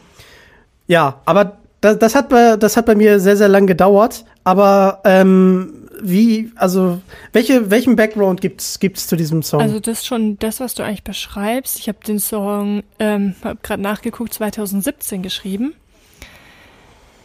ja, 0.88 1.22
aber 1.26 1.60
das, 1.84 2.00
das, 2.00 2.16
hat 2.16 2.30
bei, 2.30 2.56
das 2.56 2.78
hat 2.78 2.86
bei 2.86 2.96
mir 2.96 3.20
sehr, 3.20 3.36
sehr 3.36 3.50
lang 3.50 3.68
gedauert. 3.68 4.24
Aber 4.46 5.02
ähm, 5.04 5.90
wie, 6.02 6.50
also 6.56 7.02
welche, 7.34 7.70
welchen 7.70 7.98
Background 7.98 8.40
gibt's 8.40 8.80
gibt's 8.80 9.06
zu 9.06 9.18
diesem 9.18 9.44
Song? 9.44 9.60
Also 9.62 9.82
das 9.82 10.00
ist 10.00 10.06
schon 10.06 10.40
das, 10.40 10.62
was 10.62 10.76
du 10.76 10.84
eigentlich 10.84 11.04
beschreibst. 11.04 11.78
Ich 11.78 11.90
habe 11.90 11.98
den 12.08 12.20
Song, 12.20 12.84
ähm, 13.00 13.36
habe 13.44 13.60
gerade 13.62 13.82
nachgeguckt, 13.82 14.34
2017 14.34 15.24
geschrieben. 15.24 15.74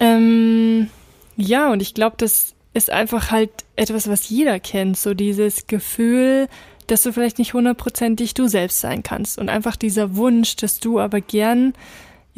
Ähm, 0.01 0.89
ja, 1.37 1.71
und 1.71 1.81
ich 1.81 1.95
glaube, 1.95 2.17
das 2.19 2.55
ist 2.75 2.91
einfach 2.91 3.31
halt 3.31 3.51
etwas, 3.77 4.09
was 4.09 4.29
jeder 4.29 4.59
kennt. 4.59 4.99
So 4.99 5.15
dieses 5.15 5.69
Gefühl, 5.69 6.49
dass 6.89 7.03
du 7.03 7.13
vielleicht 7.13 7.39
nicht 7.39 7.55
hundertprozentig 7.55 8.35
du 8.35 8.49
selbst 8.49 8.81
sein 8.81 9.05
kannst. 9.05 9.39
Und 9.39 9.51
einfach 9.51 9.77
dieser 9.77 10.17
Wunsch, 10.17 10.57
dass 10.57 10.81
du 10.81 10.99
aber 10.99 11.21
gern 11.21 11.75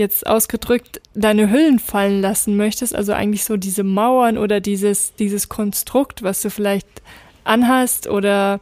jetzt 0.00 0.26
ausgedrückt 0.26 1.00
deine 1.14 1.50
Hüllen 1.50 1.78
fallen 1.78 2.20
lassen 2.20 2.56
möchtest. 2.56 2.94
Also 2.94 3.12
eigentlich 3.12 3.44
so 3.44 3.56
diese 3.56 3.84
Mauern 3.84 4.36
oder 4.36 4.60
dieses, 4.60 5.14
dieses 5.14 5.48
Konstrukt, 5.48 6.24
was 6.24 6.42
du 6.42 6.50
vielleicht 6.50 6.88
anhast 7.44 8.08
oder 8.08 8.60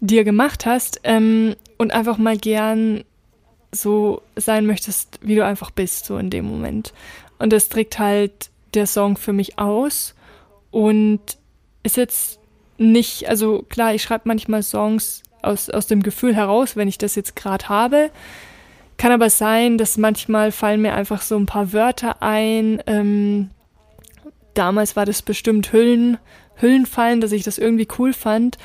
dir 0.00 0.24
gemacht 0.24 0.66
hast. 0.66 1.00
Ähm, 1.04 1.56
und 1.78 1.92
einfach 1.92 2.18
mal 2.18 2.36
gern 2.36 3.04
so 3.72 4.22
sein 4.36 4.66
möchtest, 4.66 5.20
wie 5.22 5.36
du 5.36 5.44
einfach 5.44 5.70
bist, 5.70 6.06
so 6.06 6.18
in 6.18 6.30
dem 6.30 6.44
Moment. 6.44 6.92
Und 7.38 7.52
das 7.52 7.68
trägt 7.68 7.98
halt 7.98 8.50
der 8.74 8.86
Song 8.86 9.16
für 9.16 9.32
mich 9.32 9.58
aus. 9.58 10.14
Und 10.70 11.20
ist 11.82 11.96
jetzt 11.96 12.38
nicht, 12.76 13.28
also 13.28 13.64
klar, 13.68 13.94
ich 13.94 14.02
schreibe 14.02 14.24
manchmal 14.26 14.62
Songs 14.62 15.22
aus, 15.42 15.70
aus 15.70 15.86
dem 15.86 16.02
Gefühl 16.02 16.34
heraus, 16.34 16.76
wenn 16.76 16.88
ich 16.88 16.98
das 16.98 17.14
jetzt 17.14 17.36
gerade 17.36 17.68
habe. 17.68 18.10
Kann 18.98 19.12
aber 19.12 19.30
sein, 19.30 19.78
dass 19.78 19.96
manchmal 19.96 20.52
fallen 20.52 20.82
mir 20.82 20.92
einfach 20.92 21.22
so 21.22 21.36
ein 21.36 21.46
paar 21.46 21.72
Wörter 21.72 22.22
ein. 22.22 22.82
Ähm, 22.86 23.50
damals 24.54 24.96
war 24.96 25.06
das 25.06 25.22
bestimmt 25.22 25.72
Hüllen, 25.72 26.18
Hüllenfallen, 26.56 27.22
dass 27.22 27.32
ich 27.32 27.44
das 27.44 27.56
irgendwie 27.56 27.88
cool 27.98 28.12
fand 28.12 28.58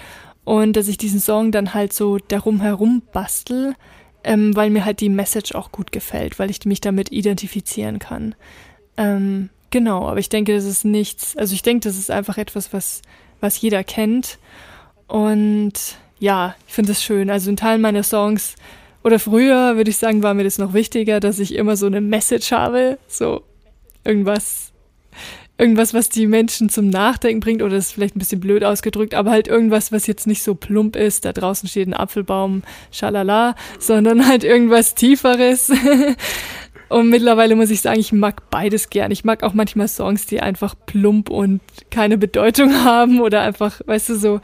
und 0.43 0.75
dass 0.75 0.89
ich 0.89 0.97
diesen 0.97 1.21
Song 1.21 1.51
dann 1.51 1.73
halt 1.73 1.93
so 1.93 2.17
darum 2.17 2.59
herum 2.59 3.01
bastel, 3.13 3.75
ähm, 4.25 4.53
weil 4.55 4.69
mir 4.69 4.83
halt 4.83 4.99
die 4.99 5.09
Message 5.09 5.55
auch 5.55 5.71
gut 5.71 5.93
gefällt, 5.93 6.37
weil 6.39 6.49
ich 6.49 6.65
mich 6.65 6.81
damit 6.81 7.11
identifizieren 7.11 7.99
kann. 7.99 8.35
Ähm, 8.97 9.49
Genau, 9.73 10.07
aber 10.07 10.19
ich 10.19 10.29
denke, 10.29 10.53
das 10.53 10.65
ist 10.65 10.85
nichts, 10.85 11.35
also 11.35 11.55
ich 11.55 11.63
denke, 11.63 11.89
das 11.89 11.97
ist 11.97 12.11
einfach 12.11 12.37
etwas, 12.37 12.73
was, 12.73 13.01
was 13.41 13.59
jeder 13.59 13.83
kennt. 13.83 14.37
Und 15.07 15.73
ja, 16.19 16.53
ich 16.67 16.75
finde 16.75 16.91
es 16.91 17.01
schön. 17.01 17.31
Also 17.31 17.49
in 17.49 17.57
Teilen 17.57 17.81
meiner 17.81 18.03
Songs 18.03 18.53
oder 19.03 19.19
früher, 19.19 19.75
würde 19.75 19.89
ich 19.89 19.97
sagen, 19.97 20.23
war 20.23 20.33
mir 20.33 20.43
das 20.43 20.57
noch 20.57 20.73
wichtiger, 20.73 21.19
dass 21.19 21.39
ich 21.39 21.55
immer 21.55 21.75
so 21.75 21.85
eine 21.85 22.01
Message 22.01 22.51
habe, 22.51 22.97
so 23.07 23.43
irgendwas, 24.03 24.71
irgendwas, 25.57 25.93
was 25.93 26.09
die 26.09 26.27
Menschen 26.27 26.69
zum 26.69 26.89
Nachdenken 26.89 27.39
bringt, 27.39 27.61
oder 27.61 27.75
das 27.75 27.87
ist 27.87 27.91
vielleicht 27.93 28.15
ein 28.15 28.19
bisschen 28.19 28.39
blöd 28.39 28.63
ausgedrückt, 28.63 29.13
aber 29.13 29.31
halt 29.31 29.47
irgendwas, 29.47 29.91
was 29.91 30.07
jetzt 30.07 30.27
nicht 30.27 30.43
so 30.43 30.55
plump 30.55 30.95
ist, 30.95 31.25
da 31.25 31.33
draußen 31.33 31.67
steht 31.69 31.87
ein 31.87 31.93
Apfelbaum, 31.93 32.63
schalala, 32.91 33.55
sondern 33.79 34.27
halt 34.27 34.43
irgendwas 34.43 34.95
Tieferes. 34.95 35.71
Und 36.93 37.09
mittlerweile 37.09 37.55
muss 37.55 37.71
ich 37.71 37.81
sagen, 37.81 37.99
ich 37.99 38.13
mag 38.13 38.51
beides 38.51 38.91
gern. 38.91 39.09
Ich 39.09 39.23
mag 39.23 39.41
auch 39.41 39.55
manchmal 39.55 39.87
Songs, 39.87 40.27
die 40.27 40.41
einfach 40.41 40.75
plump 40.85 41.31
und 41.31 41.59
keine 41.89 42.19
Bedeutung 42.19 42.71
haben 42.83 43.19
oder 43.19 43.41
einfach, 43.41 43.81
weißt 43.83 44.09
du, 44.09 44.15
so. 44.15 44.41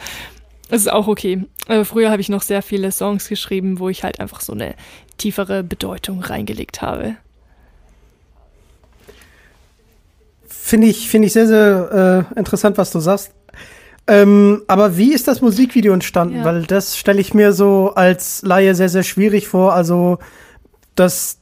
Das 0.70 0.82
ist 0.82 0.92
auch 0.92 1.08
okay. 1.08 1.44
Aber 1.68 1.84
früher 1.84 2.12
habe 2.12 2.22
ich 2.22 2.30
noch 2.30 2.44
sehr 2.44 2.62
viele 2.62 2.92
Songs 2.92 3.28
geschrieben, 3.28 3.80
wo 3.80 3.90
ich 3.90 4.04
halt 4.04 4.20
einfach 4.20 4.42
so 4.42 4.54
eine 4.54 4.76
tiefere 5.18 5.64
Bedeutung 5.64 6.22
reingelegt 6.22 6.82
habe. 6.82 7.16
Finde 10.48 10.88
ich, 10.88 11.10
finde 11.10 11.28
ich 11.28 11.34
sehr, 11.34 11.48
sehr 11.48 12.28
äh, 12.36 12.40
interessant, 12.40 12.78
was 12.78 12.92
du 12.92 13.00
sagst. 13.00 13.32
Ähm, 14.06 14.64
aber 14.68 14.98
wie 14.98 15.14
ist 15.14 15.28
das 15.28 15.42
Musikvideo 15.42 15.94
entstanden? 15.94 16.38
Ja. 16.38 16.46
Weil 16.46 16.64
das 16.64 16.98
stelle 16.98 17.22
ich 17.22 17.34
mir 17.34 17.54
so 17.54 17.94
als 17.96 18.42
Laie 18.44 18.74
sehr, 18.76 18.90
sehr 18.90 19.04
schwierig 19.04 19.48
vor. 19.48 19.74
Also, 19.74 20.20
dass 20.96 21.40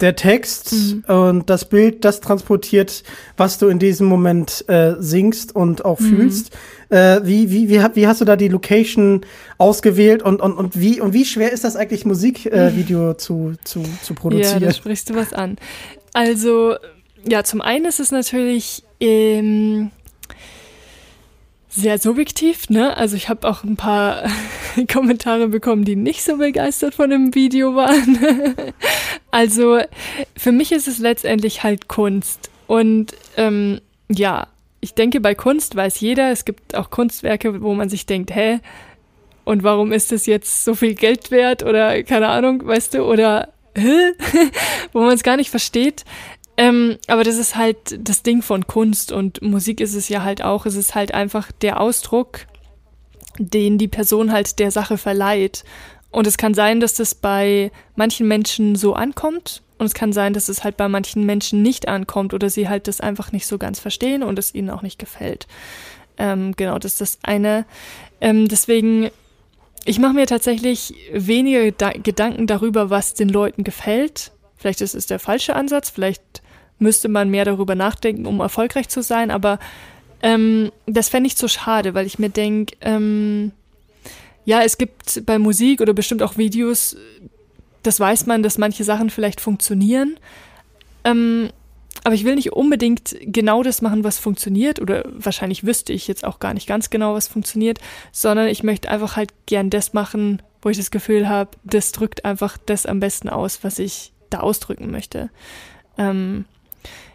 der 0.00 0.16
Text 0.16 0.72
mhm. 0.72 1.04
und 1.06 1.50
das 1.50 1.68
Bild, 1.68 2.04
das 2.04 2.20
transportiert, 2.20 3.02
was 3.36 3.58
du 3.58 3.68
in 3.68 3.78
diesem 3.78 4.06
Moment 4.06 4.64
äh, 4.68 4.94
singst 4.98 5.54
und 5.54 5.84
auch 5.84 6.00
mhm. 6.00 6.04
fühlst. 6.04 6.56
Äh, 6.88 7.20
wie, 7.24 7.50
wie, 7.50 7.68
wie, 7.68 7.80
wie 7.94 8.06
hast 8.06 8.20
du 8.20 8.24
da 8.24 8.36
die 8.36 8.48
Location 8.48 9.20
ausgewählt 9.58 10.22
und, 10.22 10.40
und, 10.40 10.54
und, 10.54 10.80
wie, 10.80 11.00
und 11.00 11.12
wie 11.12 11.24
schwer 11.24 11.52
ist 11.52 11.64
das 11.64 11.76
eigentlich, 11.76 12.04
Musikvideo 12.04 13.12
äh, 13.12 13.16
zu, 13.16 13.54
zu, 13.64 13.84
zu 14.02 14.14
produzieren? 14.14 14.62
Ja, 14.62 14.68
da 14.68 14.74
sprichst 14.74 15.10
du 15.10 15.14
was 15.14 15.32
an. 15.32 15.56
Also, 16.12 16.74
ja, 17.24 17.44
zum 17.44 17.60
einen 17.60 17.84
ist 17.84 18.00
es 18.00 18.10
natürlich 18.10 18.82
ähm, 18.98 19.90
sehr 21.70 21.98
subjektiv, 21.98 22.68
ne? 22.68 22.96
Also 22.96 23.16
ich 23.16 23.28
habe 23.28 23.48
auch 23.48 23.62
ein 23.62 23.76
paar 23.76 24.24
Kommentare 24.92 25.48
bekommen, 25.48 25.84
die 25.84 25.96
nicht 25.96 26.22
so 26.22 26.36
begeistert 26.36 26.94
von 26.94 27.10
dem 27.10 27.34
Video 27.34 27.74
waren. 27.76 28.18
also 29.30 29.80
für 30.36 30.52
mich 30.52 30.72
ist 30.72 30.88
es 30.88 30.98
letztendlich 30.98 31.62
halt 31.62 31.88
Kunst. 31.88 32.50
Und 32.66 33.14
ähm, 33.36 33.80
ja, 34.08 34.48
ich 34.80 34.94
denke, 34.94 35.20
bei 35.20 35.34
Kunst 35.34 35.76
weiß 35.76 36.00
jeder, 36.00 36.30
es 36.30 36.44
gibt 36.44 36.74
auch 36.74 36.90
Kunstwerke, 36.90 37.62
wo 37.62 37.74
man 37.74 37.88
sich 37.88 38.06
denkt, 38.06 38.34
hä, 38.34 38.58
und 39.44 39.62
warum 39.62 39.92
ist 39.92 40.12
das 40.12 40.26
jetzt 40.26 40.64
so 40.64 40.74
viel 40.74 40.94
Geld 40.94 41.30
wert 41.30 41.62
oder 41.62 42.02
keine 42.02 42.28
Ahnung, 42.28 42.66
weißt 42.66 42.94
du, 42.94 43.04
oder 43.04 43.48
hä? 43.76 44.12
wo 44.92 45.00
man 45.00 45.14
es 45.14 45.22
gar 45.22 45.36
nicht 45.36 45.50
versteht. 45.50 46.04
Ähm, 46.60 46.98
aber 47.06 47.24
das 47.24 47.36
ist 47.36 47.56
halt 47.56 47.98
das 48.06 48.22
Ding 48.22 48.42
von 48.42 48.66
Kunst 48.66 49.12
und 49.12 49.40
Musik 49.40 49.80
ist 49.80 49.94
es 49.94 50.10
ja 50.10 50.22
halt 50.22 50.42
auch. 50.42 50.66
Es 50.66 50.74
ist 50.74 50.94
halt 50.94 51.14
einfach 51.14 51.50
der 51.52 51.80
Ausdruck, 51.80 52.40
den 53.38 53.78
die 53.78 53.88
Person 53.88 54.30
halt 54.30 54.58
der 54.58 54.70
Sache 54.70 54.98
verleiht. 54.98 55.64
Und 56.10 56.26
es 56.26 56.36
kann 56.36 56.52
sein, 56.52 56.78
dass 56.78 56.92
das 56.92 57.14
bei 57.14 57.72
manchen 57.96 58.28
Menschen 58.28 58.76
so 58.76 58.92
ankommt. 58.92 59.62
Und 59.78 59.86
es 59.86 59.94
kann 59.94 60.12
sein, 60.12 60.34
dass 60.34 60.50
es 60.50 60.62
halt 60.62 60.76
bei 60.76 60.86
manchen 60.86 61.24
Menschen 61.24 61.62
nicht 61.62 61.88
ankommt 61.88 62.34
oder 62.34 62.50
sie 62.50 62.68
halt 62.68 62.88
das 62.88 63.00
einfach 63.00 63.32
nicht 63.32 63.46
so 63.46 63.56
ganz 63.56 63.80
verstehen 63.80 64.22
und 64.22 64.38
es 64.38 64.54
ihnen 64.54 64.68
auch 64.68 64.82
nicht 64.82 64.98
gefällt. 64.98 65.46
Ähm, 66.18 66.52
genau, 66.56 66.78
das 66.78 66.92
ist 66.92 67.00
das 67.00 67.18
eine. 67.22 67.64
Ähm, 68.20 68.48
deswegen, 68.48 69.08
ich 69.86 69.98
mache 69.98 70.12
mir 70.12 70.26
tatsächlich 70.26 70.92
weniger 71.10 71.70
Gedanken 71.70 72.46
darüber, 72.46 72.90
was 72.90 73.14
den 73.14 73.30
Leuten 73.30 73.64
gefällt. 73.64 74.32
Vielleicht 74.58 74.82
ist 74.82 74.94
es 74.94 75.06
der 75.06 75.18
falsche 75.18 75.56
Ansatz, 75.56 75.88
vielleicht 75.88 76.42
müsste 76.80 77.08
man 77.08 77.30
mehr 77.30 77.44
darüber 77.44 77.74
nachdenken, 77.74 78.26
um 78.26 78.40
erfolgreich 78.40 78.88
zu 78.88 79.02
sein, 79.02 79.30
aber 79.30 79.58
ähm, 80.22 80.70
das 80.86 81.08
fände 81.08 81.28
ich 81.28 81.36
zu 81.36 81.48
schade, 81.48 81.94
weil 81.94 82.06
ich 82.06 82.18
mir 82.18 82.30
denke, 82.30 82.76
ähm, 82.80 83.52
ja, 84.44 84.62
es 84.62 84.78
gibt 84.78 85.24
bei 85.26 85.38
Musik 85.38 85.80
oder 85.80 85.92
bestimmt 85.92 86.22
auch 86.22 86.36
Videos, 86.36 86.96
das 87.82 88.00
weiß 88.00 88.26
man, 88.26 88.42
dass 88.42 88.58
manche 88.58 88.84
Sachen 88.84 89.10
vielleicht 89.10 89.40
funktionieren. 89.40 90.18
Ähm, 91.04 91.50
aber 92.04 92.14
ich 92.14 92.24
will 92.24 92.34
nicht 92.34 92.52
unbedingt 92.52 93.16
genau 93.20 93.62
das 93.62 93.82
machen, 93.82 94.04
was 94.04 94.18
funktioniert, 94.18 94.80
oder 94.80 95.04
wahrscheinlich 95.12 95.64
wüsste 95.64 95.92
ich 95.92 96.08
jetzt 96.08 96.24
auch 96.24 96.38
gar 96.38 96.54
nicht 96.54 96.66
ganz 96.66 96.90
genau, 96.90 97.14
was 97.14 97.28
funktioniert, 97.28 97.78
sondern 98.12 98.48
ich 98.48 98.62
möchte 98.62 98.90
einfach 98.90 99.16
halt 99.16 99.32
gern 99.46 99.70
das 99.70 99.92
machen, 99.92 100.42
wo 100.62 100.70
ich 100.70 100.76
das 100.76 100.90
Gefühl 100.90 101.28
habe, 101.28 101.50
das 101.64 101.92
drückt 101.92 102.24
einfach 102.24 102.56
das 102.64 102.86
am 102.86 103.00
besten 103.00 103.28
aus, 103.28 103.62
was 103.62 103.78
ich 103.78 104.12
da 104.30 104.40
ausdrücken 104.40 104.90
möchte. 104.90 105.30
Ähm, 105.98 106.44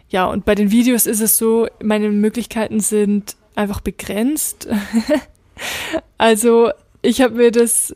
ja, 0.08 0.26
und 0.26 0.44
bei 0.44 0.54
den 0.54 0.70
Videos 0.70 1.06
ist 1.06 1.20
es 1.20 1.36
so, 1.36 1.66
meine 1.82 2.10
Möglichkeiten 2.10 2.80
sind 2.80 3.36
einfach 3.54 3.80
begrenzt. 3.80 4.68
also 6.18 6.70
ich 7.02 7.20
habe 7.20 7.34
mir 7.34 7.50
das, 7.50 7.94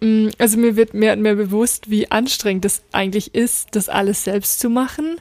mm, 0.00 0.28
also 0.38 0.58
mir 0.58 0.76
wird 0.76 0.94
mehr 0.94 1.12
und 1.12 1.22
mehr 1.22 1.36
bewusst, 1.36 1.90
wie 1.90 2.10
anstrengend 2.10 2.64
es 2.64 2.82
eigentlich 2.92 3.34
ist, 3.34 3.68
das 3.72 3.88
alles 3.88 4.24
selbst 4.24 4.58
zu 4.58 4.70
machen. 4.70 5.20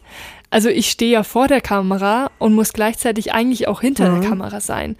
Also 0.50 0.70
ich 0.70 0.90
stehe 0.90 1.12
ja 1.12 1.24
vor 1.24 1.48
der 1.48 1.62
Kamera 1.62 2.32
und 2.40 2.56
muss 2.56 2.74
gleichzeitig 2.74 3.34
eigentlich 3.34 3.68
auch 3.68 3.82
hinter 3.82 4.10
mhm. 4.10 4.22
der 4.22 4.30
Kamera 4.30 4.60
sein. 4.60 4.98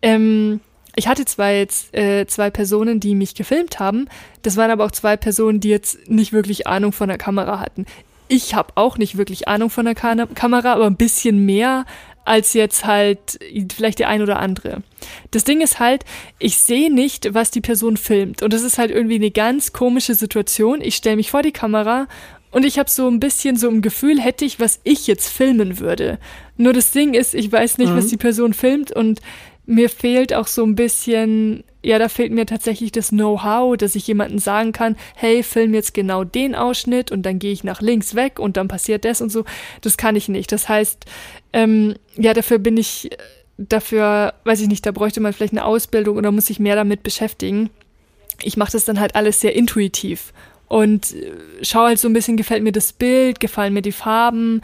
Ähm, 0.00 0.60
ich 0.96 1.08
hatte 1.08 1.24
zwar 1.24 1.50
jetzt 1.50 1.92
äh, 1.94 2.24
zwei 2.26 2.50
Personen, 2.50 3.00
die 3.00 3.16
mich 3.16 3.34
gefilmt 3.34 3.80
haben, 3.80 4.06
das 4.42 4.56
waren 4.56 4.70
aber 4.70 4.84
auch 4.84 4.92
zwei 4.92 5.16
Personen, 5.16 5.58
die 5.58 5.68
jetzt 5.68 6.08
nicht 6.08 6.32
wirklich 6.32 6.68
Ahnung 6.68 6.92
von 6.92 7.08
der 7.08 7.18
Kamera 7.18 7.58
hatten 7.58 7.84
ich 8.28 8.54
habe 8.54 8.72
auch 8.76 8.98
nicht 8.98 9.16
wirklich 9.16 9.48
Ahnung 9.48 9.70
von 9.70 9.84
der 9.84 9.94
Kam 9.94 10.34
Kamera, 10.34 10.72
aber 10.72 10.86
ein 10.86 10.96
bisschen 10.96 11.44
mehr 11.44 11.84
als 12.24 12.54
jetzt 12.54 12.86
halt 12.86 13.38
vielleicht 13.76 13.98
der 13.98 14.08
ein 14.08 14.22
oder 14.22 14.38
andere. 14.38 14.82
Das 15.30 15.44
Ding 15.44 15.60
ist 15.60 15.78
halt, 15.78 16.04
ich 16.38 16.56
sehe 16.56 16.92
nicht, 16.92 17.34
was 17.34 17.50
die 17.50 17.60
Person 17.60 17.96
filmt. 17.96 18.42
Und 18.42 18.52
das 18.52 18.62
ist 18.62 18.78
halt 18.78 18.90
irgendwie 18.90 19.16
eine 19.16 19.30
ganz 19.30 19.72
komische 19.72 20.14
Situation. 20.14 20.80
Ich 20.80 20.96
stelle 20.96 21.16
mich 21.16 21.30
vor 21.30 21.42
die 21.42 21.52
Kamera 21.52 22.06
und 22.50 22.64
ich 22.64 22.78
habe 22.78 22.88
so 22.88 23.08
ein 23.08 23.20
bisschen 23.20 23.56
so 23.56 23.68
ein 23.68 23.82
Gefühl, 23.82 24.20
hätte 24.20 24.44
ich, 24.44 24.58
was 24.58 24.80
ich 24.84 25.06
jetzt 25.06 25.28
filmen 25.28 25.80
würde. 25.80 26.18
Nur 26.56 26.72
das 26.72 26.92
Ding 26.92 27.12
ist, 27.14 27.34
ich 27.34 27.50
weiß 27.50 27.78
nicht, 27.78 27.90
mhm. 27.90 27.96
was 27.96 28.06
die 28.06 28.16
Person 28.16 28.54
filmt 28.54 28.90
und 28.92 29.20
mir 29.66 29.90
fehlt 29.90 30.32
auch 30.32 30.46
so 30.46 30.64
ein 30.64 30.74
bisschen, 30.74 31.64
ja, 31.84 31.98
da 31.98 32.08
fehlt 32.08 32.32
mir 32.32 32.46
tatsächlich 32.46 32.92
das 32.92 33.10
Know-how, 33.10 33.76
dass 33.76 33.94
ich 33.94 34.06
jemandem 34.06 34.38
sagen 34.38 34.72
kann, 34.72 34.96
hey, 35.14 35.42
film 35.42 35.74
jetzt 35.74 35.92
genau 35.92 36.24
den 36.24 36.54
Ausschnitt 36.54 37.12
und 37.12 37.22
dann 37.22 37.38
gehe 37.38 37.52
ich 37.52 37.62
nach 37.62 37.82
links 37.82 38.14
weg 38.14 38.38
und 38.38 38.56
dann 38.56 38.68
passiert 38.68 39.04
das 39.04 39.20
und 39.20 39.30
so. 39.30 39.44
Das 39.82 39.98
kann 39.98 40.16
ich 40.16 40.28
nicht. 40.28 40.50
Das 40.50 40.68
heißt, 40.68 41.04
ähm, 41.52 41.94
ja, 42.16 42.32
dafür 42.32 42.58
bin 42.58 42.78
ich, 42.78 43.10
dafür, 43.58 44.32
weiß 44.44 44.62
ich 44.62 44.68
nicht, 44.68 44.86
da 44.86 44.92
bräuchte 44.92 45.20
man 45.20 45.34
vielleicht 45.34 45.52
eine 45.52 45.64
Ausbildung 45.64 46.16
oder 46.16 46.32
muss 46.32 46.46
sich 46.46 46.58
mehr 46.58 46.74
damit 46.74 47.02
beschäftigen. 47.02 47.68
Ich 48.42 48.56
mache 48.56 48.72
das 48.72 48.86
dann 48.86 48.98
halt 48.98 49.14
alles 49.14 49.40
sehr 49.40 49.54
intuitiv 49.54 50.32
und 50.68 51.14
äh, 51.14 51.32
schaue 51.62 51.88
halt 51.88 51.98
so 51.98 52.08
ein 52.08 52.14
bisschen, 52.14 52.38
gefällt 52.38 52.62
mir 52.62 52.72
das 52.72 52.94
Bild, 52.94 53.40
gefallen 53.40 53.74
mir 53.74 53.82
die 53.82 53.92
Farben. 53.92 54.62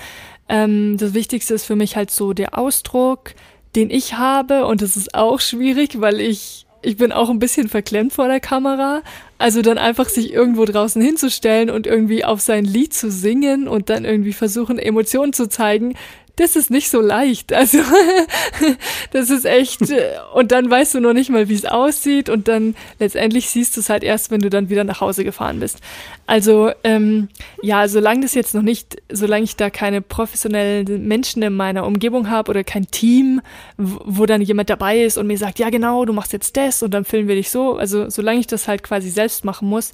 Ähm, 0.48 0.96
das 0.96 1.12
Wichtigste 1.12 1.52
ist 1.52 1.66
für 1.66 1.76
mich 1.76 1.96
halt 1.96 2.10
so 2.10 2.32
der 2.32 2.56
Ausdruck, 2.56 3.34
den 3.76 3.90
ich 3.90 4.14
habe 4.14 4.64
und 4.64 4.80
das 4.80 4.96
ist 4.96 5.14
auch 5.14 5.38
schwierig, 5.38 6.00
weil 6.00 6.18
ich 6.18 6.66
ich 6.82 6.96
bin 6.96 7.12
auch 7.12 7.30
ein 7.30 7.38
bisschen 7.38 7.68
verklemmt 7.68 8.12
vor 8.12 8.28
der 8.28 8.40
Kamera. 8.40 9.02
Also 9.38 9.62
dann 9.62 9.78
einfach 9.78 10.08
sich 10.08 10.32
irgendwo 10.32 10.64
draußen 10.64 11.00
hinzustellen 11.00 11.70
und 11.70 11.86
irgendwie 11.86 12.24
auf 12.24 12.40
sein 12.40 12.64
Lied 12.64 12.92
zu 12.92 13.10
singen 13.10 13.68
und 13.68 13.88
dann 13.88 14.04
irgendwie 14.04 14.32
versuchen, 14.32 14.78
Emotionen 14.78 15.32
zu 15.32 15.48
zeigen, 15.48 15.94
das 16.40 16.56
ist 16.56 16.70
nicht 16.70 16.90
so 16.90 17.00
leicht. 17.00 17.52
Also 17.60 17.78
das 19.12 19.28
ist 19.28 19.44
echt, 19.44 19.90
äh, 19.90 20.14
und 20.32 20.50
dann 20.50 20.70
weißt 20.70 20.94
du 20.94 21.00
noch 21.00 21.12
nicht 21.12 21.28
mal, 21.28 21.50
wie 21.50 21.54
es 21.54 21.66
aussieht 21.66 22.30
und 22.30 22.48
dann 22.48 22.74
letztendlich 22.98 23.50
siehst 23.50 23.76
du 23.76 23.80
es 23.80 23.90
halt 23.90 24.02
erst, 24.02 24.30
wenn 24.30 24.40
du 24.40 24.48
dann 24.48 24.70
wieder 24.70 24.82
nach 24.82 25.02
Hause 25.02 25.24
gefahren 25.24 25.60
bist. 25.60 25.80
Also 26.26 26.70
ähm, 26.84 27.28
ja, 27.62 27.86
solange 27.86 28.22
das 28.22 28.34
jetzt 28.34 28.54
noch 28.54 28.62
nicht, 28.62 28.96
solange 29.12 29.44
ich 29.44 29.56
da 29.56 29.68
keine 29.68 30.00
professionellen 30.00 31.06
Menschen 31.06 31.42
in 31.42 31.54
meiner 31.54 31.84
Umgebung 31.86 32.30
habe 32.30 32.50
oder 32.50 32.64
kein 32.64 32.86
Team, 32.90 33.42
wo 33.76 34.24
dann 34.24 34.40
jemand 34.40 34.70
dabei 34.70 35.02
ist 35.02 35.18
und 35.18 35.26
mir 35.26 35.38
sagt, 35.38 35.58
ja 35.58 35.68
genau, 35.68 36.06
du 36.06 36.14
machst 36.14 36.32
jetzt 36.32 36.56
das 36.56 36.82
und 36.82 36.92
dann 36.92 37.04
filmen 37.04 37.28
wir 37.28 37.36
dich 37.36 37.50
so, 37.50 37.76
also 37.76 38.08
solange 38.08 38.40
ich 38.40 38.46
das 38.46 38.68
halt 38.68 38.82
quasi 38.82 39.10
selbst 39.10 39.44
machen 39.44 39.68
muss, 39.68 39.92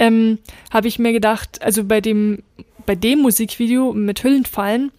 ähm, 0.00 0.38
habe 0.72 0.88
ich 0.88 0.98
mir 0.98 1.12
gedacht, 1.12 1.62
also 1.62 1.84
bei 1.84 2.00
dem 2.00 2.42
bei 2.86 2.94
dem 2.94 3.20
Musikvideo 3.20 3.92
mit 3.92 4.22
Hüllenfallen, 4.22 4.92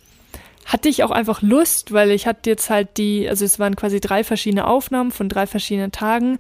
hatte 0.66 0.90
ich 0.90 1.04
auch 1.04 1.12
einfach 1.12 1.42
Lust, 1.42 1.94
weil 1.94 2.12
ich 2.12 2.28
hatte 2.28 2.50
jetzt 2.50 2.70
halt 2.70 2.98
die, 2.98 3.30
also 3.30 3.46
es 3.46 3.60
waren 3.60 3.76
quasi 3.76 4.02
drei 4.02 4.24
verschiedene 4.24 4.68
Aufnahmen 4.68 5.12
von 5.12 5.30
drei 5.30 5.48
verschiedenen 5.48 5.92
Tagen 5.92 6.40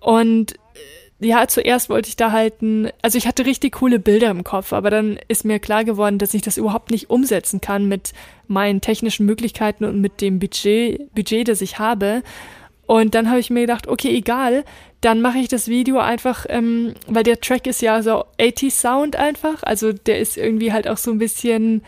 und 0.00 0.52
äh, 0.52 0.56
ja, 1.20 1.48
zuerst 1.48 1.90
wollte 1.90 2.08
ich 2.08 2.16
da 2.16 2.30
halten, 2.30 2.90
also 3.02 3.18
ich 3.18 3.26
hatte 3.26 3.44
richtig 3.44 3.74
coole 3.74 3.98
Bilder 3.98 4.30
im 4.30 4.44
Kopf, 4.44 4.72
aber 4.72 4.88
dann 4.88 5.18
ist 5.26 5.44
mir 5.44 5.58
klar 5.58 5.84
geworden, 5.84 6.18
dass 6.18 6.32
ich 6.32 6.42
das 6.42 6.56
überhaupt 6.56 6.92
nicht 6.92 7.10
umsetzen 7.10 7.60
kann 7.60 7.86
mit 7.86 8.12
meinen 8.46 8.80
technischen 8.80 9.26
Möglichkeiten 9.26 9.84
und 9.84 10.00
mit 10.00 10.20
dem 10.20 10.38
Budget, 10.38 11.12
Budget, 11.14 11.48
das 11.48 11.60
ich 11.60 11.80
habe. 11.80 12.22
Und 12.86 13.14
dann 13.14 13.28
habe 13.28 13.40
ich 13.40 13.50
mir 13.50 13.62
gedacht, 13.62 13.88
okay, 13.88 14.16
egal, 14.16 14.64
dann 15.00 15.20
mache 15.20 15.38
ich 15.38 15.48
das 15.48 15.68
Video 15.68 15.98
einfach, 15.98 16.46
ähm, 16.48 16.94
weil 17.06 17.24
der 17.24 17.40
Track 17.40 17.66
ist 17.66 17.82
ja 17.82 18.00
so 18.02 18.24
80 18.40 18.72
Sound 18.72 19.16
einfach, 19.16 19.62
also 19.62 19.92
der 19.92 20.20
ist 20.20 20.36
irgendwie 20.36 20.72
halt 20.72 20.88
auch 20.88 20.96
so 20.96 21.10
ein 21.10 21.18
bisschen 21.18 21.82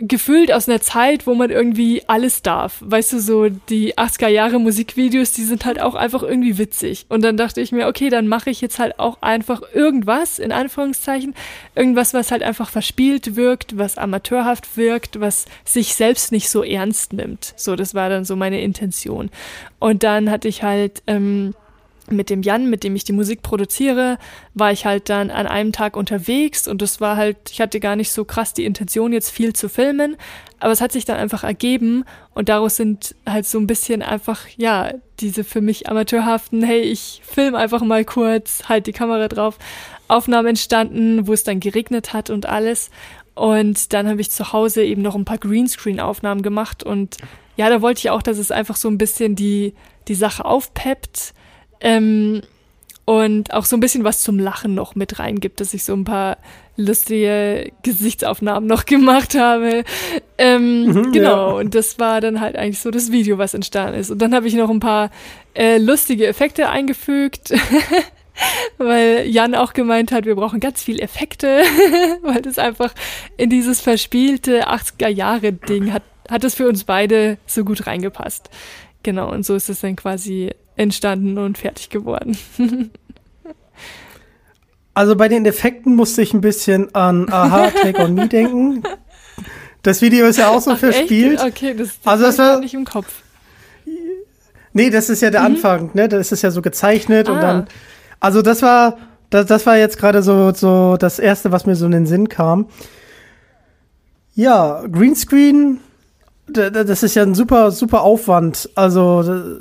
gefühlt 0.00 0.52
aus 0.52 0.68
einer 0.68 0.80
Zeit, 0.80 1.26
wo 1.26 1.34
man 1.34 1.50
irgendwie 1.50 2.02
alles 2.06 2.42
darf. 2.42 2.78
Weißt 2.80 3.12
du, 3.12 3.20
so 3.20 3.48
die 3.48 3.96
80er 3.96 4.28
Jahre 4.28 4.58
Musikvideos, 4.58 5.32
die 5.32 5.44
sind 5.44 5.64
halt 5.64 5.80
auch 5.80 5.94
einfach 5.94 6.22
irgendwie 6.22 6.58
witzig. 6.58 7.06
Und 7.08 7.22
dann 7.22 7.36
dachte 7.36 7.60
ich 7.60 7.72
mir, 7.72 7.86
okay, 7.88 8.08
dann 8.08 8.28
mache 8.28 8.50
ich 8.50 8.60
jetzt 8.60 8.78
halt 8.78 8.98
auch 8.98 9.22
einfach 9.22 9.62
irgendwas, 9.72 10.38
in 10.38 10.52
Anführungszeichen, 10.52 11.34
irgendwas, 11.74 12.14
was 12.14 12.30
halt 12.30 12.42
einfach 12.42 12.70
verspielt 12.70 13.36
wirkt, 13.36 13.78
was 13.78 13.98
amateurhaft 13.98 14.76
wirkt, 14.76 15.20
was 15.20 15.46
sich 15.64 15.94
selbst 15.94 16.32
nicht 16.32 16.50
so 16.50 16.62
ernst 16.62 17.12
nimmt. 17.12 17.54
So, 17.56 17.76
das 17.76 17.94
war 17.94 18.08
dann 18.08 18.24
so 18.24 18.36
meine 18.36 18.60
Intention. 18.60 19.30
Und 19.78 20.02
dann 20.02 20.30
hatte 20.30 20.48
ich 20.48 20.62
halt, 20.62 21.02
ähm, 21.06 21.54
mit 22.12 22.30
dem 22.30 22.42
Jan, 22.42 22.68
mit 22.70 22.84
dem 22.84 22.96
ich 22.96 23.04
die 23.04 23.12
Musik 23.12 23.42
produziere, 23.42 24.18
war 24.54 24.72
ich 24.72 24.86
halt 24.86 25.08
dann 25.08 25.30
an 25.30 25.46
einem 25.46 25.72
Tag 25.72 25.96
unterwegs 25.96 26.68
und 26.68 26.82
es 26.82 27.00
war 27.00 27.16
halt, 27.16 27.36
ich 27.50 27.60
hatte 27.60 27.80
gar 27.80 27.96
nicht 27.96 28.12
so 28.12 28.24
krass 28.24 28.52
die 28.52 28.64
Intention, 28.64 29.12
jetzt 29.12 29.30
viel 29.30 29.52
zu 29.52 29.68
filmen, 29.68 30.16
aber 30.60 30.72
es 30.72 30.80
hat 30.80 30.92
sich 30.92 31.04
dann 31.04 31.16
einfach 31.16 31.44
ergeben 31.44 32.04
und 32.34 32.48
daraus 32.48 32.76
sind 32.76 33.14
halt 33.28 33.46
so 33.46 33.58
ein 33.58 33.66
bisschen 33.66 34.02
einfach, 34.02 34.46
ja, 34.56 34.92
diese 35.20 35.44
für 35.44 35.60
mich 35.60 35.88
amateurhaften, 35.88 36.62
hey, 36.62 36.80
ich 36.80 37.22
film 37.24 37.54
einfach 37.54 37.82
mal 37.82 38.04
kurz, 38.04 38.68
halt 38.68 38.86
die 38.86 38.92
Kamera 38.92 39.28
drauf, 39.28 39.58
Aufnahmen 40.08 40.48
entstanden, 40.48 41.26
wo 41.26 41.32
es 41.32 41.44
dann 41.44 41.60
geregnet 41.60 42.12
hat 42.12 42.30
und 42.30 42.46
alles. 42.46 42.90
Und 43.34 43.92
dann 43.92 44.08
habe 44.08 44.20
ich 44.20 44.30
zu 44.30 44.52
Hause 44.52 44.82
eben 44.82 45.02
noch 45.02 45.14
ein 45.14 45.24
paar 45.24 45.38
Greenscreen-Aufnahmen 45.38 46.42
gemacht 46.42 46.82
und 46.82 47.18
ja, 47.58 47.68
da 47.68 47.82
wollte 47.82 47.98
ich 47.98 48.10
auch, 48.10 48.22
dass 48.22 48.38
es 48.38 48.52
einfach 48.52 48.76
so 48.76 48.88
ein 48.88 48.98
bisschen 48.98 49.34
die, 49.34 49.74
die 50.06 50.14
Sache 50.14 50.44
aufpeppt 50.44 51.34
ähm, 51.80 52.42
und 53.04 53.54
auch 53.54 53.64
so 53.64 53.74
ein 53.74 53.80
bisschen 53.80 54.04
was 54.04 54.20
zum 54.20 54.38
Lachen 54.38 54.74
noch 54.74 54.94
mit 54.94 55.18
reingibt, 55.18 55.60
dass 55.60 55.72
ich 55.72 55.82
so 55.82 55.94
ein 55.94 56.04
paar 56.04 56.36
lustige 56.76 57.72
Gesichtsaufnahmen 57.82 58.68
noch 58.68 58.84
gemacht 58.86 59.34
habe. 59.34 59.84
Ähm, 60.36 60.84
mhm, 60.84 61.12
genau, 61.12 61.52
ja. 61.52 61.56
und 61.56 61.74
das 61.74 61.98
war 61.98 62.20
dann 62.20 62.40
halt 62.40 62.56
eigentlich 62.56 62.80
so 62.80 62.90
das 62.90 63.10
Video, 63.10 63.38
was 63.38 63.54
entstanden 63.54 63.98
ist. 63.98 64.10
Und 64.10 64.20
dann 64.20 64.34
habe 64.34 64.46
ich 64.46 64.54
noch 64.54 64.68
ein 64.68 64.80
paar 64.80 65.10
äh, 65.54 65.78
lustige 65.78 66.26
Effekte 66.26 66.68
eingefügt. 66.68 67.54
weil 68.78 69.26
Jan 69.26 69.54
auch 69.54 69.72
gemeint 69.72 70.12
hat, 70.12 70.26
wir 70.26 70.36
brauchen 70.36 70.60
ganz 70.60 70.82
viel 70.82 71.00
Effekte, 71.00 71.62
weil 72.22 72.42
das 72.42 72.58
einfach 72.58 72.92
in 73.36 73.50
dieses 73.50 73.80
verspielte 73.80 74.68
80er 74.68 75.08
Jahre 75.08 75.52
Ding 75.52 75.92
hat, 75.92 76.02
hat 76.30 76.44
es 76.44 76.54
für 76.54 76.68
uns 76.68 76.84
beide 76.84 77.38
so 77.46 77.64
gut 77.64 77.86
reingepasst. 77.86 78.50
Genau, 79.02 79.32
und 79.32 79.46
so 79.46 79.54
ist 79.54 79.68
es 79.68 79.80
dann 79.80 79.96
quasi 79.96 80.50
entstanden 80.78 81.36
und 81.38 81.58
fertig 81.58 81.90
geworden. 81.90 82.36
also 84.94 85.14
bei 85.16 85.28
den 85.28 85.44
Effekten 85.46 85.94
musste 85.94 86.22
ich 86.22 86.34
ein 86.34 86.40
bisschen 86.40 86.94
an 86.94 87.30
Aha, 87.30 87.70
Take 87.70 88.02
on 88.02 88.14
Me 88.14 88.28
denken. 88.28 88.82
Das 89.82 90.02
Video 90.02 90.26
ist 90.26 90.38
ja 90.38 90.48
auch 90.48 90.60
so 90.60 90.72
Ach, 90.72 90.78
verspielt. 90.78 91.38
Echt? 91.40 91.44
Okay, 91.46 91.74
das, 91.74 91.88
das 92.02 92.06
Also 92.06 92.24
das 92.24 92.38
war 92.38 92.60
nicht 92.60 92.74
im 92.74 92.84
Kopf. 92.84 93.22
Nee, 94.72 94.90
das 94.90 95.08
ist 95.08 95.22
ja 95.22 95.30
der 95.30 95.42
Anfang, 95.42 95.90
ne? 95.94 96.08
Das 96.08 96.30
ist 96.32 96.42
ja 96.42 96.50
so 96.50 96.62
gezeichnet 96.62 97.28
und 97.28 97.36
Mhm. 97.36 97.42
Ah. 97.42 97.46
dann. 97.46 97.68
Also 98.20 98.42
das 98.42 98.62
war, 98.62 98.98
das, 99.30 99.46
das 99.46 99.66
war 99.66 99.76
jetzt 99.76 99.98
gerade 99.98 100.22
so, 100.22 100.52
so 100.52 100.96
das 100.98 101.18
erste, 101.18 101.52
was 101.52 101.64
mir 101.66 101.76
so 101.76 101.86
in 101.86 101.92
den 101.92 102.06
Sinn 102.06 102.28
kam. 102.28 102.66
Ja, 104.34 104.84
Greenscreen, 104.90 105.80
da- 106.48 106.70
da- 106.70 106.84
das 106.84 107.02
ist 107.02 107.14
ja 107.14 107.22
ein 107.22 107.34
super, 107.34 107.70
super 107.70 108.02
Aufwand. 108.02 108.68
Also 108.74 109.60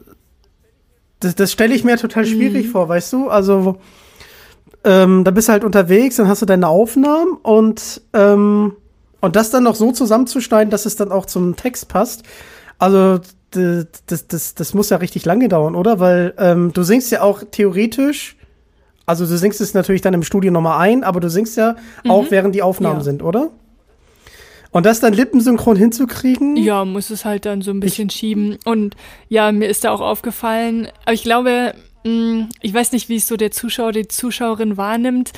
das, 1.20 1.36
das 1.36 1.51
stelle 1.51 1.74
ich 1.74 1.84
mir 1.84 1.97
total 1.97 2.26
schwierig 2.26 2.70
vor, 2.70 2.88
weißt 2.89 3.13
du? 3.13 3.30
Also 3.30 3.78
ähm, 4.84 5.24
da 5.24 5.32
bist 5.32 5.47
du 5.47 5.51
halt 5.53 5.63
unterwegs, 5.63 6.18
dann 6.18 6.28
hast 6.28 6.41
du 6.41 6.45
deine 6.45 6.68
Aufnahmen 6.68 7.38
und 7.41 8.01
ähm, 8.13 8.74
und 9.20 9.36
das 9.36 9.49
dann 9.49 9.63
noch 9.63 9.76
so 9.76 9.91
zusammenzuschneiden, 9.91 10.70
dass 10.70 10.86
es 10.86 10.95
dann 10.95 11.11
auch 11.11 11.26
zum 11.26 11.55
Text 11.55 11.88
passt. 11.88 12.24
Also 12.78 13.20
das, 13.51 14.28
das, 14.28 14.53
das 14.55 14.74
muss 14.76 14.89
ja 14.91 14.97
richtig 14.97 15.26
lange 15.26 15.49
dauern, 15.49 15.74
oder? 15.74 15.99
Weil 15.99 16.34
ähm, 16.38 16.72
du 16.72 16.84
singst 16.84 17.11
ja 17.11 17.22
auch 17.22 17.41
theoretisch, 17.49 18.36
also 19.07 19.26
du 19.26 19.36
singst 19.38 19.59
es 19.59 19.74
natürlich 19.74 20.01
dann 20.01 20.13
im 20.13 20.22
Studio 20.22 20.51
nochmal 20.51 20.80
ein, 20.82 21.03
aber 21.03 21.20
du 21.20 21.30
singst 21.30 21.57
ja 21.57 21.76
auch, 22.07 22.30
während 22.30 22.53
die 22.53 22.61
Aufnahmen 22.61 22.99
Ja. 22.99 23.03
sind, 23.03 23.24
oder? 23.24 23.49
Und 24.78 24.86
das 24.86 24.99
dann 24.99 25.11
lippensynchron 25.11 25.75
hinzukriegen? 25.75 26.55
Ja, 26.55 26.86
muss 26.86 27.09
es 27.09 27.25
halt 27.25 27.47
dann 27.47 27.63
so 27.63 27.71
ein 27.71 27.80
bisschen 27.80 28.11
schieben. 28.11 28.59
Und 28.63 28.95
ja, 29.28 29.51
mir 29.51 29.69
ist 29.69 29.84
da 29.84 29.89
auch 29.89 30.01
aufgefallen, 30.01 30.88
aber 31.03 31.13
ich 31.13 31.23
glaube, 31.23 31.73
mh, 32.03 32.49
ich 32.61 32.75
weiß 32.75 32.91
nicht, 32.91 33.09
wie 33.09 33.15
es 33.15 33.28
so 33.28 33.38
der 33.38 33.49
Zuschauer, 33.49 33.91
die 33.91 34.07
Zuschauerin 34.07 34.78
wahrnimmt. 34.78 35.32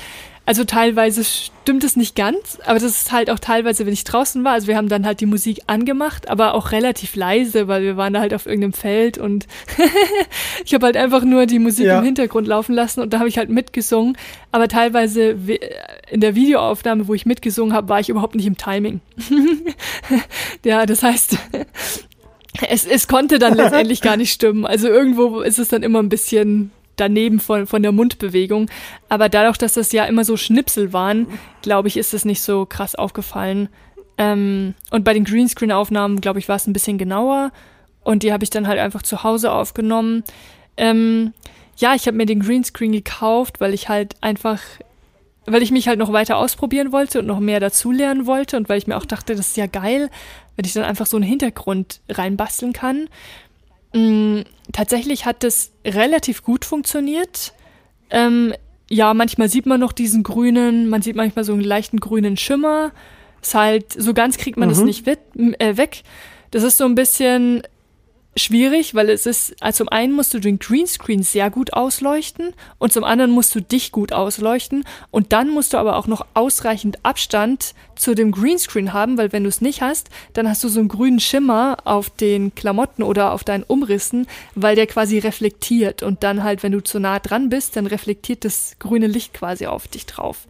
Also 0.50 0.64
teilweise 0.64 1.22
stimmt 1.22 1.84
es 1.84 1.94
nicht 1.94 2.16
ganz, 2.16 2.58
aber 2.64 2.74
das 2.80 2.82
ist 2.82 3.12
halt 3.12 3.30
auch 3.30 3.38
teilweise, 3.38 3.86
wenn 3.86 3.92
ich 3.92 4.02
draußen 4.02 4.42
war. 4.42 4.54
Also 4.54 4.66
wir 4.66 4.76
haben 4.76 4.88
dann 4.88 5.06
halt 5.06 5.20
die 5.20 5.26
Musik 5.26 5.60
angemacht, 5.68 6.28
aber 6.28 6.54
auch 6.54 6.72
relativ 6.72 7.14
leise, 7.14 7.68
weil 7.68 7.84
wir 7.84 7.96
waren 7.96 8.14
da 8.14 8.18
halt 8.20 8.34
auf 8.34 8.46
irgendeinem 8.46 8.72
Feld 8.72 9.16
und 9.16 9.46
ich 10.64 10.74
habe 10.74 10.86
halt 10.86 10.96
einfach 10.96 11.22
nur 11.22 11.46
die 11.46 11.60
Musik 11.60 11.86
Ja. 11.86 12.00
im 12.00 12.04
Hintergrund 12.04 12.48
laufen 12.48 12.74
lassen 12.74 12.98
und 13.00 13.12
da 13.12 13.20
habe 13.20 13.28
ich 13.28 13.38
halt 13.38 13.48
mitgesungen. 13.48 14.16
Aber 14.50 14.66
teilweise 14.66 15.46
we- 15.46 15.60
in 16.10 16.20
der 16.20 16.34
Videoaufnahme, 16.34 17.06
wo 17.06 17.14
ich 17.14 17.26
mitgesungen 17.26 17.72
habe, 17.72 17.88
war 17.88 18.00
ich 18.00 18.08
überhaupt 18.08 18.34
nicht 18.34 18.46
im 18.46 18.56
Timing. 18.56 19.00
ja, 20.64 20.84
das 20.84 21.04
heißt, 21.04 21.38
es, 22.68 22.86
es 22.86 23.06
konnte 23.06 23.38
dann 23.38 23.54
letztendlich 23.54 24.00
gar 24.02 24.16
nicht 24.16 24.32
stimmen. 24.32 24.66
Also 24.66 24.88
irgendwo 24.88 25.42
ist 25.42 25.60
es 25.60 25.68
dann 25.68 25.84
immer 25.84 26.02
ein 26.02 26.08
bisschen 26.08 26.72
daneben 27.00 27.40
von, 27.40 27.66
von 27.66 27.82
der 27.82 27.92
Mundbewegung. 27.92 28.70
Aber 29.08 29.28
dadurch, 29.28 29.56
dass 29.56 29.74
das 29.74 29.92
ja 29.92 30.04
immer 30.04 30.24
so 30.24 30.36
Schnipsel 30.36 30.92
waren, 30.92 31.26
glaube 31.62 31.88
ich, 31.88 31.96
ist 31.96 32.14
es 32.14 32.24
nicht 32.24 32.42
so 32.42 32.66
krass 32.66 32.94
aufgefallen. 32.94 33.68
Ähm, 34.18 34.74
und 34.90 35.04
bei 35.04 35.14
den 35.14 35.24
Greenscreen-Aufnahmen, 35.24 36.20
glaube 36.20 36.38
ich, 36.38 36.48
war 36.48 36.56
es 36.56 36.66
ein 36.66 36.72
bisschen 36.72 36.98
genauer. 36.98 37.52
Und 38.04 38.22
die 38.22 38.32
habe 38.32 38.44
ich 38.44 38.50
dann 38.50 38.66
halt 38.66 38.78
einfach 38.78 39.02
zu 39.02 39.24
Hause 39.24 39.52
aufgenommen. 39.52 40.24
Ähm, 40.76 41.32
ja, 41.76 41.94
ich 41.94 42.06
habe 42.06 42.16
mir 42.16 42.26
den 42.26 42.40
Greenscreen 42.40 42.92
gekauft, 42.92 43.60
weil 43.60 43.72
ich 43.74 43.88
halt 43.88 44.14
einfach, 44.20 44.60
weil 45.46 45.62
ich 45.62 45.70
mich 45.70 45.88
halt 45.88 45.98
noch 45.98 46.12
weiter 46.12 46.36
ausprobieren 46.36 46.92
wollte 46.92 47.20
und 47.20 47.26
noch 47.26 47.40
mehr 47.40 47.60
dazulernen 47.60 48.26
wollte 48.26 48.56
und 48.56 48.68
weil 48.68 48.78
ich 48.78 48.86
mir 48.86 48.96
auch 48.96 49.06
dachte, 49.06 49.34
das 49.34 49.48
ist 49.48 49.56
ja 49.56 49.66
geil, 49.66 50.10
wenn 50.56 50.66
ich 50.66 50.74
dann 50.74 50.84
einfach 50.84 51.06
so 51.06 51.16
einen 51.16 51.24
Hintergrund 51.24 52.00
reinbasteln 52.08 52.72
kann. 52.74 53.08
Mm, 53.92 54.40
tatsächlich 54.72 55.26
hat 55.26 55.42
das 55.42 55.72
relativ 55.84 56.42
gut 56.44 56.64
funktioniert. 56.64 57.52
Ähm, 58.10 58.54
ja, 58.88 59.14
manchmal 59.14 59.48
sieht 59.48 59.66
man 59.66 59.80
noch 59.80 59.92
diesen 59.92 60.22
grünen, 60.22 60.88
man 60.88 61.02
sieht 61.02 61.16
manchmal 61.16 61.44
so 61.44 61.52
einen 61.52 61.62
leichten 61.62 61.98
grünen 62.00 62.36
Schimmer. 62.36 62.92
Ist 63.42 63.54
halt, 63.54 63.92
so 63.92 64.12
ganz 64.14 64.36
kriegt 64.36 64.58
man 64.58 64.68
das 64.68 64.78
Mhm. 64.78 64.84
nicht 64.86 65.06
wit, 65.06 65.20
äh, 65.58 65.76
weg. 65.76 66.02
Das 66.50 66.62
ist 66.62 66.76
so 66.76 66.84
ein 66.84 66.94
bisschen 66.94 67.62
schwierig, 68.36 68.94
weil 68.94 69.10
es 69.10 69.26
ist, 69.26 69.60
also 69.60 69.78
zum 69.78 69.88
einen 69.88 70.12
musst 70.12 70.32
du 70.32 70.38
den 70.38 70.58
Greenscreen 70.58 71.22
sehr 71.22 71.50
gut 71.50 71.72
ausleuchten 71.72 72.54
und 72.78 72.92
zum 72.92 73.02
anderen 73.02 73.32
musst 73.32 73.54
du 73.54 73.60
dich 73.60 73.90
gut 73.92 74.12
ausleuchten 74.12 74.84
und 75.10 75.32
dann 75.32 75.50
musst 75.50 75.72
du 75.72 75.78
aber 75.78 75.96
auch 75.96 76.06
noch 76.06 76.26
ausreichend 76.34 77.04
Abstand 77.04 77.74
zu 77.96 78.14
dem 78.14 78.30
Greenscreen 78.30 78.92
haben, 78.92 79.18
weil 79.18 79.32
wenn 79.32 79.42
du 79.42 79.48
es 79.48 79.60
nicht 79.60 79.82
hast, 79.82 80.10
dann 80.32 80.48
hast 80.48 80.62
du 80.62 80.68
so 80.68 80.80
einen 80.80 80.88
grünen 80.88 81.20
Schimmer 81.20 81.78
auf 81.84 82.08
den 82.10 82.54
Klamotten 82.54 83.02
oder 83.02 83.32
auf 83.32 83.42
deinen 83.42 83.64
Umrissen, 83.64 84.26
weil 84.54 84.76
der 84.76 84.86
quasi 84.86 85.18
reflektiert 85.18 86.02
und 86.02 86.22
dann 86.22 86.44
halt, 86.44 86.62
wenn 86.62 86.72
du 86.72 86.80
zu 86.82 87.00
nah 87.00 87.18
dran 87.18 87.48
bist, 87.48 87.76
dann 87.76 87.86
reflektiert 87.86 88.44
das 88.44 88.76
grüne 88.78 89.08
Licht 89.08 89.34
quasi 89.34 89.66
auf 89.66 89.88
dich 89.88 90.06
drauf. 90.06 90.46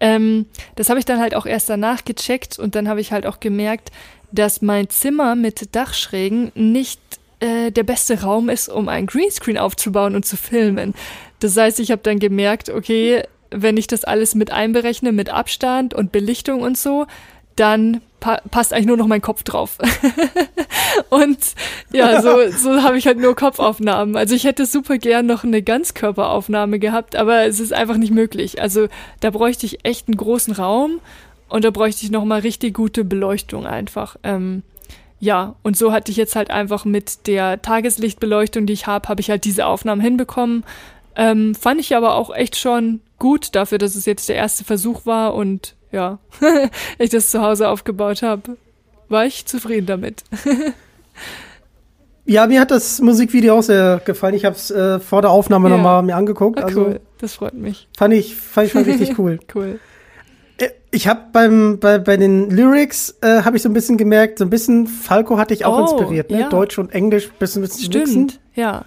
Ähm, 0.00 0.46
das 0.76 0.90
habe 0.90 0.98
ich 0.98 1.06
dann 1.06 1.20
halt 1.20 1.34
auch 1.34 1.46
erst 1.46 1.70
danach 1.70 2.04
gecheckt 2.04 2.58
und 2.58 2.74
dann 2.74 2.88
habe 2.88 3.00
ich 3.00 3.12
halt 3.12 3.24
auch 3.26 3.40
gemerkt, 3.40 3.90
dass 4.34 4.62
mein 4.62 4.90
Zimmer 4.90 5.34
mit 5.34 5.74
Dachschrägen 5.74 6.52
nicht 6.54 7.00
äh, 7.40 7.70
der 7.70 7.84
beste 7.84 8.22
Raum 8.22 8.48
ist, 8.48 8.68
um 8.68 8.88
ein 8.88 9.06
Greenscreen 9.06 9.58
aufzubauen 9.58 10.14
und 10.14 10.26
zu 10.26 10.36
filmen. 10.36 10.94
Das 11.40 11.56
heißt, 11.56 11.80
ich 11.80 11.90
habe 11.90 12.02
dann 12.02 12.18
gemerkt, 12.18 12.70
okay, 12.70 13.22
wenn 13.50 13.76
ich 13.76 13.86
das 13.86 14.04
alles 14.04 14.34
mit 14.34 14.50
einberechne, 14.50 15.12
mit 15.12 15.30
Abstand 15.30 15.94
und 15.94 16.10
Belichtung 16.10 16.62
und 16.62 16.76
so, 16.76 17.06
dann 17.56 18.00
pa 18.18 18.40
passt 18.50 18.72
eigentlich 18.72 18.86
nur 18.86 18.96
noch 18.96 19.06
mein 19.06 19.20
Kopf 19.20 19.42
drauf. 19.44 19.78
und 21.10 21.38
ja, 21.92 22.20
so, 22.20 22.50
so 22.56 22.82
habe 22.82 22.98
ich 22.98 23.06
halt 23.06 23.18
nur 23.18 23.36
Kopfaufnahmen. 23.36 24.16
Also 24.16 24.34
ich 24.34 24.44
hätte 24.44 24.66
super 24.66 24.98
gern 24.98 25.26
noch 25.26 25.44
eine 25.44 25.62
Ganzkörperaufnahme 25.62 26.78
gehabt, 26.78 27.14
aber 27.14 27.46
es 27.46 27.60
ist 27.60 27.72
einfach 27.72 27.96
nicht 27.96 28.12
möglich. 28.12 28.60
Also 28.60 28.88
da 29.20 29.30
bräuchte 29.30 29.66
ich 29.66 29.84
echt 29.84 30.08
einen 30.08 30.16
großen 30.16 30.54
Raum 30.54 31.00
und 31.48 31.64
da 31.64 31.70
bräuchte 31.70 32.04
ich 32.04 32.10
noch 32.10 32.24
mal 32.24 32.40
richtig 32.40 32.74
gute 32.74 33.04
Beleuchtung 33.04 33.66
einfach. 33.66 34.16
Ähm, 34.22 34.62
ja, 35.20 35.54
und 35.62 35.76
so 35.76 35.92
hatte 35.92 36.10
ich 36.10 36.16
jetzt 36.16 36.36
halt 36.36 36.50
einfach 36.50 36.84
mit 36.84 37.26
der 37.26 37.62
Tageslichtbeleuchtung, 37.62 38.66
die 38.66 38.72
ich 38.72 38.86
habe, 38.86 39.08
habe 39.08 39.20
ich 39.20 39.30
halt 39.30 39.44
diese 39.44 39.66
Aufnahmen 39.66 40.00
hinbekommen. 40.00 40.64
Ähm, 41.16 41.54
fand 41.54 41.80
ich 41.80 41.94
aber 41.96 42.14
auch 42.16 42.34
echt 42.34 42.56
schon 42.56 43.00
gut 43.18 43.54
dafür, 43.54 43.78
dass 43.78 43.94
es 43.94 44.04
jetzt 44.04 44.28
der 44.28 44.36
erste 44.36 44.64
Versuch 44.64 45.06
war 45.06 45.34
und 45.34 45.76
ja, 45.92 46.18
ich 46.98 47.10
das 47.10 47.30
zu 47.30 47.40
Hause 47.40 47.68
aufgebaut 47.68 48.22
habe. 48.22 48.56
War 49.08 49.24
ich 49.26 49.46
zufrieden 49.46 49.86
damit. 49.86 50.24
Ja, 52.26 52.46
mir 52.46 52.58
hat 52.60 52.70
das 52.70 53.00
Musikvideo 53.02 53.58
auch 53.58 53.62
sehr 53.62 54.00
gefallen. 54.04 54.34
Ich 54.34 54.46
habe 54.46 54.56
es 54.56 54.70
äh, 54.70 54.98
vor 54.98 55.20
der 55.20 55.30
Aufnahme 55.30 55.68
Ja. 55.68 55.76
nochmal 55.76 56.02
mir 56.02 56.16
angeguckt. 56.16 56.58
Ah, 56.58 56.64
Also 56.64 56.80
cool, 56.86 57.00
das 57.18 57.34
freut 57.34 57.52
mich. 57.52 57.86
fand 57.96 58.14
ich, 58.14 58.34
fand 58.34 58.66
ich 58.68 58.72
schon 58.72 58.84
richtig 58.84 59.18
cool. 59.18 59.38
Cool. 59.54 59.78
Äh, 60.58 60.68
Ich 60.90 61.08
habe 61.08 61.22
beim 61.32 61.78
bei, 61.80 61.98
bei 61.98 62.16
den 62.16 62.50
Lyrics 62.50 63.16
äh, 63.22 63.42
habe 63.42 63.56
ich 63.56 63.62
so 63.62 63.68
ein 63.68 63.72
bisschen 63.74 63.96
gemerkt, 63.96 64.38
so 64.38 64.44
ein 64.44 64.50
bisschen 64.50 64.86
Falco 64.86 65.36
hatte 65.38 65.54
ich 65.54 65.64
auch 65.64 65.78
Oh, 65.78 65.82
inspiriert, 65.82 66.30
ne? 66.30 66.40
ja. 66.40 66.48
Deutsch 66.48 66.78
und 66.78 66.92
Englisch 66.92 67.28
bisschen 67.32 67.62
bisschen 67.62 67.88
mixen. 67.92 68.28
Stimmt, 68.30 68.40
ja. 68.54 68.84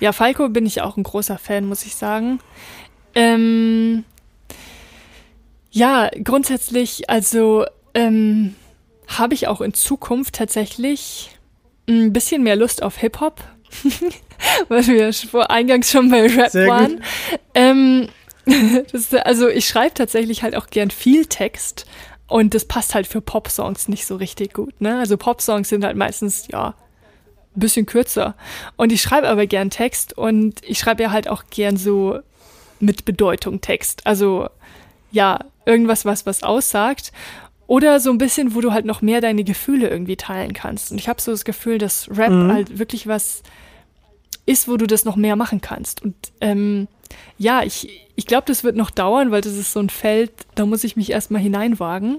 Ja, 0.00 0.12
Falco 0.12 0.48
bin 0.48 0.66
ich 0.66 0.82
auch 0.82 0.96
ein 0.96 1.02
großer 1.04 1.38
Fan, 1.38 1.64
muss 1.66 1.84
ich 1.86 1.94
sagen. 1.94 2.40
Ähm, 3.14 4.04
ja, 5.70 6.10
grundsätzlich, 6.22 7.08
also 7.10 7.64
ähm, 7.94 8.54
habe 9.06 9.34
ich 9.34 9.46
auch 9.48 9.60
in 9.60 9.72
Zukunft 9.74 10.34
tatsächlich 10.34 11.30
ein 11.88 12.12
bisschen 12.12 12.42
mehr 12.42 12.56
Lust 12.56 12.82
auf 12.82 12.96
Hip-Hop, 12.98 13.40
weil 14.68 14.86
wir 14.86 14.96
ja 14.96 15.12
vor 15.12 15.50
eingangs 15.50 15.90
schon 15.90 16.10
bei 16.10 16.26
Rap 16.26 16.50
Sehr 16.50 16.68
waren. 16.68 17.00
Ähm, 17.54 18.08
ist- 18.92 19.14
also 19.14 19.48
ich 19.48 19.66
schreibe 19.66 19.94
tatsächlich 19.94 20.42
halt 20.42 20.54
auch 20.56 20.68
gern 20.68 20.90
viel 20.90 21.26
Text 21.26 21.86
und 22.26 22.54
das 22.54 22.64
passt 22.64 22.94
halt 22.94 23.06
für 23.06 23.20
Pop-Songs 23.20 23.88
nicht 23.88 24.06
so 24.06 24.16
richtig 24.16 24.52
gut. 24.54 24.80
Ne? 24.80 24.98
Also 24.98 25.16
Pop-Songs 25.16 25.68
sind 25.68 25.84
halt 25.84 25.96
meistens, 25.96 26.48
ja, 26.48 26.74
ein 27.56 27.60
bisschen 27.60 27.86
kürzer. 27.86 28.34
Und 28.76 28.90
ich 28.92 29.00
schreibe 29.02 29.28
aber 29.28 29.46
gern 29.46 29.70
Text 29.70 30.16
und 30.18 30.60
ich 30.64 30.78
schreibe 30.78 31.02
ja 31.04 31.10
halt 31.12 31.28
auch 31.28 31.44
gern 31.50 31.76
so 31.76 32.18
mit 32.80 33.04
Bedeutung 33.04 33.60
Text. 33.60 34.06
Also 34.06 34.48
ja, 35.12 35.38
irgendwas, 35.66 36.04
was 36.04 36.26
was 36.26 36.42
aussagt. 36.42 37.12
Oder 37.66 37.98
so 38.00 38.10
ein 38.10 38.18
bisschen, 38.18 38.54
wo 38.54 38.60
du 38.60 38.72
halt 38.72 38.84
noch 38.84 39.00
mehr 39.00 39.20
deine 39.22 39.42
Gefühle 39.44 39.88
irgendwie 39.88 40.16
teilen 40.16 40.52
kannst. 40.52 40.90
Und 40.92 40.98
ich 40.98 41.08
habe 41.08 41.20
so 41.22 41.30
das 41.30 41.44
Gefühl, 41.46 41.78
dass 41.78 42.08
Rap 42.10 42.30
Mhm. 42.30 42.52
halt 42.52 42.78
wirklich 42.78 43.06
was 43.06 43.42
ist, 44.46 44.68
wo 44.68 44.76
du 44.76 44.86
das 44.86 45.04
noch 45.04 45.16
mehr 45.16 45.36
machen 45.36 45.60
kannst. 45.60 46.02
Und 46.02 46.14
ähm, 46.40 46.88
ja, 47.38 47.62
ich, 47.62 48.08
ich 48.16 48.26
glaube, 48.26 48.44
das 48.46 48.64
wird 48.64 48.76
noch 48.76 48.90
dauern, 48.90 49.30
weil 49.30 49.40
das 49.40 49.54
ist 49.54 49.72
so 49.72 49.80
ein 49.80 49.90
Feld, 49.90 50.32
da 50.54 50.66
muss 50.66 50.84
ich 50.84 50.96
mich 50.96 51.10
erstmal 51.10 51.42
hineinwagen. 51.42 52.18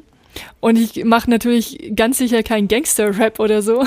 Und 0.59 0.77
ich 0.77 1.05
mache 1.05 1.29
natürlich 1.29 1.93
ganz 1.95 2.17
sicher 2.17 2.43
keinen 2.43 2.67
Gangster-Rap 2.67 3.39
oder 3.39 3.61
so. 3.61 3.85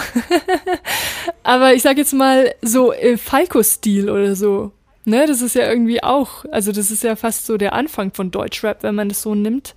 Aber 1.43 1.75
ich 1.75 1.83
sag 1.83 1.99
jetzt 1.99 2.15
mal 2.15 2.55
so 2.63 2.93
äh, 2.93 3.17
Falco-Stil 3.17 4.09
oder 4.09 4.35
so. 4.35 4.73
Ne, 5.05 5.27
das 5.27 5.41
ist 5.41 5.55
ja 5.55 5.67
irgendwie 5.69 6.03
auch, 6.03 6.45
also 6.53 6.71
das 6.71 6.91
ist 6.91 7.03
ja 7.03 7.17
fast 7.17 7.47
so 7.47 7.57
der 7.57 7.73
Anfang 7.73 8.13
von 8.13 8.31
Deutschrap, 8.31 8.83
wenn 8.83 8.95
man 8.95 9.09
das 9.09 9.23
so 9.23 9.35
nimmt. 9.35 9.75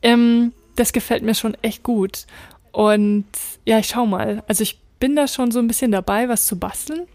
Ähm, 0.00 0.52
das 0.76 0.94
gefällt 0.94 1.22
mir 1.22 1.34
schon 1.34 1.56
echt 1.60 1.82
gut. 1.82 2.26
Und 2.72 3.26
ja, 3.66 3.78
ich 3.78 3.88
schau 3.88 4.06
mal. 4.06 4.42
Also 4.48 4.62
ich 4.62 4.78
bin 5.02 5.16
da 5.16 5.26
schon 5.26 5.50
so 5.50 5.58
ein 5.58 5.66
bisschen 5.66 5.90
dabei, 5.90 6.28
was 6.28 6.46
zu 6.46 6.56
basteln. 6.56 7.08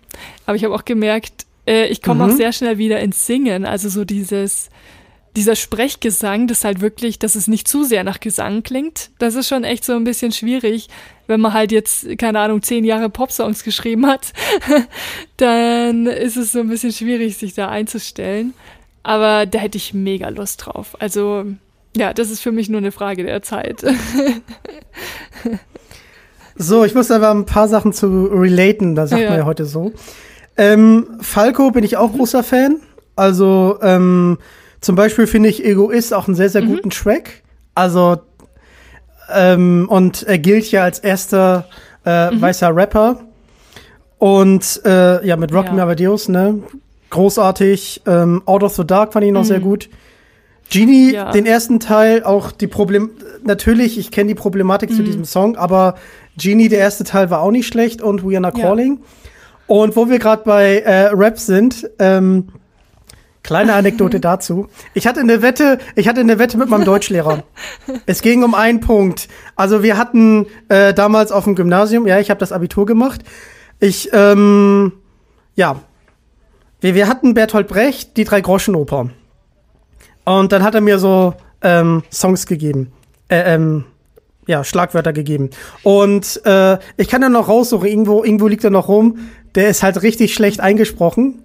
Aber 0.46 0.58
ich 0.58 0.66
habe 0.66 0.76
auch 0.76 0.84
gemerkt, 0.84 1.46
äh, 1.66 1.86
ich 1.88 2.02
komme 2.02 2.26
Mhm. 2.26 2.32
auch 2.32 2.36
sehr 2.36 2.52
schnell 2.52 2.78
wieder 2.78 3.00
ins 3.00 3.26
Singen. 3.26 3.66
Also 3.66 3.88
so 3.88 4.04
dieses, 4.04 4.70
dieser 5.38 5.56
Sprechgesang, 5.56 6.48
das 6.48 6.66
halt 6.66 6.82
wirklich, 6.82 7.18
dass 7.18 7.36
es 7.36 7.48
nicht 7.48 7.66
zu 7.66 7.86
sehr 7.86 8.04
nach 8.04 8.20
Gesang 8.20 8.62
klingt, 8.64 9.12
das 9.20 9.36
ist 9.36 9.48
schon 9.48 9.64
echt 9.64 9.86
so 9.86 9.94
ein 9.94 10.04
bisschen 10.04 10.34
schwierig. 10.34 10.90
Wenn 11.28 11.40
man 11.40 11.54
halt 11.54 11.72
jetzt, 11.72 12.18
keine 12.18 12.40
Ahnung, 12.42 12.62
zehn 12.62 12.84
Jahre 12.84 13.10
Popsongs 13.10 13.64
geschrieben 13.64 14.06
hat, 14.06 14.34
dann 15.38 16.08
ist 16.08 16.36
es 16.36 16.52
so 16.52 16.60
ein 16.60 16.68
bisschen 16.68 16.92
schwierig, 16.92 17.38
sich 17.38 17.54
da 17.54 17.70
einzustellen. 17.70 18.54
Aber 19.04 19.46
da 19.46 19.60
hätte 19.60 19.78
ich 19.78 19.94
mega 19.94 20.28
Lust 20.28 20.66
drauf. 20.66 20.98
Also, 21.00 21.46
ja, 21.96 22.14
das 22.14 22.32
ist 22.32 22.42
für 22.42 22.52
mich 22.52 22.68
nur 22.68 22.80
eine 22.80 22.92
Frage 22.92 23.24
der 23.24 23.42
Zeit. 23.44 23.82
so, 26.58 26.84
ich 26.84 26.96
muss 26.96 27.12
aber 27.12 27.32
ein 27.32 27.46
paar 27.46 27.68
Sachen 27.68 27.94
zu 27.94 28.26
relaten, 28.26 28.96
da 28.96 29.08
sagt 29.08 29.22
ja. 29.22 29.30
man 29.30 29.40
ja 29.40 29.46
heute 29.46 29.66
so. 29.66 29.92
Ähm, 30.58 31.08
Falco 31.22 31.72
bin 31.72 31.84
ich 31.84 31.98
auch 31.98 32.14
mhm. 32.14 32.18
großer 32.18 32.44
Fan. 32.44 32.78
Also, 33.16 33.78
ähm, 33.82 34.38
zum 34.82 34.96
Beispiel 34.96 35.28
finde 35.28 35.50
ich 35.50 35.64
Egoist 35.64 36.14
auch 36.14 36.28
einen 36.28 36.36
sehr, 36.36 36.50
sehr 36.50 36.64
mhm. 36.64 36.68
guten 36.68 36.90
Track. 36.90 37.44
Also, 37.76 38.18
ähm, 39.34 39.88
und 39.90 40.24
er 40.24 40.40
gilt 40.40 40.72
ja 40.72 40.84
als 40.84 41.00
erster 41.00 41.66
äh, 42.06 42.32
mhm. 42.32 42.42
weißer 42.42 42.76
Rapper. 42.76 43.22
Und 44.18 44.82
äh, 44.84 45.26
ja, 45.26 45.36
mit 45.36 45.54
Rock 45.54 45.68
ja. 45.68 45.74
Me 45.74 45.84
Amadeus, 45.84 46.28
ne? 46.28 46.64
Großartig. 47.12 48.02
Ähm, 48.08 48.42
Out 48.46 48.64
of 48.64 48.76
the 48.76 48.86
Dark 48.86 49.14
fand 49.14 49.26
ich 49.26 49.32
noch 49.32 49.44
mhm. 49.44 49.48
sehr 49.48 49.60
gut. 49.60 49.90
Genie, 50.70 51.14
ja. 51.14 51.32
den 51.32 51.46
ersten 51.46 51.80
Teil, 51.80 52.24
auch 52.24 52.52
die 52.52 52.68
Problem, 52.68 53.12
natürlich, 53.44 53.98
ich 53.98 54.12
kenne 54.12 54.28
die 54.28 54.36
Problematik 54.36 54.90
mhm. 54.90 54.96
zu 54.96 55.04
diesem 55.04 55.24
Song, 55.24 55.56
aber 55.56 55.96
Genie, 56.38 56.70
der 56.70 56.80
erste 56.80 57.04
Teil 57.04 57.30
war 57.30 57.42
auch 57.42 57.52
nicht 57.52 57.68
schlecht 57.68 58.02
und 58.02 58.24
We 58.24 58.36
Are 58.36 58.42
Not 58.42 58.56
Calling. 58.56 59.00
Ja. 59.00 59.04
Und 59.68 59.96
wo 59.96 60.10
wir 60.10 60.20
gerade 60.20 60.44
bei 60.44 60.80
äh, 60.80 61.08
Rap 61.08 61.40
sind, 61.40 61.90
ähm, 62.00 62.50
Kleine 63.48 63.76
Anekdote 63.76 64.20
dazu. 64.20 64.68
Ich 64.94 65.08
hatte 65.08 65.22
eine 65.22 65.42
Wette, 65.42 65.78
ich 65.96 66.10
hatte 66.10 66.20
eine 66.20 66.38
Wette 66.38 66.58
mit 66.58 66.70
meinem 66.70 66.84
Deutschlehrer. 66.84 67.44
es 68.06 68.22
ging 68.22 68.44
um 68.44 68.54
einen 68.54 68.82
Punkt. 68.82 69.30
Also 69.56 69.84
wir 69.84 69.98
hatten 69.98 70.48
äh, 70.68 70.94
damals 70.94 71.32
auf 71.32 71.46
dem 71.46 71.56
Gymnasium, 71.56 72.06
ja, 72.08 72.20
ich 72.20 72.30
habe 72.30 72.42
das 72.42 72.52
Abitur 72.52 72.86
gemacht. 72.86 73.22
Ich, 73.80 74.10
ähm, 74.12 74.92
ja, 75.56 75.80
wir, 76.82 76.94
wir 76.94 77.08
hatten 77.08 77.34
Bertolt 77.36 77.70
Brecht, 77.70 78.18
die 78.18 78.26
drei 78.26 78.42
Groschenoper. 78.42 79.12
Und 80.26 80.52
dann 80.52 80.62
hat 80.62 80.76
er 80.76 80.82
mir 80.82 81.00
so 81.00 81.34
ähm, 81.62 82.04
Songs 82.12 82.48
gegeben. 82.48 82.92
Äh, 83.30 83.56
ähm, 83.56 83.86
ja, 84.48 84.64
Schlagwörter 84.64 85.14
gegeben. 85.14 85.52
Und 85.84 86.42
äh, 86.46 86.78
ich 86.98 87.08
kann 87.08 87.22
da 87.22 87.30
noch 87.30 87.48
raussuchen, 87.48 87.88
irgendwo, 87.88 88.24
irgendwo 88.24 88.48
liegt 88.48 88.64
er 88.64 88.72
noch 88.72 88.88
rum. 88.88 89.20
Der 89.56 89.70
ist 89.70 89.84
halt 89.84 90.02
richtig 90.02 90.34
schlecht 90.34 90.60
eingesprochen 90.60 91.44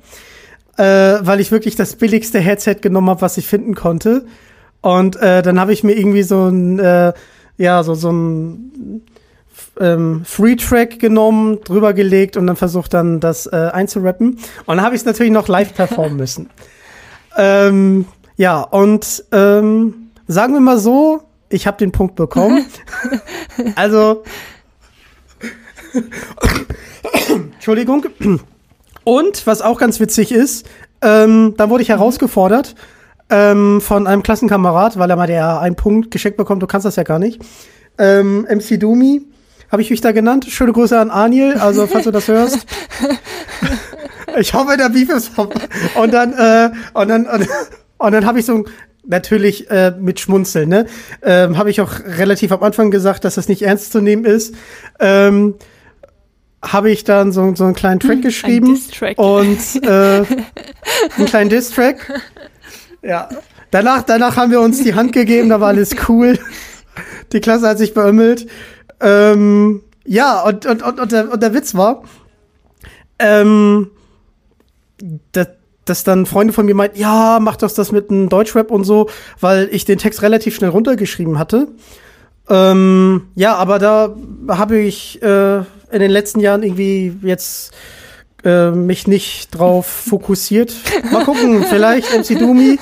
äh, 0.77 0.85
weil 0.85 1.41
ich 1.41 1.51
wirklich 1.53 1.77
das 1.77 1.97
billigste 1.97 2.41
Headset 2.41 2.77
genommen 2.81 3.11
habe, 3.11 3.21
was 3.21 3.37
ich 3.37 3.47
finden 3.47 3.75
konnte. 3.75 4.25
Und 4.81 5.17
äh, 5.17 5.43
dann 5.43 5.61
habe 5.61 5.73
ich 5.73 5.85
mir 5.85 5.97
irgendwie 5.97 6.23
so 6.23 6.49
ein, 6.49 6.79
äh, 6.79 7.13
ja, 7.57 7.83
so, 7.83 7.95
so 7.95 8.11
ein 8.11 9.03
ähm, 9.79 10.23
Free-Track 10.25 10.99
genommen, 10.99 11.61
drüber 11.65 11.93
gelegt 11.93 12.37
und 12.37 12.47
dann 12.47 12.57
versucht 12.57 12.95
dann 12.95 13.21
das 13.21 13.47
äh, 13.47 13.71
einzurappen. 13.73 14.39
Und 14.67 14.77
dann 14.77 14.83
habe 14.83 14.95
ich 14.95 15.03
es 15.03 15.07
natürlich 15.07 15.33
noch 15.33 15.49
live 15.49 15.75
performen 15.75 16.17
müssen. 16.17 16.51
ähm, 17.37 18.07
ja, 18.37 18.63
und 18.63 19.25
ähm, 19.31 20.11
sagen 20.27 20.55
wir 20.55 20.61
mal 20.61 20.79
so, 20.79 21.23
ich 21.53 21.67
habe 21.67 21.77
den 21.79 21.93
Punkt 21.93 22.17
bekommen. 22.17 22.65
also, 23.77 24.25
Entschuldigung. 27.55 28.07
Und 29.05 29.47
was 29.47 29.63
auch 29.63 29.79
ganz 29.79 30.01
witzig 30.01 30.33
ist, 30.33 30.67
ähm, 31.03 31.55
dann 31.57 31.71
wurde 31.71 31.83
ich 31.83 31.89
herausgefordert 31.89 32.75
ähm, 33.31 33.81
von 33.81 34.07
einem 34.07 34.23
Klassenkamerad, 34.23 34.99
weil 34.99 35.11
er 35.11 35.17
mal 35.17 35.27
der 35.27 35.61
einen 35.61 35.77
Punkt 35.77 36.11
geschickt 36.11 36.37
bekommt, 36.37 36.63
du 36.63 36.67
kannst 36.67 36.85
das 36.85 36.97
ja 36.97 37.03
gar 37.03 37.19
nicht. 37.19 37.43
Ähm, 37.99 38.47
MC 38.49 38.79
Dumi, 38.79 39.23
habe 39.71 39.83
ich 39.83 39.91
mich 39.91 40.01
da 40.01 40.13
genannt. 40.13 40.47
Schöne 40.49 40.73
Grüße 40.73 40.99
an 40.99 41.11
Aniel, 41.11 41.55
also 41.55 41.87
falls 41.87 42.05
du 42.05 42.11
das 42.11 42.29
hörst. 42.29 42.67
ich 44.39 44.55
hoffe, 44.55 44.77
der 44.77 44.91
Beef 44.91 45.09
ist 45.09 45.29
vorbei. 45.29 45.61
Und 45.95 46.13
dann, 46.13 46.33
äh, 46.35 46.71
und 46.95 47.09
dann, 47.09 47.27
und, 47.27 47.49
und 47.99 48.13
dann 48.13 48.27
habe 48.27 48.39
ich 48.39 48.47
so 48.47 48.65
natürlich 49.05 49.71
äh, 49.71 49.93
mit 49.99 50.21
Schmunzeln, 50.21 50.69
ne? 50.69 50.87
Ähm, 51.23 51.59
habe 51.59 51.71
ich 51.71 51.81
auch 51.81 51.93
relativ 52.01 52.53
am 52.53 52.63
Anfang 52.63 52.91
gesagt, 52.91 53.25
dass 53.25 53.35
das 53.35 53.49
nicht 53.49 53.63
ernst 53.63 53.93
zu 53.93 54.01
nehmen 54.01 54.25
ist. 54.25 54.55
Ähm, 55.01 55.55
habe 56.65 56.91
ich 56.91 57.05
dann 57.05 57.33
so, 57.33 57.55
so 57.55 57.65
einen 57.65 57.75
kleinen 57.75 58.01
Track 58.01 58.17
hm, 58.17 58.23
geschrieben. 58.23 58.69
Ein 58.69 58.75
Diss-Track. 58.75 59.19
Und 59.19 59.85
äh, 59.85 60.25
einen 61.17 61.27
kleinen 61.27 61.51
Diss-Track. 61.51 62.23
Ja. 63.03 63.29
Danach, 63.73 64.03
danach 64.03 64.37
haben 64.37 64.53
wir 64.53 64.61
uns 64.61 64.83
die 64.83 64.95
Hand 64.95 65.13
gegeben, 65.13 65.49
da 65.49 65.61
war 65.61 65.69
alles 65.69 65.97
cool. 66.09 66.39
Die 67.33 67.41
Klasse 67.41 67.69
hat 67.69 67.79
sich 67.79 67.95
beömmelt. 67.95 68.47
Ähm, 69.01 69.83
ja, 70.05 70.43
und, 70.43 70.67
und, 70.67 70.83
und, 70.83 71.01
und, 71.01 71.13
der, 71.13 71.33
und 71.33 71.43
der 71.43 71.55
Witz 71.55 71.75
war, 71.75 72.05
ähm, 73.19 73.91
dass, 75.33 75.49
dass 75.85 76.05
dann 76.05 76.27
Freunde 76.27 76.53
von 76.53 76.67
mir 76.67 76.75
meinten, 76.75 76.99
ja, 76.99 77.39
mach 77.41 77.57
doch 77.57 77.73
das 77.73 77.93
mit 77.93 78.11
einem 78.11 78.29
Deutschrap 78.29 78.71
und 78.71 78.85
so, 78.85 79.09
weil 79.41 79.69
ich 79.73 79.85
den 79.85 79.99
Text 79.99 80.23
relativ 80.23 80.55
schnell 80.55 80.71
runtergeschrieben 80.71 81.39
hatte. 81.39 81.69
Ähm, 82.49 83.29
ja, 83.35 83.55
aber 83.55 83.79
da 83.79 84.15
habe 84.49 84.79
ich 84.79 85.23
äh, 85.23 85.59
in 85.59 86.01
den 86.01 86.11
letzten 86.11 86.41
Jahren 86.41 86.63
irgendwie 86.63 87.17
jetzt 87.23 87.73
äh, 88.45 88.71
mich 88.71 89.07
nicht 89.07 89.51
drauf 89.51 89.87
fokussiert. 90.09 90.75
Mal 91.11 91.25
gucken, 91.25 91.65
vielleicht 91.69 92.17
MC 92.17 92.39
Dumi 92.39 92.79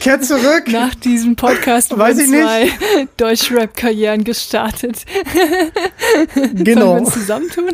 kehrt 0.00 0.24
zurück. 0.24 0.64
Nach 0.68 0.94
diesem 0.94 1.36
Podcast 1.36 1.96
Weiß 1.96 2.18
ich 2.18 2.28
zwei 2.28 2.70
Deutschrap-Karrieren 3.16 4.24
gestartet. 4.24 5.04
Genau. 6.54 6.94
Wir 6.94 7.00
uns 7.00 7.12
zusammentun? 7.12 7.70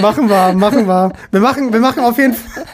machen 0.00 0.28
wir, 0.28 0.52
machen 0.52 0.86
wir. 0.86 1.12
Wir 1.30 1.40
machen, 1.40 1.72
wir 1.72 1.80
machen 1.80 2.02
auf 2.02 2.18
jeden 2.18 2.34
Fall. 2.34 2.64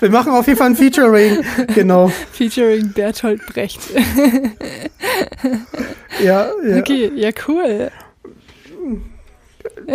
Wir 0.00 0.10
machen 0.10 0.32
auf 0.32 0.46
jeden 0.46 0.58
Fall 0.58 0.70
ein 0.70 0.76
Featuring. 0.76 1.44
Genau. 1.74 2.10
Featuring 2.32 2.92
Bertolt 2.92 3.44
Brecht. 3.46 3.80
ja, 6.22 6.50
ja. 6.66 6.76
Okay, 6.78 7.10
ja, 7.14 7.30
cool. 7.46 7.90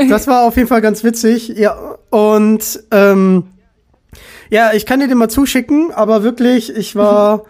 Das 0.09 0.27
war 0.27 0.43
auf 0.43 0.55
jeden 0.55 0.67
Fall 0.67 0.81
ganz 0.81 1.03
witzig. 1.03 1.49
Ja, 1.49 1.97
und 2.09 2.83
ähm, 2.91 3.43
ja, 4.49 4.73
ich 4.73 4.85
kann 4.85 4.99
dir 4.99 5.07
den 5.07 5.17
mal 5.17 5.29
zuschicken, 5.29 5.91
aber 5.91 6.23
wirklich, 6.23 6.75
ich 6.75 6.95
war, 6.95 7.43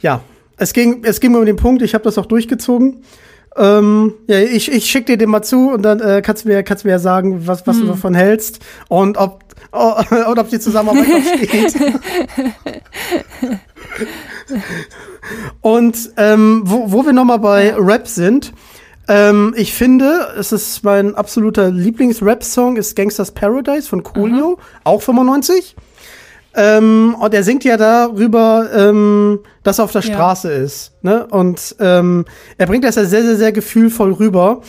ja, 0.00 0.22
es 0.56 0.72
ging, 0.72 1.02
es 1.04 1.20
ging 1.20 1.32
mir 1.32 1.38
um 1.38 1.46
den 1.46 1.56
Punkt, 1.56 1.82
ich 1.82 1.94
habe 1.94 2.04
das 2.04 2.18
auch 2.18 2.26
durchgezogen. 2.26 3.02
Ähm, 3.56 4.14
ja, 4.26 4.38
ich, 4.38 4.70
ich 4.70 4.86
schicke 4.86 5.12
dir 5.12 5.18
den 5.18 5.30
mal 5.30 5.42
zu 5.42 5.70
und 5.70 5.82
dann 5.82 6.00
äh, 6.00 6.22
kannst 6.22 6.44
du 6.44 6.48
mir, 6.48 6.62
kannst 6.62 6.84
mir 6.84 6.92
ja 6.92 6.98
sagen, 6.98 7.46
was, 7.46 7.66
was 7.66 7.76
hm. 7.76 7.82
du 7.82 7.88
davon 7.88 8.14
hältst 8.14 8.60
und 8.88 9.18
ob, 9.18 9.44
oh, 9.72 9.94
und 10.30 10.38
ob 10.38 10.48
die 10.48 10.60
Zusammenarbeit 10.60 11.08
noch 11.08 11.34
steht. 11.34 11.74
und 15.60 16.10
ähm, 16.16 16.62
wo, 16.64 16.92
wo 16.92 17.04
wir 17.04 17.12
nochmal 17.12 17.40
bei 17.40 17.74
Rap 17.76 18.06
sind, 18.06 18.52
ähm, 19.08 19.54
ich 19.56 19.72
finde, 19.72 20.34
es 20.38 20.52
ist 20.52 20.84
mein 20.84 21.14
absoluter 21.14 21.70
Lieblings-Rap-Song, 21.70 22.76
ist 22.76 22.94
Gangsters 22.94 23.32
Paradise 23.32 23.88
von 23.88 24.02
Coolio, 24.02 24.58
Aha. 24.58 24.80
auch 24.84 25.02
95. 25.02 25.74
Ähm, 26.54 27.16
und 27.18 27.32
er 27.32 27.42
singt 27.42 27.64
ja 27.64 27.76
darüber, 27.76 28.68
ähm, 28.74 29.40
dass 29.62 29.78
er 29.78 29.84
auf 29.84 29.92
der 29.92 30.02
ja. 30.02 30.12
Straße 30.12 30.52
ist. 30.52 30.92
Ne? 31.02 31.26
Und 31.26 31.76
ähm, 31.80 32.24
er 32.58 32.66
bringt 32.66 32.84
das 32.84 32.96
ja 32.96 33.04
sehr, 33.04 33.22
sehr, 33.22 33.36
sehr 33.36 33.52
gefühlvoll 33.52 34.12
rüber. 34.12 34.62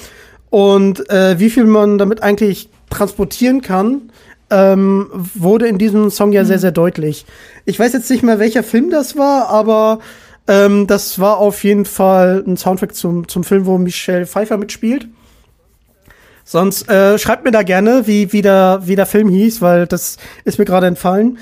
Und 0.50 1.10
äh, 1.10 1.38
wie 1.40 1.50
viel 1.50 1.66
man 1.66 1.98
damit 1.98 2.24
eigentlich 2.24 2.70
transportieren 2.90 3.62
kann, 3.62 4.12
ähm, 4.50 5.10
wurde 5.36 5.68
in 5.68 5.78
diesem 5.78 6.10
Song 6.10 6.32
ja 6.32 6.44
mhm. 6.44 6.48
sehr, 6.48 6.60
sehr 6.60 6.72
deutlich. 6.72 7.26
Ich 7.66 7.80
weiß 7.80 7.94
jetzt 7.94 8.10
nicht 8.10 8.24
mehr, 8.24 8.40
welcher 8.40 8.64
Film 8.64 8.90
das 8.90 9.18
war, 9.18 9.50
aber 9.50 10.00
ähm, 10.50 10.88
das 10.88 11.20
war 11.20 11.38
auf 11.38 11.64
jeden 11.64 11.86
Fall 11.86 12.44
ein 12.46 12.58
Soundtrack 12.58 12.96
zum, 12.96 13.28
zum 13.28 13.44
Film, 13.44 13.68
wo 13.68 13.78
Michelle 13.78 14.26
Pfeiffer 14.26 14.58
mitspielt. 14.58 15.08
Sonst 16.44 16.90
äh, 16.90 17.20
schreibt 17.20 17.46
mir 17.46 17.52
da 17.52 17.62
gerne, 17.62 18.08
wie, 18.08 18.34
wie, 18.34 18.42
der, 18.42 18.82
wie 18.84 18.96
der 18.96 19.06
Film 19.06 19.30
hieß, 19.30 19.62
weil 19.62 19.86
das 19.86 20.18
ist 20.46 20.58
mir 20.58 20.66
gerade 20.66 20.88
entfallen. 20.88 21.38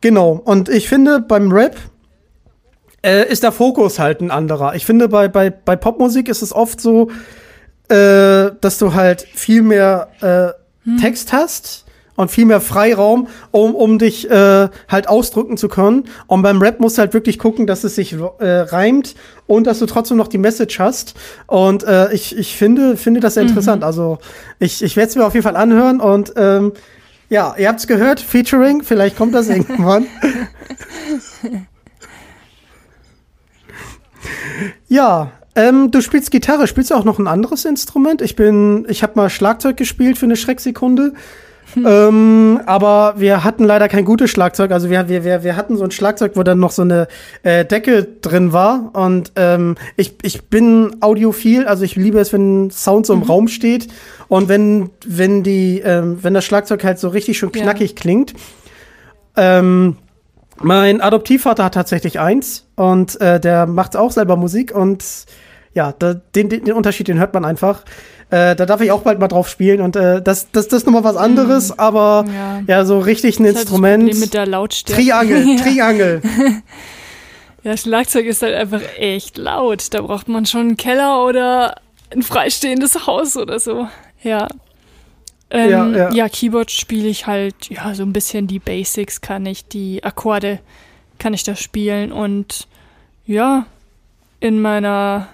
Genau. 0.00 0.40
Und 0.44 0.68
ich 0.68 0.88
finde, 0.88 1.18
beim 1.18 1.50
Rap 1.50 1.76
äh, 3.04 3.28
ist 3.28 3.42
der 3.42 3.50
Fokus 3.50 3.98
halt 3.98 4.20
ein 4.20 4.30
anderer. 4.30 4.76
Ich 4.76 4.86
finde, 4.86 5.08
bei, 5.08 5.26
bei, 5.26 5.50
bei 5.50 5.74
Popmusik 5.74 6.28
ist 6.28 6.42
es 6.42 6.52
oft 6.52 6.80
so, 6.80 7.10
äh, 7.88 8.52
dass 8.60 8.78
du 8.78 8.94
halt 8.94 9.22
viel 9.22 9.62
mehr 9.62 10.08
äh, 10.20 10.88
hm. 10.88 10.98
Text 10.98 11.32
hast 11.32 11.85
und 12.16 12.30
viel 12.30 12.44
mehr 12.44 12.60
Freiraum, 12.60 13.28
um, 13.50 13.74
um 13.74 13.98
dich 13.98 14.30
äh, 14.30 14.68
halt 14.88 15.08
ausdrücken 15.08 15.56
zu 15.56 15.68
können. 15.68 16.04
Und 16.26 16.42
beim 16.42 16.60
Rap 16.60 16.80
musst 16.80 16.98
du 16.98 17.00
halt 17.00 17.14
wirklich 17.14 17.38
gucken, 17.38 17.66
dass 17.66 17.84
es 17.84 17.94
sich 17.94 18.14
äh, 18.38 18.46
reimt 18.46 19.14
und 19.46 19.66
dass 19.66 19.78
du 19.78 19.86
trotzdem 19.86 20.16
noch 20.16 20.28
die 20.28 20.38
Message 20.38 20.78
hast. 20.78 21.14
Und 21.46 21.84
äh, 21.84 22.12
ich, 22.12 22.36
ich 22.36 22.56
finde, 22.56 22.96
finde 22.96 23.20
das 23.20 23.34
sehr 23.34 23.44
mhm. 23.44 23.50
interessant. 23.50 23.84
Also 23.84 24.18
ich, 24.58 24.82
ich 24.82 24.96
werde 24.96 25.10
es 25.10 25.16
mir 25.16 25.24
auf 25.24 25.34
jeden 25.34 25.44
Fall 25.44 25.56
anhören 25.56 26.00
und 26.00 26.32
ähm, 26.36 26.72
ja, 27.28 27.54
ihr 27.58 27.68
habt's 27.68 27.86
gehört, 27.86 28.20
Featuring, 28.20 28.82
vielleicht 28.82 29.16
kommt 29.16 29.34
das 29.34 29.48
irgendwann. 29.48 30.06
Ja, 34.88 35.32
ähm, 35.54 35.90
du 35.90 36.00
spielst 36.00 36.30
Gitarre. 36.30 36.66
Spielst 36.66 36.90
du 36.90 36.94
auch 36.94 37.04
noch 37.04 37.18
ein 37.18 37.26
anderes 37.26 37.64
Instrument? 37.64 38.22
Ich 38.22 38.36
bin, 38.36 38.86
ich 38.88 39.02
habe 39.02 39.14
mal 39.16 39.30
Schlagzeug 39.30 39.76
gespielt 39.76 40.18
für 40.18 40.26
eine 40.26 40.36
Schrecksekunde. 40.36 41.14
Ähm, 41.84 42.60
aber 42.66 43.14
wir 43.16 43.44
hatten 43.44 43.64
leider 43.64 43.88
kein 43.88 44.04
gutes 44.04 44.30
Schlagzeug. 44.30 44.70
Also 44.70 44.90
wir, 44.90 45.08
wir, 45.08 45.24
wir, 45.24 45.44
wir 45.44 45.56
hatten 45.56 45.76
so 45.76 45.84
ein 45.84 45.90
Schlagzeug, 45.90 46.32
wo 46.34 46.42
dann 46.42 46.58
noch 46.58 46.70
so 46.70 46.82
eine 46.82 47.08
äh, 47.42 47.64
Decke 47.64 48.06
drin 48.22 48.52
war. 48.52 48.90
Und 48.94 49.32
ähm, 49.36 49.76
ich, 49.96 50.14
ich 50.22 50.44
bin 50.44 50.96
audiophil, 51.00 51.66
also 51.66 51.84
ich 51.84 51.96
liebe 51.96 52.18
es, 52.18 52.32
wenn 52.32 52.70
Sound 52.70 53.06
so 53.06 53.12
im 53.12 53.22
Raum 53.22 53.48
steht. 53.48 53.88
Und 54.28 54.48
wenn, 54.48 54.90
wenn 55.06 55.42
die, 55.42 55.80
ähm, 55.80 56.18
wenn 56.22 56.34
das 56.34 56.44
Schlagzeug 56.44 56.84
halt 56.84 56.98
so 56.98 57.08
richtig 57.08 57.38
schön 57.38 57.52
knackig 57.52 57.90
ja. 57.90 57.96
klingt. 57.96 58.34
Ähm, 59.36 59.96
mein 60.58 61.00
Adoptivvater 61.02 61.64
hat 61.64 61.74
tatsächlich 61.74 62.18
eins 62.18 62.66
und 62.76 63.20
äh, 63.20 63.38
der 63.38 63.66
macht 63.66 63.94
auch 63.94 64.10
selber 64.10 64.36
Musik 64.36 64.74
und 64.74 65.04
ja, 65.74 65.92
da, 65.92 66.14
den, 66.14 66.48
den 66.48 66.72
Unterschied, 66.72 67.08
den 67.08 67.18
hört 67.18 67.34
man 67.34 67.44
einfach. 67.44 67.84
Äh, 68.28 68.56
da 68.56 68.66
darf 68.66 68.80
ich 68.80 68.90
auch 68.90 69.02
bald 69.02 69.20
mal 69.20 69.28
drauf 69.28 69.48
spielen 69.48 69.80
und 69.80 69.94
äh, 69.94 70.20
das, 70.20 70.50
das, 70.50 70.66
das 70.66 70.78
ist 70.78 70.86
nochmal 70.86 71.04
was 71.04 71.16
anderes, 71.16 71.68
mhm. 71.68 71.78
aber 71.78 72.24
ja. 72.32 72.62
ja. 72.66 72.84
so 72.84 72.98
richtig 72.98 73.38
ein 73.38 73.44
das 73.44 73.54
Instrument. 73.54 74.04
Halt 74.04 74.18
mit 74.18 74.34
der 74.34 74.46
Lautstärke. 74.46 75.00
Triangel. 75.00 75.56
Triangel. 75.62 76.22
ja, 77.62 77.76
Schlagzeug 77.76 78.26
ist 78.26 78.42
halt 78.42 78.54
einfach 78.54 78.82
echt 78.98 79.38
laut. 79.38 79.94
Da 79.94 80.02
braucht 80.02 80.26
man 80.26 80.44
schon 80.44 80.62
einen 80.62 80.76
Keller 80.76 81.24
oder 81.24 81.76
ein 82.10 82.22
freistehendes 82.22 83.06
Haus 83.06 83.36
oder 83.36 83.60
so. 83.60 83.88
Ja. 84.24 84.48
Ähm, 85.50 85.70
ja, 85.70 85.86
ja. 85.86 86.10
ja, 86.10 86.28
Keyboard 86.28 86.72
spiele 86.72 87.08
ich 87.08 87.28
halt, 87.28 87.70
ja, 87.70 87.94
so 87.94 88.02
ein 88.02 88.12
bisschen 88.12 88.48
die 88.48 88.58
Basics 88.58 89.20
kann 89.20 89.46
ich, 89.46 89.66
die 89.66 90.02
Akkorde 90.02 90.58
kann 91.20 91.32
ich 91.32 91.44
da 91.44 91.54
spielen 91.54 92.10
und 92.10 92.66
ja, 93.24 93.66
in 94.40 94.60
meiner 94.60 95.28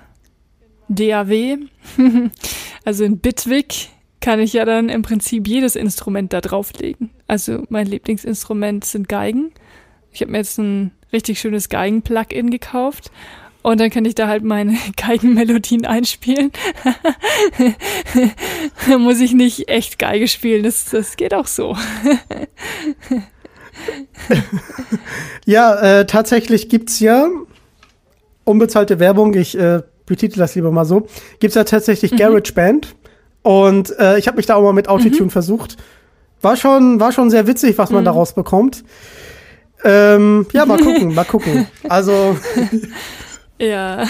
DAW, 0.89 1.59
also 2.85 3.05
in 3.05 3.19
Bitwig, 3.19 3.91
kann 4.21 4.41
ich 4.41 4.53
ja 4.55 4.65
dann 4.65 4.89
im 4.89 5.03
Prinzip 5.03 5.47
jedes 5.49 5.77
Instrument 5.77 6.33
da 6.33 6.41
drauflegen. 6.41 7.11
Also 7.27 7.65
mein 7.69 7.87
Lieblingsinstrument 7.87 8.85
sind 8.85 9.09
Geigen. 9.09 9.53
Ich 10.13 10.23
habe 10.23 10.31
mir 10.31 10.39
jetzt 10.39 10.59
ein 10.59 10.93
richtig 11.13 11.41
schönes 11.41 11.69
Geigen-Plugin 11.69 12.51
gekauft 12.51 13.11
und 13.63 13.81
dann 13.81 13.91
kann 13.91 14.05
ich 14.05 14.15
da 14.15 14.29
halt 14.29 14.45
meine 14.45 14.77
Geigenmelodien 14.97 15.87
einspielen. 15.87 16.53
da 18.89 18.99
muss 18.99 19.21
ich 19.21 19.33
nicht 19.35 19.69
echt 19.69 19.99
Geige 19.99 20.29
spielen, 20.29 20.63
das, 20.63 20.87
das 20.87 21.17
geht 21.17 21.35
auch 21.35 21.47
so. 21.47 21.77
ja, 25.45 26.01
äh, 26.01 26.07
tatsächlich 26.07 26.69
gibt's 26.69 27.01
ja 27.01 27.29
unbezahlte 28.45 28.99
Werbung, 28.99 29.35
ich 29.35 29.57
äh, 29.57 29.83
betitel 30.07 30.39
das 30.39 30.55
lieber 30.55 30.71
mal 30.71 30.85
so, 30.85 31.07
gibt's 31.41 31.55
ja 31.55 31.65
tatsächlich 31.65 32.13
mhm. 32.13 32.17
GarageBand. 32.17 32.95
Und 33.43 33.99
äh, 33.99 34.19
ich 34.19 34.29
habe 34.29 34.37
mich 34.37 34.47
da 34.47 34.55
auch 34.55 34.63
mal 34.63 34.73
mit 34.73 34.89
Autotune 34.89 35.25
mhm. 35.25 35.31
versucht. 35.31 35.77
War 36.41 36.57
schon, 36.57 37.01
war 37.01 37.13
schon 37.13 37.31
sehr 37.31 37.47
witzig, 37.47 37.79
was 37.79 37.91
man 37.91 38.03
mhm. 38.03 38.07
daraus 38.07 38.35
bekommt. 38.35 38.85
Ähm, 39.85 40.47
ja, 40.53 40.65
mal 40.65 40.79
gucken, 40.79 41.15
mal 41.15 41.25
gucken. 41.25 41.67
Also 41.89 42.37
Ja. 43.63 44.05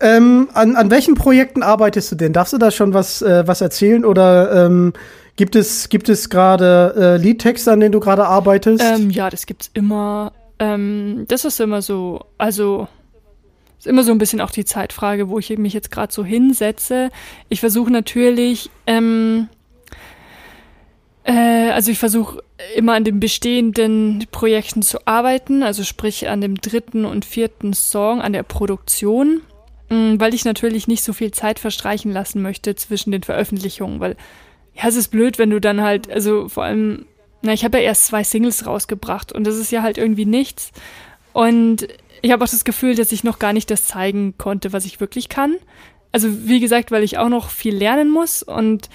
ähm, 0.00 0.48
an, 0.52 0.76
an 0.76 0.90
welchen 0.90 1.14
Projekten 1.14 1.62
arbeitest 1.62 2.12
du 2.12 2.16
denn? 2.16 2.34
Darfst 2.34 2.52
du 2.52 2.58
da 2.58 2.70
schon 2.70 2.92
was, 2.92 3.22
äh, 3.22 3.46
was 3.46 3.62
erzählen 3.62 4.04
oder 4.04 4.66
ähm, 4.66 4.92
gibt 5.36 5.56
es, 5.56 5.88
gibt 5.88 6.10
es 6.10 6.28
gerade 6.28 6.94
äh, 6.96 7.16
Liedtexte, 7.16 7.72
an 7.72 7.80
denen 7.80 7.92
du 7.92 8.00
gerade 8.00 8.26
arbeitest? 8.26 8.84
Ähm, 8.84 9.08
ja, 9.10 9.30
das 9.30 9.46
gibt's 9.46 9.70
immer. 9.72 10.32
Ähm, 10.58 11.24
das 11.28 11.44
ist 11.44 11.60
immer 11.60 11.82
so, 11.82 12.24
also 12.36 12.88
ist 13.78 13.86
immer 13.86 14.02
so 14.02 14.10
ein 14.12 14.18
bisschen 14.18 14.40
auch 14.40 14.50
die 14.50 14.64
Zeitfrage, 14.64 15.28
wo 15.28 15.38
ich 15.38 15.56
mich 15.56 15.72
jetzt 15.72 15.90
gerade 15.90 16.12
so 16.12 16.24
hinsetze. 16.24 17.10
Ich 17.48 17.60
versuche 17.60 17.92
natürlich, 17.92 18.70
ähm, 18.86 19.48
äh, 21.22 21.70
also 21.70 21.92
ich 21.92 21.98
versuche 21.98 22.42
immer 22.74 22.94
an 22.94 23.04
den 23.04 23.20
bestehenden 23.20 24.26
Projekten 24.32 24.82
zu 24.82 25.06
arbeiten, 25.06 25.62
also 25.62 25.84
sprich 25.84 26.28
an 26.28 26.40
dem 26.40 26.56
dritten 26.56 27.04
und 27.04 27.24
vierten 27.24 27.72
Song, 27.72 28.20
an 28.20 28.32
der 28.32 28.42
Produktion, 28.42 29.42
mm, 29.90 30.14
weil 30.18 30.34
ich 30.34 30.44
natürlich 30.44 30.88
nicht 30.88 31.04
so 31.04 31.12
viel 31.12 31.30
Zeit 31.30 31.60
verstreichen 31.60 32.10
lassen 32.12 32.42
möchte 32.42 32.74
zwischen 32.74 33.12
den 33.12 33.22
Veröffentlichungen, 33.22 34.00
weil 34.00 34.16
ja, 34.74 34.88
es 34.88 34.96
ist 34.96 35.08
blöd, 35.08 35.38
wenn 35.38 35.50
du 35.50 35.60
dann 35.60 35.82
halt, 35.82 36.10
also 36.10 36.48
vor 36.48 36.64
allem, 36.64 37.06
na, 37.42 37.52
ich 37.52 37.64
habe 37.64 37.78
ja 37.78 37.84
erst 37.84 38.06
zwei 38.06 38.24
Singles 38.24 38.66
rausgebracht 38.66 39.32
und 39.32 39.46
das 39.46 39.56
ist 39.56 39.70
ja 39.70 39.82
halt 39.82 39.98
irgendwie 39.98 40.26
nichts. 40.26 40.72
Und 41.32 41.86
ich 42.22 42.32
habe 42.32 42.44
auch 42.44 42.48
das 42.48 42.64
Gefühl, 42.64 42.94
dass 42.94 43.12
ich 43.12 43.24
noch 43.24 43.38
gar 43.38 43.52
nicht 43.52 43.70
das 43.70 43.86
zeigen 43.86 44.36
konnte, 44.38 44.72
was 44.72 44.84
ich 44.84 45.00
wirklich 45.00 45.28
kann. 45.28 45.56
Also 46.10 46.28
wie 46.48 46.60
gesagt, 46.60 46.90
weil 46.90 47.04
ich 47.04 47.18
auch 47.18 47.28
noch 47.28 47.50
viel 47.50 47.76
lernen 47.76 48.10
muss 48.10 48.42
und 48.42 48.88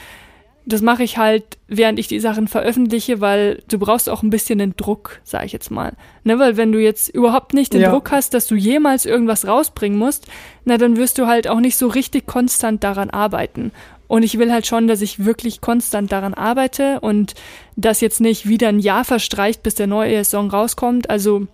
das 0.65 0.81
mache 0.81 1.03
ich 1.03 1.17
halt, 1.17 1.43
während 1.67 1.99
ich 1.99 2.07
die 2.07 2.21
Sachen 2.21 2.47
veröffentliche, 2.47 3.19
weil 3.19 3.61
du 3.67 3.77
brauchst 3.77 4.09
auch 4.09 4.23
ein 4.23 4.29
bisschen 4.29 4.59
den 4.59 4.75
Druck, 4.77 5.19
sage 5.23 5.45
ich 5.45 5.51
jetzt 5.51 5.71
mal. 5.71 5.93
Ne, 6.23 6.39
weil 6.39 6.55
wenn 6.55 6.71
du 6.71 6.79
jetzt 6.79 7.09
überhaupt 7.09 7.53
nicht 7.53 7.73
den 7.73 7.81
ja. 7.81 7.91
Druck 7.91 8.11
hast, 8.11 8.33
dass 8.33 8.47
du 8.47 8.55
jemals 8.55 9.05
irgendwas 9.05 9.45
rausbringen 9.45 9.97
musst, 9.97 10.27
na 10.63 10.77
dann 10.77 10.95
wirst 10.95 11.17
du 11.17 11.27
halt 11.27 11.49
auch 11.49 11.59
nicht 11.59 11.75
so 11.75 11.87
richtig 11.87 12.27
konstant 12.27 12.83
daran 12.83 13.09
arbeiten. 13.09 13.71
Und 14.13 14.21
ich 14.21 14.37
will 14.37 14.51
halt 14.51 14.67
schon, 14.67 14.87
dass 14.87 15.01
ich 15.01 15.25
wirklich 15.25 15.59
konstant 15.59 16.11
daran 16.11 16.35
arbeite 16.35 16.99
und 16.99 17.33
dass 17.75 17.99
jetzt 17.99 18.21
nicht 18.21 18.47
wieder 18.47 18.67
ein 18.67 18.77
Jahr 18.77 19.05
verstreicht, 19.05 19.63
bis 19.63 19.73
der 19.73 19.87
neue 19.87 20.23
Song 20.23 20.51
rauskommt. 20.51 21.09
Also 21.09 21.47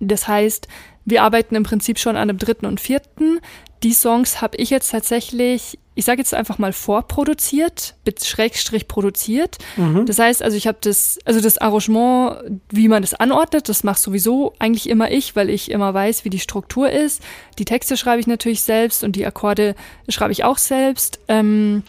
das 0.00 0.26
heißt, 0.26 0.66
wir 1.04 1.22
arbeiten 1.22 1.54
im 1.54 1.62
Prinzip 1.62 2.00
schon 2.00 2.16
an 2.16 2.26
dem 2.26 2.38
dritten 2.38 2.66
und 2.66 2.80
vierten. 2.80 3.38
Die 3.84 3.92
Songs 3.92 4.42
habe 4.42 4.56
ich 4.56 4.70
jetzt 4.70 4.90
tatsächlich 4.90 5.78
ich 5.98 6.04
sage 6.04 6.20
jetzt 6.20 6.32
einfach 6.32 6.58
mal 6.58 6.72
vorproduziert, 6.72 7.96
mit 8.06 8.24
Schrägstrich 8.24 8.86
produziert. 8.86 9.58
Mhm. 9.76 10.06
Das 10.06 10.20
heißt, 10.20 10.44
also 10.44 10.56
ich 10.56 10.68
habe 10.68 10.78
das, 10.80 11.18
also 11.24 11.40
das 11.40 11.58
Arrangement, 11.58 12.60
wie 12.70 12.86
man 12.86 13.02
das 13.02 13.14
anordnet, 13.14 13.68
das 13.68 13.82
macht 13.82 13.98
sowieso 13.98 14.54
eigentlich 14.60 14.88
immer 14.88 15.10
ich, 15.10 15.34
weil 15.34 15.50
ich 15.50 15.72
immer 15.72 15.92
weiß, 15.92 16.24
wie 16.24 16.30
die 16.30 16.38
Struktur 16.38 16.88
ist. 16.88 17.20
Die 17.58 17.64
Texte 17.64 17.96
schreibe 17.96 18.20
ich 18.20 18.28
natürlich 18.28 18.62
selbst 18.62 19.02
und 19.02 19.16
die 19.16 19.26
Akkorde 19.26 19.74
schreibe 20.08 20.30
ich 20.30 20.44
auch 20.44 20.58
selbst. 20.58 21.18
Ähm, 21.26 21.82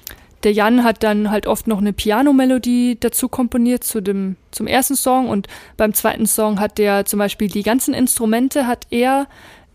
der 0.43 0.53
Jan 0.53 0.83
hat 0.83 1.03
dann 1.03 1.29
halt 1.29 1.45
oft 1.45 1.67
noch 1.67 1.77
eine 1.77 1.93
Piano-Melodie 1.93 2.97
dazu 2.99 3.29
komponiert 3.29 3.83
zu 3.83 4.01
dem, 4.01 4.37
zum 4.49 4.65
ersten 4.65 4.95
Song 4.95 5.29
und 5.29 5.47
beim 5.77 5.93
zweiten 5.93 6.25
Song 6.25 6.59
hat 6.59 6.79
der 6.79 7.05
zum 7.05 7.19
Beispiel 7.19 7.47
die 7.47 7.61
ganzen 7.61 7.93
Instrumente 7.93 8.65
hat 8.65 8.87
er 8.89 9.27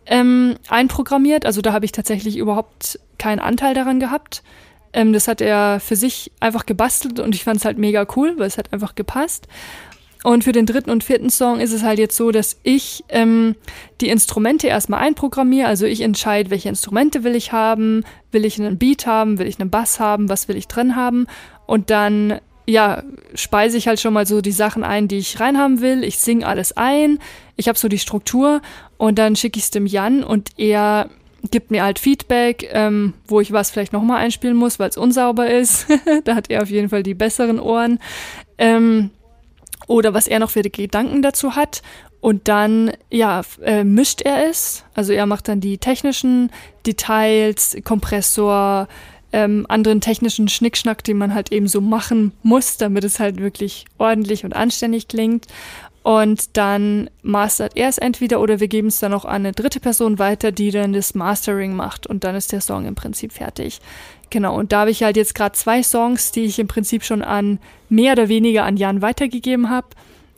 ähm, 0.06 0.56
einprogrammiert. 0.68 1.46
Also 1.46 1.60
da 1.62 1.72
habe 1.72 1.84
ich 1.84 1.92
tatsächlich 1.92 2.36
überhaupt 2.36 2.98
keinen 3.18 3.40
Anteil 3.40 3.74
daran 3.74 4.00
gehabt. 4.00 4.42
Ähm, 4.92 5.12
das 5.12 5.28
hat 5.28 5.40
er 5.40 5.80
für 5.80 5.96
sich 5.96 6.30
einfach 6.40 6.66
gebastelt 6.66 7.20
und 7.20 7.34
ich 7.34 7.44
fand 7.44 7.58
es 7.58 7.64
halt 7.64 7.78
mega 7.78 8.06
cool, 8.16 8.34
weil 8.38 8.46
es 8.46 8.58
hat 8.58 8.72
einfach 8.72 8.94
gepasst. 8.94 9.48
Und 10.22 10.42
für 10.42 10.52
den 10.52 10.64
dritten 10.64 10.88
und 10.88 11.04
vierten 11.04 11.28
Song 11.28 11.60
ist 11.60 11.72
es 11.72 11.82
halt 11.82 11.98
jetzt 11.98 12.16
so, 12.16 12.30
dass 12.30 12.56
ich 12.62 13.04
ähm, 13.10 13.56
die 14.00 14.08
Instrumente 14.08 14.68
erstmal 14.68 15.00
einprogrammiere. 15.00 15.68
Also 15.68 15.84
ich 15.84 16.00
entscheide, 16.00 16.50
welche 16.50 16.70
Instrumente 16.70 17.24
will 17.24 17.36
ich 17.36 17.52
haben. 17.52 18.04
Will 18.32 18.46
ich 18.46 18.58
einen 18.58 18.78
Beat 18.78 19.06
haben? 19.06 19.38
Will 19.38 19.46
ich 19.46 19.60
einen 19.60 19.68
Bass 19.68 20.00
haben? 20.00 20.30
Was 20.30 20.48
will 20.48 20.56
ich 20.56 20.66
drin 20.66 20.96
haben? 20.96 21.26
Und 21.66 21.90
dann 21.90 22.40
ja, 22.66 23.02
speise 23.34 23.76
ich 23.76 23.86
halt 23.86 24.00
schon 24.00 24.14
mal 24.14 24.26
so 24.26 24.40
die 24.40 24.52
Sachen 24.52 24.84
ein, 24.84 25.08
die 25.08 25.18
ich 25.18 25.38
reinhaben 25.40 25.80
will. 25.82 26.02
Ich 26.02 26.18
singe 26.18 26.46
alles 26.46 26.74
ein. 26.74 27.18
Ich 27.56 27.68
habe 27.68 27.78
so 27.78 27.88
die 27.88 27.98
Struktur 27.98 28.62
und 28.96 29.18
dann 29.18 29.36
schicke 29.36 29.58
ich 29.58 29.64
es 29.64 29.70
dem 29.70 29.86
Jan 29.86 30.24
und 30.24 30.50
er 30.56 31.08
gibt 31.50 31.70
mir 31.70 31.82
halt 31.82 31.98
Feedback, 31.98 32.68
ähm, 32.72 33.14
wo 33.26 33.40
ich 33.40 33.52
was 33.52 33.70
vielleicht 33.70 33.92
nochmal 33.92 34.18
einspielen 34.18 34.56
muss, 34.56 34.78
weil 34.78 34.90
es 34.90 34.96
unsauber 34.96 35.50
ist. 35.50 35.86
da 36.24 36.34
hat 36.34 36.50
er 36.50 36.62
auf 36.62 36.70
jeden 36.70 36.88
Fall 36.88 37.02
die 37.02 37.14
besseren 37.14 37.60
Ohren. 37.60 37.98
Ähm, 38.58 39.10
oder 39.86 40.14
was 40.14 40.26
er 40.26 40.38
noch 40.38 40.50
für 40.50 40.62
Gedanken 40.62 41.22
dazu 41.22 41.56
hat. 41.56 41.82
Und 42.20 42.48
dann, 42.48 42.92
ja, 43.10 43.42
äh, 43.62 43.84
mischt 43.84 44.22
er 44.22 44.48
es. 44.48 44.84
Also 44.94 45.12
er 45.12 45.26
macht 45.26 45.48
dann 45.48 45.60
die 45.60 45.76
technischen 45.76 46.50
Details, 46.86 47.76
Kompressor, 47.84 48.88
ähm, 49.32 49.66
anderen 49.68 50.00
technischen 50.00 50.48
Schnickschnack, 50.48 51.04
den 51.04 51.18
man 51.18 51.34
halt 51.34 51.52
eben 51.52 51.68
so 51.68 51.82
machen 51.82 52.32
muss, 52.42 52.78
damit 52.78 53.04
es 53.04 53.20
halt 53.20 53.40
wirklich 53.40 53.84
ordentlich 53.98 54.44
und 54.44 54.54
anständig 54.54 55.08
klingt. 55.08 55.48
Und 56.04 56.58
dann 56.58 57.08
mastert 57.22 57.78
er 57.78 57.88
es 57.88 57.96
entweder 57.96 58.38
oder 58.38 58.60
wir 58.60 58.68
geben 58.68 58.88
es 58.88 59.00
dann 59.00 59.14
auch 59.14 59.24
an 59.24 59.36
eine 59.36 59.52
dritte 59.52 59.80
Person 59.80 60.18
weiter, 60.18 60.52
die 60.52 60.70
dann 60.70 60.92
das 60.92 61.14
Mastering 61.14 61.74
macht 61.74 62.06
und 62.06 62.24
dann 62.24 62.34
ist 62.34 62.52
der 62.52 62.60
Song 62.60 62.84
im 62.84 62.94
Prinzip 62.94 63.32
fertig. 63.32 63.80
Genau, 64.28 64.54
und 64.54 64.70
da 64.72 64.80
habe 64.80 64.90
ich 64.90 65.02
halt 65.02 65.16
jetzt 65.16 65.34
gerade 65.34 65.54
zwei 65.54 65.82
Songs, 65.82 66.30
die 66.30 66.44
ich 66.44 66.58
im 66.58 66.68
Prinzip 66.68 67.04
schon 67.04 67.22
an 67.22 67.58
mehr 67.88 68.12
oder 68.12 68.28
weniger 68.28 68.66
an 68.66 68.76
Jan 68.76 69.00
weitergegeben 69.00 69.70
habe. 69.70 69.86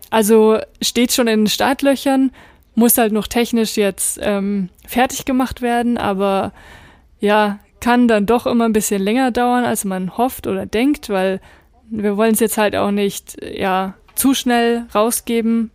Also 0.08 0.60
steht 0.80 1.10
schon 1.10 1.26
in 1.26 1.40
den 1.40 1.46
Startlöchern, 1.48 2.30
muss 2.76 2.96
halt 2.96 3.12
noch 3.12 3.26
technisch 3.26 3.76
jetzt 3.76 4.20
ähm, 4.22 4.68
fertig 4.86 5.24
gemacht 5.24 5.62
werden, 5.62 5.98
aber 5.98 6.52
ja, 7.18 7.58
kann 7.80 8.06
dann 8.06 8.24
doch 8.24 8.46
immer 8.46 8.66
ein 8.66 8.72
bisschen 8.72 9.02
länger 9.02 9.32
dauern, 9.32 9.64
als 9.64 9.84
man 9.84 10.16
hofft 10.16 10.46
oder 10.46 10.64
denkt, 10.64 11.08
weil 11.08 11.40
wir 11.90 12.16
wollen 12.16 12.34
es 12.34 12.40
jetzt 12.40 12.56
halt 12.56 12.76
auch 12.76 12.92
nicht, 12.92 13.36
ja, 13.42 13.94
zu 14.16 14.34
schnell 14.34 14.86
rausgeben, 14.94 15.70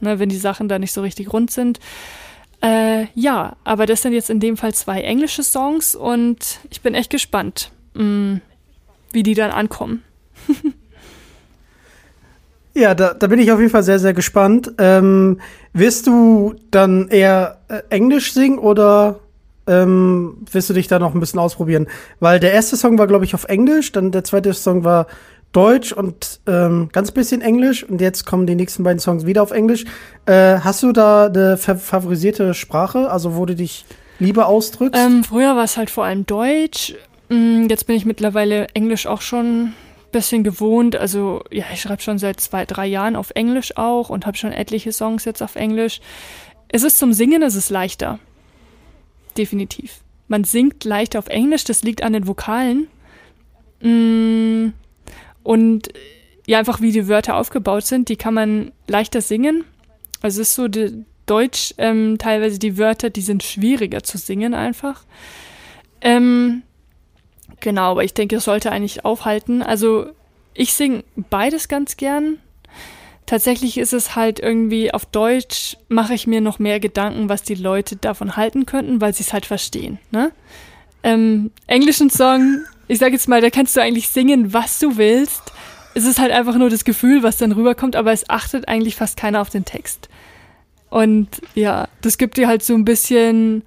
ne, 0.00 0.18
wenn 0.18 0.28
die 0.28 0.36
Sachen 0.36 0.68
da 0.68 0.78
nicht 0.78 0.92
so 0.92 1.02
richtig 1.02 1.32
rund 1.32 1.50
sind. 1.50 1.78
Äh, 2.62 3.06
ja, 3.14 3.56
aber 3.64 3.86
das 3.86 4.02
sind 4.02 4.12
jetzt 4.12 4.30
in 4.30 4.40
dem 4.40 4.56
Fall 4.56 4.74
zwei 4.74 5.02
englische 5.02 5.42
Songs 5.42 5.94
und 5.94 6.58
ich 6.70 6.80
bin 6.80 6.94
echt 6.94 7.10
gespannt, 7.10 7.70
mh, 7.94 8.04
mm, 8.04 8.40
wie 9.12 9.22
die 9.22 9.34
dann 9.34 9.50
ankommen. 9.50 10.02
ja, 12.74 12.94
da, 12.94 13.14
da 13.14 13.26
bin 13.28 13.38
ich 13.38 13.52
auf 13.52 13.60
jeden 13.60 13.70
Fall 13.70 13.84
sehr, 13.84 13.98
sehr 13.98 14.12
gespannt. 14.12 14.72
Ähm, 14.78 15.40
wirst 15.72 16.06
du 16.08 16.56
dann 16.70 17.08
eher 17.08 17.58
äh, 17.68 17.82
Englisch 17.90 18.32
singen 18.32 18.58
oder 18.58 19.20
ähm, 19.68 20.38
wirst 20.50 20.70
du 20.70 20.74
dich 20.74 20.88
da 20.88 20.98
noch 20.98 21.14
ein 21.14 21.20
bisschen 21.20 21.38
ausprobieren? 21.38 21.86
Weil 22.18 22.40
der 22.40 22.52
erste 22.52 22.76
Song 22.76 22.98
war, 22.98 23.06
glaube 23.06 23.24
ich, 23.24 23.34
auf 23.34 23.44
Englisch, 23.44 23.92
dann 23.92 24.10
der 24.10 24.24
zweite 24.24 24.52
Song 24.52 24.82
war 24.82 25.06
Deutsch 25.52 25.92
und 25.92 26.40
ähm, 26.46 26.90
ganz 26.92 27.10
bisschen 27.10 27.40
Englisch 27.40 27.82
und 27.82 28.00
jetzt 28.00 28.26
kommen 28.26 28.46
die 28.46 28.54
nächsten 28.54 28.82
beiden 28.82 29.00
Songs 29.00 29.24
wieder 29.24 29.42
auf 29.42 29.50
Englisch. 29.50 29.84
Äh, 30.26 30.58
hast 30.60 30.82
du 30.82 30.92
da 30.92 31.26
eine 31.26 31.56
favorisierte 31.56 32.52
Sprache, 32.54 33.10
also 33.10 33.34
wo 33.34 33.46
du 33.46 33.54
dich 33.54 33.86
lieber 34.18 34.46
ausdrückst? 34.46 35.00
Ähm, 35.00 35.24
früher 35.24 35.56
war 35.56 35.64
es 35.64 35.76
halt 35.76 35.90
vor 35.90 36.04
allem 36.04 36.26
Deutsch. 36.26 36.94
Mm, 37.28 37.66
jetzt 37.68 37.86
bin 37.86 37.96
ich 37.96 38.04
mittlerweile 38.04 38.66
Englisch 38.74 39.06
auch 39.06 39.22
schon 39.22 39.64
ein 39.64 39.74
bisschen 40.12 40.44
gewohnt. 40.44 40.96
Also 40.96 41.42
ja, 41.50 41.64
ich 41.72 41.80
schreibe 41.80 42.02
schon 42.02 42.18
seit 42.18 42.40
zwei, 42.40 42.66
drei 42.66 42.86
Jahren 42.86 43.16
auf 43.16 43.30
Englisch 43.34 43.76
auch 43.76 44.10
und 44.10 44.26
habe 44.26 44.36
schon 44.36 44.52
etliche 44.52 44.92
Songs 44.92 45.24
jetzt 45.24 45.42
auf 45.42 45.56
Englisch. 45.56 46.00
Es 46.68 46.82
ist 46.82 46.98
zum 46.98 47.12
Singen, 47.14 47.42
es 47.42 47.54
ist 47.54 47.70
leichter. 47.70 48.18
Definitiv. 49.38 50.00
Man 50.26 50.44
singt 50.44 50.84
leichter 50.84 51.18
auf 51.18 51.28
Englisch, 51.28 51.64
das 51.64 51.82
liegt 51.82 52.02
an 52.02 52.12
den 52.12 52.26
Vokalen. 52.26 52.88
Mm, 53.80 54.72
und 55.48 55.88
ja, 56.46 56.58
einfach 56.58 56.82
wie 56.82 56.92
die 56.92 57.08
Wörter 57.08 57.36
aufgebaut 57.36 57.86
sind, 57.86 58.10
die 58.10 58.16
kann 58.16 58.34
man 58.34 58.70
leichter 58.86 59.22
singen. 59.22 59.64
Also 60.20 60.42
es 60.42 60.50
ist 60.50 60.56
so, 60.56 60.68
die 60.68 61.06
Deutsch, 61.24 61.72
ähm, 61.78 62.18
teilweise 62.18 62.58
die 62.58 62.76
Wörter, 62.76 63.08
die 63.08 63.22
sind 63.22 63.42
schwieriger 63.42 64.02
zu 64.02 64.18
singen 64.18 64.52
einfach. 64.52 65.04
Ähm, 66.02 66.64
genau, 67.60 67.92
aber 67.92 68.04
ich 68.04 68.12
denke, 68.12 68.36
es 68.36 68.44
sollte 68.44 68.70
eigentlich 68.70 69.06
aufhalten. 69.06 69.62
Also 69.62 70.08
ich 70.52 70.74
singe 70.74 71.02
beides 71.16 71.68
ganz 71.68 71.96
gern. 71.96 72.36
Tatsächlich 73.24 73.78
ist 73.78 73.94
es 73.94 74.16
halt 74.16 74.38
irgendwie 74.38 74.92
auf 74.92 75.06
Deutsch 75.06 75.78
mache 75.88 76.12
ich 76.12 76.26
mir 76.26 76.42
noch 76.42 76.58
mehr 76.58 76.78
Gedanken, 76.78 77.30
was 77.30 77.42
die 77.42 77.54
Leute 77.54 77.96
davon 77.96 78.36
halten 78.36 78.66
könnten, 78.66 79.00
weil 79.00 79.14
sie 79.14 79.22
es 79.22 79.32
halt 79.32 79.46
verstehen. 79.46 79.98
Ne? 80.10 80.30
Ähm, 81.02 81.52
englischen 81.66 82.10
Song 82.10 82.66
ich 82.88 82.98
sag 82.98 83.12
jetzt 83.12 83.28
mal, 83.28 83.40
da 83.40 83.50
kannst 83.50 83.76
du 83.76 83.82
eigentlich 83.82 84.08
singen, 84.08 84.52
was 84.52 84.78
du 84.78 84.96
willst. 84.96 85.52
Es 85.94 86.04
ist 86.04 86.18
halt 86.18 86.32
einfach 86.32 86.56
nur 86.56 86.70
das 86.70 86.84
Gefühl, 86.84 87.22
was 87.22 87.36
dann 87.36 87.52
rüberkommt, 87.52 87.96
aber 87.96 88.12
es 88.12 88.28
achtet 88.28 88.66
eigentlich 88.68 88.96
fast 88.96 89.16
keiner 89.16 89.40
auf 89.40 89.50
den 89.50 89.64
Text. 89.64 90.08
Und 90.90 91.28
ja, 91.54 91.88
das 92.00 92.18
gibt 92.18 92.38
dir 92.38 92.48
halt 92.48 92.62
so 92.62 92.74
ein 92.74 92.84
bisschen, 92.84 93.62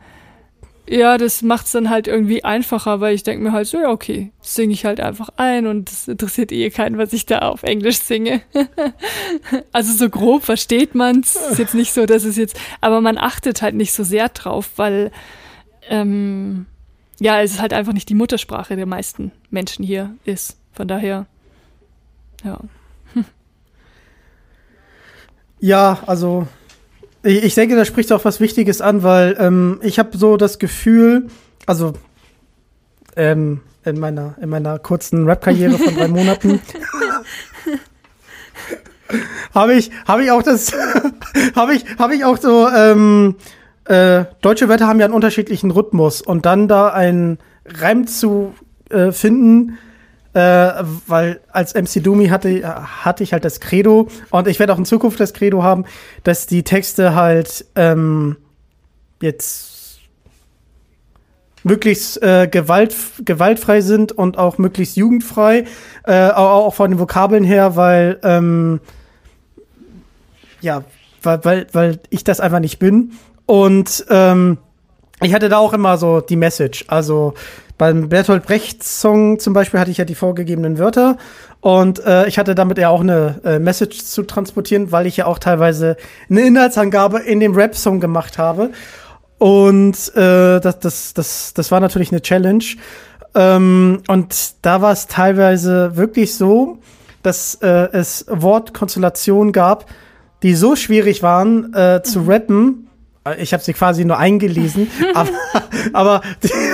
ja, 0.89 1.17
das 1.19 1.43
macht 1.43 1.67
es 1.67 1.72
dann 1.72 1.89
halt 1.89 2.07
irgendwie 2.07 2.43
einfacher, 2.43 2.99
weil 2.99 3.13
ich 3.13 3.22
denke 3.22 3.43
mir 3.43 3.51
halt 3.51 3.67
so, 3.67 3.80
ja, 3.80 3.89
okay, 3.89 4.32
singe 4.41 4.74
ich 4.74 4.86
halt 4.86 4.99
einfach 4.99 5.30
ein 5.38 5.67
und 5.67 5.91
es 5.91 6.07
interessiert 6.07 6.51
eh 6.51 6.69
keinen, 6.72 6.97
was 6.97 7.13
ich 7.13 7.28
da 7.28 7.39
auf 7.39 7.61
Englisch 7.61 7.99
singe. 7.99 8.41
also 9.72 9.93
so 9.93 10.09
grob 10.09 10.43
versteht 10.43 10.95
man's. 10.95 11.36
Ist 11.36 11.59
jetzt 11.59 11.76
nicht 11.76 11.93
so, 11.93 12.07
dass 12.07 12.24
es 12.24 12.38
jetzt, 12.38 12.59
aber 12.82 13.01
man 13.01 13.17
achtet 13.19 13.61
halt 13.61 13.76
nicht 13.76 13.93
so 13.93 14.03
sehr 14.03 14.30
drauf, 14.30 14.72
weil 14.78 15.11
ähm, 15.89 16.65
ja, 17.22 17.39
es 17.41 17.51
ist 17.51 17.61
halt 17.61 17.72
einfach 17.72 17.93
nicht 17.93 18.09
die 18.09 18.15
Muttersprache 18.15 18.76
der 18.76 18.88
meisten 18.88 19.32
Menschen 19.51 19.86
hier 19.86 20.15
ist. 20.26 20.57
Von 20.74 20.88
daher, 20.88 21.28
ja. 22.43 22.59
Ja, 25.59 25.99
also 26.07 26.47
ich, 27.22 27.43
ich 27.43 27.53
denke, 27.53 27.76
da 27.76 27.86
spricht 27.86 28.11
auch 28.11 28.26
was 28.26 28.39
Wichtiges 28.39 28.82
an, 28.82 29.03
weil 29.03 29.38
ähm, 29.39 29.80
ich 29.84 29.99
habe 29.99 30.17
so 30.17 30.36
das 30.36 30.57
Gefühl, 30.57 31.28
also 31.67 31.93
ähm, 33.15 33.61
in 33.86 33.99
meiner 33.99 34.36
in 34.41 34.49
meiner 34.49 34.80
kurzen 34.80 35.28
Rap-Karriere 35.28 35.78
von 35.78 35.93
drei 35.93 36.07
Monaten 36.07 36.59
habe 39.53 39.76
ich 39.76 39.91
habe 40.07 40.24
ich 40.24 40.32
auch 40.32 40.41
das 40.41 40.74
habe 41.55 41.76
ich 41.76 41.86
habe 41.99 42.15
ich 42.15 42.26
auch 42.26 42.38
so 42.38 42.67
ähm, 42.67 43.36
äh, 43.86 44.26
deutsche 44.42 44.70
Wörter 44.70 44.88
haben 44.88 45.00
ja 45.00 45.06
einen 45.06 45.14
unterschiedlichen 45.14 45.72
Rhythmus. 45.72 46.22
Und 46.22 46.46
dann 46.46 46.68
da 46.68 46.90
einen 46.90 47.40
Reim 47.66 48.08
zu 48.08 48.54
äh, 48.90 49.12
finden, 49.12 49.78
äh, 50.34 50.40
weil 51.08 51.42
als 51.52 51.74
MC 51.74 52.04
Dumi 52.04 52.28
hatte, 52.28 52.64
hatte 53.04 53.24
ich 53.24 53.34
halt 53.34 53.46
das 53.46 53.60
Credo. 53.60 54.08
Und 54.30 54.48
ich 54.48 54.60
werde 54.60 54.74
auch 54.74 54.78
in 54.78 54.86
Zukunft 54.86 55.20
das 55.20 55.34
Credo 55.34 55.64
haben, 55.64 55.86
dass 56.24 56.48
die 56.48 56.64
Texte 56.64 57.16
halt 57.16 57.66
ähm, 57.76 58.38
jetzt 59.22 60.00
möglichst 61.64 62.22
äh, 62.24 62.48
gewalt, 62.48 62.96
gewaltfrei 63.24 63.82
sind 63.82 64.12
und 64.12 64.38
auch 64.38 64.58
möglichst 64.58 64.98
jugendfrei, 64.98 65.66
äh, 66.06 66.30
auch, 66.30 66.66
auch 66.66 66.74
von 66.74 66.92
den 66.92 67.00
Vokabeln 67.00 67.44
her, 67.44 67.76
weil 67.76 68.20
ähm, 68.24 68.80
ja, 70.62 70.84
weil, 71.22 71.44
weil, 71.46 71.68
weil 71.72 72.00
ich 72.10 72.24
das 72.24 72.40
einfach 72.40 72.60
nicht 72.60 72.80
bin. 72.80 73.12
Und 73.52 74.06
ähm, 74.10 74.60
ich 75.22 75.34
hatte 75.34 75.49
da 75.49 75.58
auch 75.58 75.74
immer 75.74 75.97
so 75.97 76.22
die 76.22 76.38
Message. 76.38 76.86
Also 76.88 77.34
beim 77.78 78.08
Bertolt 78.08 78.45
Brecht 78.45 78.82
Song 78.82 79.39
zum 79.39 79.52
Beispiel 79.52 79.78
hatte 79.78 79.91
ich 79.91 79.97
ja 79.97 80.06
die 80.06 80.16
vorgegebenen 80.16 80.80
Wörter 80.80 81.18
und 81.60 81.99
äh, 82.06 82.28
ich 82.28 82.39
hatte 82.39 82.56
damit 82.56 82.78
ja 82.78 82.88
auch 82.88 83.02
eine 83.02 83.41
äh, 83.43 83.60
Message 83.60 84.06
zu 84.06 84.24
transportieren, 84.24 84.93
weil 84.93 85.06
ich 85.06 85.18
ja 85.18 85.26
auch 85.26 85.38
teilweise 85.38 85.97
eine 86.30 86.47
Inhaltsangabe 86.47 87.20
in 87.20 87.41
dem 87.41 87.54
Rap-Song 87.54 87.99
gemacht 87.99 88.38
habe. 88.38 88.70
Und 89.38 90.16
äh, 90.16 90.62
das, 90.62 90.80
das, 90.80 91.14
das, 91.14 91.54
das 91.54 91.72
war 91.72 91.82
natürlich 91.82 92.14
eine 92.14 92.22
Challenge. 92.22 92.64
Ähm, 93.36 94.02
und 94.08 94.54
da 94.62 94.82
war 94.82 94.93
es 94.93 95.08
teilweise 95.08 95.97
wirklich 95.97 96.36
so, 96.36 96.78
dass 97.22 97.56
äh, 97.56 97.89
es 97.91 98.26
Wortkonstellationen 98.30 99.52
gab, 99.52 99.88
die 100.41 100.56
so 100.56 100.78
schwierig 100.78 101.22
waren 101.22 101.74
äh, 101.74 102.02
zu 102.02 102.22
mhm. 102.22 102.30
rappen, 102.30 102.88
ich 103.38 103.53
habe 103.53 103.63
sie 103.63 103.74
quasi 103.74 104.03
nur 104.03 104.17
eingelesen, 104.17 104.88
aber 105.13 105.32
aber 105.93 106.22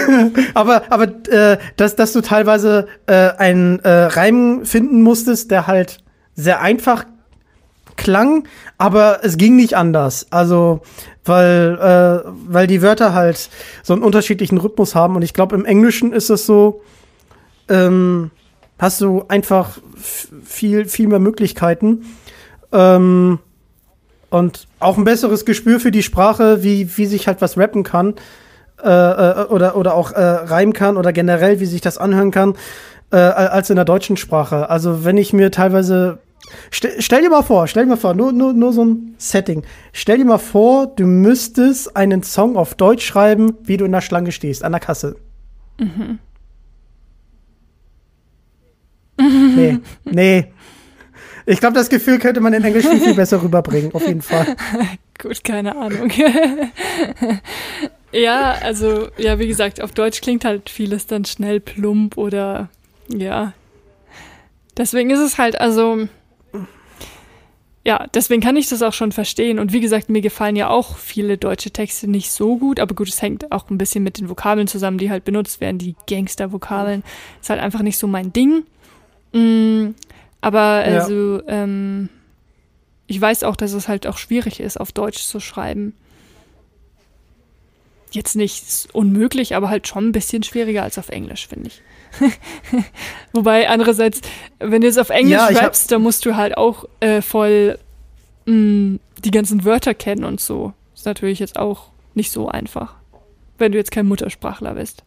aber 0.53 0.83
aber 0.89 1.03
äh, 1.29 1.57
dass 1.75 1.95
dass 1.95 2.13
du 2.13 2.21
teilweise 2.21 2.87
äh, 3.05 3.31
einen 3.37 3.79
äh, 3.79 3.89
Reim 3.89 4.65
finden 4.65 5.01
musstest, 5.01 5.51
der 5.51 5.67
halt 5.67 5.99
sehr 6.35 6.61
einfach 6.61 7.05
klang, 7.97 8.47
aber 8.77 9.19
es 9.23 9.37
ging 9.37 9.55
nicht 9.55 9.75
anders. 9.75 10.27
Also 10.29 10.81
weil 11.25 11.77
äh, 11.81 12.29
weil 12.47 12.67
die 12.67 12.81
Wörter 12.81 13.13
halt 13.13 13.49
so 13.83 13.93
einen 13.93 14.03
unterschiedlichen 14.03 14.57
Rhythmus 14.57 14.95
haben 14.95 15.15
und 15.15 15.23
ich 15.23 15.33
glaube 15.33 15.55
im 15.55 15.65
Englischen 15.65 16.13
ist 16.13 16.29
es 16.29 16.45
so 16.45 16.81
ähm, 17.67 18.31
hast 18.79 19.01
du 19.01 19.25
einfach 19.27 19.79
viel 20.45 20.85
viel 20.85 21.07
mehr 21.07 21.19
Möglichkeiten. 21.19 22.05
Ähm, 22.71 23.39
und 24.29 24.67
auch 24.79 24.97
ein 24.97 25.03
besseres 25.03 25.45
Gespür 25.45 25.79
für 25.79 25.91
die 25.91 26.03
Sprache, 26.03 26.63
wie, 26.63 26.97
wie 26.97 27.05
sich 27.05 27.27
halt 27.27 27.41
was 27.41 27.57
rappen 27.57 27.83
kann 27.83 28.15
äh, 28.83 28.89
äh, 28.89 29.45
oder, 29.45 29.75
oder 29.75 29.95
auch 29.95 30.11
äh, 30.11 30.21
reimen 30.21 30.73
kann 30.73 30.97
oder 30.97 31.13
generell, 31.13 31.59
wie 31.59 31.65
sich 31.65 31.81
das 31.81 31.97
anhören 31.97 32.31
kann, 32.31 32.55
äh, 33.11 33.17
als 33.17 33.69
in 33.69 33.75
der 33.75 33.85
deutschen 33.85 34.17
Sprache. 34.17 34.69
Also 34.69 35.05
wenn 35.05 35.17
ich 35.17 35.33
mir 35.33 35.51
teilweise 35.51 36.19
Stell, 36.71 37.01
stell, 37.01 37.21
dir 37.21 37.29
mal 37.29 37.43
vor, 37.43 37.67
stell 37.67 37.83
dir 37.83 37.89
mal 37.89 37.97
vor, 37.97 38.13
nur, 38.13 38.31
nur, 38.31 38.53
nur 38.53 38.71
so 38.71 38.85
ein 38.85 39.15
Setting. 39.17 39.63
Stell 39.91 40.17
dir 40.17 40.25
mal 40.25 40.37
vor, 40.37 40.87
du 40.87 41.05
müsstest 41.05 41.95
einen 41.97 42.23
Song 42.23 42.55
auf 42.55 42.75
Deutsch 42.75 43.05
schreiben, 43.05 43.53
wie 43.63 43.75
du 43.75 43.83
in 43.83 43.91
der 43.91 43.99
Schlange 43.99 44.31
stehst, 44.31 44.63
an 44.63 44.71
der 44.71 44.79
Kasse. 44.79 45.17
Mhm. 45.77 46.19
Nee, 49.19 49.79
nee, 50.05 50.53
ich 51.47 51.61
glaube, 51.61 51.75
das 51.75 51.87
Gefühl 51.87 52.19
könnte 52.19 52.41
man 52.41 52.53
in 52.53 52.63
Englisch 52.63 52.85
viel, 52.85 52.99
viel 52.99 53.13
besser 53.15 53.41
rüberbringen, 53.41 53.95
auf 53.95 54.05
jeden 54.05 54.21
Fall. 54.21 54.45
Gut, 55.17 55.43
keine 55.45 55.77
Ahnung. 55.77 56.11
ja, 58.11 58.57
also, 58.61 59.07
ja, 59.17 59.39
wie 59.39 59.47
gesagt, 59.47 59.81
auf 59.81 59.93
Deutsch 59.93 60.19
klingt 60.19 60.43
halt 60.43 60.69
vieles 60.69 61.07
dann 61.07 61.23
schnell 61.23 61.61
plump 61.61 62.17
oder 62.17 62.69
ja. 63.07 63.53
Deswegen 64.75 65.09
ist 65.09 65.21
es 65.21 65.37
halt, 65.37 65.59
also, 65.59 66.07
ja, 67.85 68.05
deswegen 68.13 68.41
kann 68.41 68.57
ich 68.57 68.67
das 68.67 68.81
auch 68.81 68.91
schon 68.91 69.13
verstehen. 69.13 69.57
Und 69.57 69.71
wie 69.71 69.79
gesagt, 69.79 70.09
mir 70.09 70.19
gefallen 70.19 70.57
ja 70.57 70.69
auch 70.69 70.97
viele 70.97 71.37
deutsche 71.37 71.71
Texte 71.71 72.09
nicht 72.09 72.29
so 72.29 72.57
gut, 72.57 72.81
aber 72.81 72.93
gut, 72.93 73.07
es 73.07 73.21
hängt 73.21 73.53
auch 73.53 73.69
ein 73.69 73.77
bisschen 73.77 74.03
mit 74.03 74.19
den 74.19 74.29
Vokabeln 74.29 74.67
zusammen, 74.67 74.97
die 74.97 75.09
halt 75.09 75.23
benutzt 75.23 75.61
werden, 75.61 75.77
die 75.77 75.95
Gangster-Vokabeln. 76.09 77.03
Ist 77.39 77.49
halt 77.49 77.61
einfach 77.61 77.83
nicht 77.83 77.97
so 77.97 78.05
mein 78.07 78.33
Ding. 78.33 78.65
Aber 80.41 80.59
also, 80.59 81.41
ja. 81.41 81.63
ähm, 81.63 82.09
ich 83.07 83.19
weiß 83.19 83.43
auch, 83.43 83.55
dass 83.55 83.73
es 83.73 83.87
halt 83.87 84.07
auch 84.07 84.17
schwierig 84.17 84.59
ist, 84.59 84.79
auf 84.79 84.91
Deutsch 84.91 85.23
zu 85.23 85.39
schreiben. 85.39 85.93
jetzt 88.11 88.35
nicht 88.35 88.87
unmöglich, 88.93 89.55
aber 89.55 89.69
halt 89.69 89.87
schon 89.87 90.09
ein 90.09 90.11
bisschen 90.11 90.43
schwieriger 90.43 90.83
als 90.83 90.97
auf 90.97 91.09
Englisch, 91.09 91.47
finde 91.47 91.69
ich. 91.69 91.81
Wobei 93.33 93.69
andererseits, 93.69 94.21
wenn 94.59 94.81
du 94.81 94.87
es 94.87 94.97
auf 94.97 95.09
Englisch 95.09 95.33
ja, 95.33 95.47
rappst, 95.47 95.91
dann 95.91 96.01
musst 96.01 96.25
du 96.25 96.35
halt 96.35 96.57
auch 96.57 96.85
äh, 96.99 97.21
voll 97.21 97.77
mh, 98.45 98.53
mm, 98.53 98.99
die 99.23 99.31
ganzen 99.31 99.65
Wörter 99.65 99.93
kennen 99.93 100.23
und 100.23 100.39
so. 100.39 100.73
Ist 100.95 101.05
natürlich 101.05 101.39
jetzt 101.39 101.57
auch 101.57 101.89
nicht 102.13 102.31
so 102.31 102.47
einfach, 102.47 102.95
wenn 103.57 103.71
du 103.71 103.77
jetzt 103.77 103.91
kein 103.91 104.07
Muttersprachler 104.07 104.75
bist. 104.75 105.03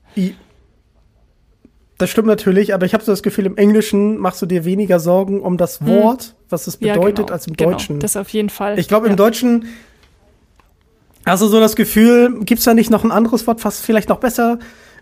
Das 2.01 2.11
stimmt 2.11 2.27
natürlich, 2.27 2.75
aber 2.75 2.87
ich 2.87 2.95
habe 2.95 3.05
so 3.05 3.13
das 3.13 3.23
Gefühl, 3.23 3.47
im 3.47 3.57
Englischen 3.57 4.19
machst 4.19 4.41
du 4.43 4.47
dir 4.47 4.65
weniger 4.65 4.99
Sorgen 4.99 5.41
um 5.41 5.57
das 5.57 5.81
hm. 5.81 5.89
Wort, 5.89 6.23
hm. 6.23 6.33
was 6.49 6.67
es 6.67 6.77
bedeutet, 6.77 7.19
ja, 7.19 7.25
genau, 7.25 7.33
als 7.33 7.47
im 7.47 7.57
genau, 7.57 7.71
Deutschen. 7.73 8.01
Das 8.01 8.17
auf 8.17 8.31
jeden 8.31 8.51
Fall. 8.51 8.79
Ich 8.79 8.89
glaube, 8.89 9.07
im 9.07 9.13
ja. 9.13 9.17
Deutschen 9.17 9.67
also 11.25 11.49
so 11.49 11.61
das 11.61 11.77
Gefühl, 11.77 12.41
gibt 12.41 12.61
es 12.61 12.65
da 12.65 12.75
nicht 12.75 12.91
noch 12.91 13.05
ein 13.05 13.13
anderes 13.13 13.47
Wort, 13.47 13.63
was 13.65 13.81
vielleicht 13.81 14.09
noch 14.09 14.19
besser 14.19 14.59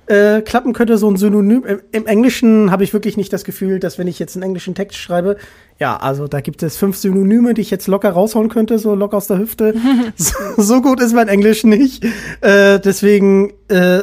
äh, 0.07 0.41
klappen 0.41 0.73
könnte, 0.73 0.99
so 0.99 1.09
ein 1.09 1.17
Synonym. 1.17 1.65
Im, 1.65 1.81
im 1.93 2.07
Englischen 2.07 2.71
habe 2.71 2.83
ich 2.83 2.93
wirklich 2.93 3.17
nicht 3.17 3.33
das 3.33 3.45
Gefühl, 3.45 3.79
dass 3.79 3.99
wenn 3.99 4.09
ich 4.09 4.19
jetzt 4.19 4.37
einen 4.37 4.43
englischen 4.43 4.75
Text 4.75 4.99
schreibe, 4.99 5.37
ja, 5.79 5.97
also 5.97 6.27
da 6.27 6.41
gibt 6.41 6.63
es 6.63 6.77
fünf 6.77 6.97
Synonyme, 6.97 7.55
die 7.55 7.61
ich 7.61 7.71
jetzt 7.71 7.87
locker 7.87 8.11
raushauen 8.11 8.49
könnte, 8.49 8.79
so 8.79 8.95
locker 8.95 9.17
aus 9.17 9.29
der 9.29 9.39
Hüfte. 9.39 9.75
so, 10.17 10.35
so, 10.57 10.83
gut 10.83 11.01
ist 11.01 11.15
mein 11.15 11.29
Englisch 11.29 11.63
nicht. 11.65 12.05
Äh, 12.41 12.81
deswegen 12.81 13.53
äh, 13.69 14.01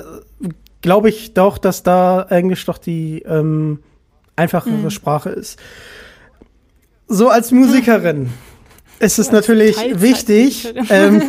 glaube 0.86 1.10
ich 1.10 1.34
doch, 1.34 1.58
dass 1.58 1.82
da 1.82 2.28
Englisch 2.30 2.64
doch 2.66 2.78
die 2.78 3.24
ähm, 3.24 3.80
einfachere 4.36 4.76
mhm. 4.76 4.92
Sprache 4.92 5.32
ist. 5.32 5.58
So 7.08 7.30
als 7.30 7.50
Musikerin 7.50 8.30
es 9.00 9.18
ist 9.18 9.32
natürlich 9.32 9.78
wichtig. 10.00 10.76
Ähm, 10.92 11.24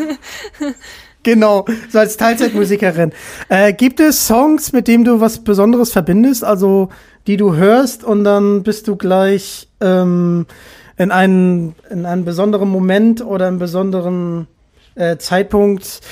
genau, 1.23 1.65
so 1.91 1.99
als 1.99 2.19
Teilzeitmusikerin. 2.19 3.13
Äh, 3.49 3.73
gibt 3.73 3.99
es 3.99 4.27
Songs, 4.27 4.75
mit 4.75 4.89
denen 4.89 5.05
du 5.05 5.23
was 5.23 5.43
Besonderes 5.43 5.91
verbindest, 5.91 6.45
also 6.45 6.91
die 7.27 7.39
du 7.39 7.55
hörst 7.55 8.05
und 8.05 8.25
dann 8.25 8.63
bist 8.63 8.87
du 8.89 8.97
gleich 8.97 9.71
ähm, 9.81 10.45
in, 10.99 11.11
einen, 11.11 11.75
in 11.89 12.05
einem 12.05 12.27
besonderen 12.27 12.69
Moment 12.69 13.25
oder 13.25 13.47
einem 13.47 13.59
besonderen 13.59 14.49
äh, 14.97 15.17
Zeitpunkt 15.17 16.03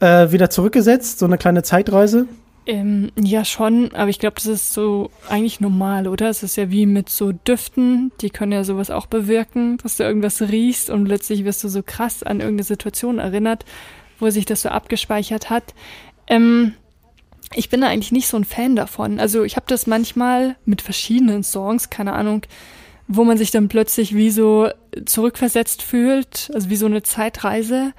äh, 0.00 0.32
wieder 0.32 0.48
zurückgesetzt, 0.48 1.18
so 1.18 1.26
eine 1.26 1.36
kleine 1.36 1.62
Zeitreise? 1.62 2.26
Ähm, 2.66 3.12
ja, 3.20 3.44
schon, 3.44 3.92
aber 3.94 4.08
ich 4.08 4.18
glaube, 4.18 4.36
das 4.36 4.46
ist 4.46 4.72
so 4.72 5.10
eigentlich 5.28 5.60
normal, 5.60 6.08
oder? 6.08 6.30
Es 6.30 6.42
ist 6.42 6.56
ja 6.56 6.70
wie 6.70 6.86
mit 6.86 7.10
so 7.10 7.32
Düften, 7.32 8.10
die 8.22 8.30
können 8.30 8.52
ja 8.52 8.64
sowas 8.64 8.90
auch 8.90 9.06
bewirken, 9.06 9.76
dass 9.82 9.98
du 9.98 10.04
irgendwas 10.04 10.40
riechst 10.40 10.88
und 10.88 11.04
plötzlich 11.04 11.44
wirst 11.44 11.62
du 11.62 11.68
so 11.68 11.82
krass 11.82 12.22
an 12.22 12.40
irgendeine 12.40 12.64
Situation 12.64 13.18
erinnert, 13.18 13.66
wo 14.18 14.30
sich 14.30 14.46
das 14.46 14.62
so 14.62 14.70
abgespeichert 14.70 15.50
hat. 15.50 15.74
Ähm, 16.26 16.72
ich 17.54 17.68
bin 17.68 17.82
da 17.82 17.88
eigentlich 17.88 18.12
nicht 18.12 18.28
so 18.28 18.38
ein 18.38 18.44
Fan 18.44 18.76
davon. 18.76 19.20
Also 19.20 19.44
ich 19.44 19.56
habe 19.56 19.66
das 19.68 19.86
manchmal 19.86 20.56
mit 20.64 20.80
verschiedenen 20.80 21.42
Songs, 21.42 21.90
keine 21.90 22.14
Ahnung, 22.14 22.46
wo 23.08 23.24
man 23.24 23.36
sich 23.36 23.50
dann 23.50 23.68
plötzlich 23.68 24.14
wie 24.14 24.30
so 24.30 24.70
zurückversetzt 25.04 25.82
fühlt, 25.82 26.50
also 26.54 26.70
wie 26.70 26.76
so 26.76 26.86
eine 26.86 27.02
Zeitreise. 27.02 27.92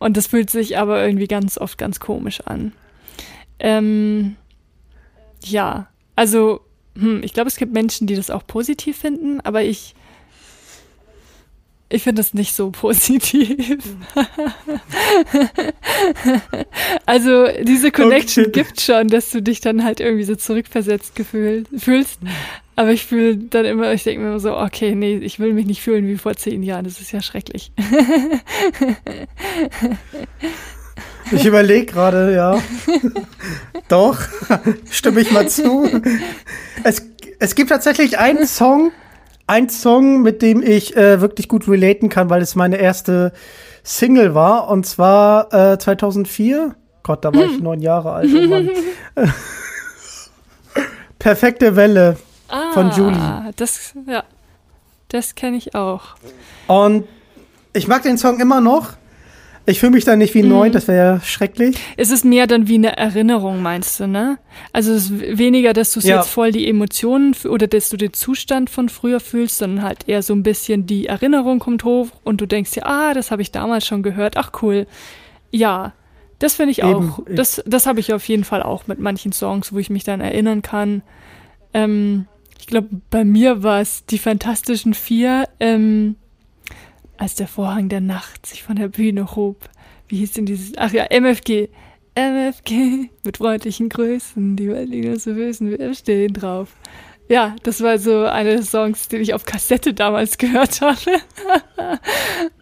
Und 0.00 0.16
das 0.16 0.26
fühlt 0.26 0.50
sich 0.50 0.76
aber 0.76 1.04
irgendwie 1.04 1.28
ganz 1.28 1.56
oft 1.56 1.78
ganz 1.78 2.00
komisch 2.00 2.40
an. 2.40 2.72
Ähm, 3.62 4.36
ja, 5.44 5.88
also 6.16 6.60
hm, 6.96 7.22
ich 7.22 7.32
glaube, 7.32 7.48
es 7.48 7.56
gibt 7.56 7.72
Menschen, 7.72 8.06
die 8.06 8.16
das 8.16 8.28
auch 8.30 8.46
positiv 8.46 8.98
finden, 8.98 9.40
aber 9.40 9.62
ich 9.62 9.94
ich 11.88 12.02
finde 12.02 12.20
das 12.20 12.32
nicht 12.32 12.54
so 12.54 12.70
positiv. 12.72 13.78
also 17.06 17.48
diese 17.62 17.90
Connection 17.92 18.46
okay. 18.46 18.52
gibt 18.52 18.80
schon, 18.80 19.08
dass 19.08 19.30
du 19.30 19.42
dich 19.42 19.60
dann 19.60 19.84
halt 19.84 20.00
irgendwie 20.00 20.24
so 20.24 20.34
zurückversetzt 20.34 21.14
gefühl, 21.14 21.64
fühlst. 21.76 22.18
Aber 22.76 22.92
ich 22.92 23.04
fühle 23.04 23.36
dann 23.36 23.66
immer, 23.66 23.92
ich 23.92 24.04
denke 24.04 24.22
mir 24.22 24.28
immer 24.28 24.40
so, 24.40 24.56
okay, 24.56 24.94
nee, 24.94 25.18
ich 25.18 25.38
will 25.38 25.52
mich 25.52 25.66
nicht 25.66 25.82
fühlen 25.82 26.06
wie 26.08 26.16
vor 26.16 26.34
zehn 26.34 26.62
Jahren. 26.62 26.86
Das 26.86 26.98
ist 27.00 27.12
ja 27.12 27.20
schrecklich. 27.20 27.72
Ich 31.30 31.44
überlege 31.44 31.86
gerade, 31.86 32.34
ja. 32.34 32.58
Doch, 33.88 34.18
stimme 34.90 35.20
ich 35.20 35.30
mal 35.30 35.48
zu. 35.48 35.88
Es, 36.84 37.06
es 37.38 37.54
gibt 37.54 37.70
tatsächlich 37.70 38.18
einen 38.18 38.46
Song, 38.46 38.92
ein 39.46 39.68
Song, 39.68 40.22
mit 40.22 40.42
dem 40.42 40.62
ich 40.62 40.96
äh, 40.96 41.20
wirklich 41.20 41.48
gut 41.48 41.68
relaten 41.68 42.08
kann, 42.08 42.30
weil 42.30 42.42
es 42.42 42.54
meine 42.54 42.76
erste 42.76 43.32
Single 43.82 44.34
war. 44.34 44.68
Und 44.68 44.86
zwar 44.86 45.52
äh, 45.52 45.78
2004. 45.78 46.74
Gott, 47.02 47.24
da 47.24 47.34
war 47.34 47.44
ich 47.44 47.60
neun 47.60 47.80
Jahre 47.80 48.12
alt. 48.12 48.30
Oh 48.32 48.46
Mann. 48.46 48.70
Perfekte 51.18 51.76
Welle 51.76 52.16
ah, 52.48 52.72
von 52.72 52.90
Julie. 52.90 53.52
Das, 53.56 53.92
ja, 54.06 54.24
das 55.08 55.34
kenne 55.34 55.56
ich 55.56 55.74
auch. 55.74 56.16
Und 56.66 57.06
ich 57.72 57.88
mag 57.88 58.02
den 58.02 58.18
Song 58.18 58.40
immer 58.40 58.60
noch. 58.60 58.94
Ich 59.64 59.78
fühle 59.78 59.92
mich 59.92 60.04
da 60.04 60.16
nicht 60.16 60.34
wie 60.34 60.42
neu, 60.42 60.68
mhm. 60.68 60.72
das 60.72 60.88
wäre 60.88 61.14
ja 61.14 61.20
schrecklich. 61.20 61.76
Es 61.96 62.10
ist 62.10 62.24
mehr 62.24 62.46
dann 62.48 62.66
wie 62.66 62.74
eine 62.74 62.96
Erinnerung, 62.96 63.62
meinst 63.62 64.00
du, 64.00 64.08
ne? 64.08 64.38
Also 64.72 64.92
es 64.92 65.10
ist 65.10 65.38
weniger, 65.38 65.72
dass 65.72 65.92
du 65.92 66.00
ja. 66.00 66.16
jetzt 66.16 66.28
voll 66.28 66.50
die 66.50 66.68
Emotionen 66.68 67.36
oder 67.48 67.68
dass 67.68 67.88
du 67.88 67.96
den 67.96 68.12
Zustand 68.12 68.70
von 68.70 68.88
früher 68.88 69.20
fühlst, 69.20 69.58
sondern 69.58 69.84
halt 69.84 70.08
eher 70.08 70.22
so 70.22 70.34
ein 70.34 70.42
bisschen 70.42 70.86
die 70.86 71.06
Erinnerung 71.06 71.60
kommt 71.60 71.84
hoch 71.84 72.08
und 72.24 72.40
du 72.40 72.46
denkst 72.46 72.72
dir, 72.72 72.86
ah, 72.86 73.14
das 73.14 73.30
habe 73.30 73.42
ich 73.42 73.52
damals 73.52 73.86
schon 73.86 74.02
gehört, 74.02 74.36
ach 74.36 74.50
cool. 74.62 74.86
Ja, 75.52 75.92
das 76.40 76.54
finde 76.54 76.72
ich 76.72 76.82
auch. 76.82 77.20
Eben. 77.20 77.36
Das, 77.36 77.62
das 77.64 77.86
habe 77.86 78.00
ich 78.00 78.12
auf 78.12 78.26
jeden 78.26 78.44
Fall 78.44 78.64
auch 78.64 78.88
mit 78.88 78.98
manchen 78.98 79.30
Songs, 79.30 79.72
wo 79.72 79.78
ich 79.78 79.90
mich 79.90 80.02
dann 80.02 80.20
erinnern 80.20 80.62
kann. 80.62 81.02
Ähm, 81.72 82.26
ich 82.58 82.66
glaube, 82.66 82.88
bei 83.10 83.24
mir 83.24 83.62
war 83.62 83.80
es 83.80 84.06
die 84.06 84.18
Fantastischen 84.18 84.94
Vier. 84.94 85.48
Ähm, 85.60 86.16
als 87.16 87.34
der 87.34 87.48
Vorhang 87.48 87.88
der 87.88 88.00
Nacht 88.00 88.46
sich 88.46 88.62
von 88.62 88.76
der 88.76 88.88
Bühne 88.88 89.34
hob. 89.34 89.68
Wie 90.08 90.18
hieß 90.18 90.32
denn 90.32 90.46
dieses? 90.46 90.72
Ach 90.76 90.92
ja, 90.92 91.06
MFG. 91.10 91.68
MFG 92.14 93.10
mit 93.24 93.36
freundlichen 93.38 93.88
Grüßen, 93.88 94.56
die 94.56 94.66
Berliner 94.66 95.18
so 95.18 95.34
wissen, 95.36 95.70
wir 95.70 95.94
stehen 95.94 96.34
drauf. 96.34 96.68
Ja, 97.28 97.56
das 97.62 97.82
war 97.82 97.98
so 97.98 98.24
eine 98.24 98.56
der 98.56 98.62
Songs, 98.62 99.08
den 99.08 99.22
ich 99.22 99.32
auf 99.32 99.44
Kassette 99.44 99.94
damals 99.94 100.36
gehört 100.38 100.80
hatte. 100.80 101.12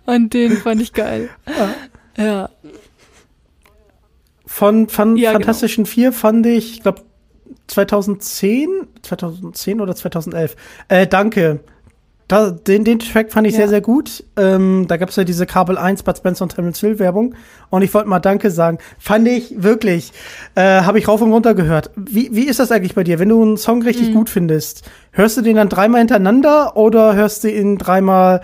Und 0.06 0.32
den 0.34 0.56
fand 0.58 0.80
ich 0.80 0.92
geil. 0.92 1.30
Ja. 2.16 2.24
ja. 2.24 2.50
Von, 4.46 4.88
von 4.88 5.16
ja, 5.16 5.30
genau. 5.30 5.40
Fantastischen 5.40 5.84
genau. 5.84 5.92
Vier 5.92 6.12
fand 6.12 6.46
ich, 6.46 6.74
ich 6.74 6.82
glaube, 6.82 7.02
2010, 7.66 8.68
2010 9.02 9.80
oder 9.80 9.94
2011. 9.94 10.56
Äh, 10.88 11.06
danke. 11.06 11.60
Da, 12.30 12.52
den, 12.52 12.84
den 12.84 13.00
Track 13.00 13.32
fand 13.32 13.48
ich 13.48 13.54
ja. 13.54 13.58
sehr, 13.58 13.68
sehr 13.70 13.80
gut. 13.80 14.22
Ähm, 14.36 14.84
da 14.86 14.98
gab 14.98 15.08
es 15.08 15.16
ja 15.16 15.24
diese 15.24 15.46
Kabel 15.46 15.76
1 15.76 16.04
Bud 16.04 16.16
Spencer 16.16 16.44
und 16.44 16.54
Terence 16.54 16.78
Hill 16.78 17.00
Werbung. 17.00 17.34
Und 17.70 17.82
ich 17.82 17.92
wollte 17.92 18.08
mal 18.08 18.20
Danke 18.20 18.52
sagen. 18.52 18.78
Fand 19.00 19.26
ich 19.26 19.60
wirklich. 19.64 20.12
Äh, 20.54 20.82
Habe 20.82 21.00
ich 21.00 21.08
rauf 21.08 21.22
und 21.22 21.32
runter 21.32 21.54
gehört. 21.54 21.90
Wie, 21.96 22.28
wie 22.32 22.46
ist 22.46 22.60
das 22.60 22.70
eigentlich 22.70 22.94
bei 22.94 23.02
dir? 23.02 23.18
Wenn 23.18 23.30
du 23.30 23.42
einen 23.42 23.56
Song 23.56 23.82
richtig 23.82 24.10
mhm. 24.10 24.14
gut 24.14 24.30
findest, 24.30 24.88
hörst 25.10 25.38
du 25.38 25.42
den 25.42 25.56
dann 25.56 25.68
dreimal 25.68 25.98
hintereinander 25.98 26.76
oder 26.76 27.16
hörst 27.16 27.42
du 27.42 27.50
ihn 27.50 27.78
dreimal 27.78 28.42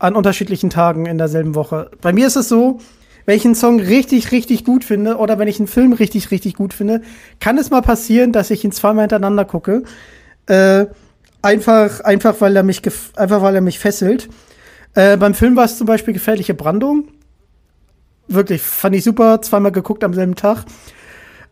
an 0.00 0.16
unterschiedlichen 0.16 0.70
Tagen 0.70 1.06
in 1.06 1.16
derselben 1.16 1.54
Woche? 1.54 1.92
Bei 2.00 2.12
mir 2.12 2.26
ist 2.26 2.34
es 2.34 2.48
so, 2.48 2.80
wenn 3.26 3.36
ich 3.36 3.44
einen 3.44 3.54
Song 3.54 3.78
richtig, 3.78 4.32
richtig 4.32 4.64
gut 4.64 4.82
finde 4.82 5.18
oder 5.18 5.38
wenn 5.38 5.46
ich 5.46 5.60
einen 5.60 5.68
Film 5.68 5.92
richtig, 5.92 6.32
richtig 6.32 6.54
gut 6.54 6.74
finde, 6.74 7.02
kann 7.38 7.58
es 7.58 7.70
mal 7.70 7.82
passieren, 7.82 8.32
dass 8.32 8.50
ich 8.50 8.64
ihn 8.64 8.72
zweimal 8.72 9.04
hintereinander 9.04 9.44
gucke. 9.44 9.84
Äh, 10.46 10.86
Einfach, 11.42 12.00
einfach 12.00 12.40
weil 12.40 12.56
er 12.56 12.62
mich, 12.62 12.82
einfach 13.16 13.42
weil 13.42 13.54
er 13.54 13.60
mich 13.60 13.78
fesselt. 13.78 14.28
Äh, 14.94 15.16
beim 15.16 15.34
Film 15.34 15.56
war 15.56 15.64
es 15.64 15.78
zum 15.78 15.86
Beispiel 15.86 16.14
gefährliche 16.14 16.54
Brandung. 16.54 17.08
Wirklich, 18.28 18.62
fand 18.62 18.94
ich 18.94 19.04
super. 19.04 19.40
Zweimal 19.42 19.72
geguckt 19.72 20.04
am 20.04 20.14
selben 20.14 20.34
Tag. 20.34 20.64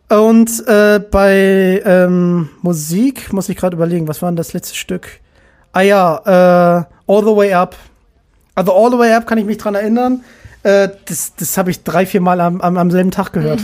Und 0.09 0.67
äh, 0.67 0.99
bei 0.99 1.81
ähm, 1.85 2.49
Musik 2.61 3.31
muss 3.31 3.49
ich 3.49 3.57
gerade 3.57 3.75
überlegen, 3.75 4.07
was 4.07 4.21
war 4.21 4.31
denn 4.31 4.35
das 4.35 4.53
letzte 4.53 4.75
Stück? 4.75 5.07
Ah 5.71 5.81
ja, 5.81 6.17
äh, 6.25 7.11
All 7.11 7.23
the 7.23 7.35
Way 7.35 7.53
Up. 7.53 7.75
Also 8.55 8.73
All 8.73 8.91
the 8.91 8.97
Way 8.97 9.13
Up 9.13 9.27
kann 9.27 9.37
ich 9.37 9.45
mich 9.45 9.57
dran 9.57 9.75
erinnern. 9.75 10.23
Äh, 10.63 10.89
das 11.05 11.35
das 11.35 11.57
habe 11.57 11.71
ich 11.71 11.83
drei, 11.83 12.05
vier 12.05 12.21
Mal 12.21 12.41
am, 12.41 12.59
am, 12.61 12.77
am 12.77 12.91
selben 12.91 13.11
Tag 13.11 13.33
gehört. 13.33 13.61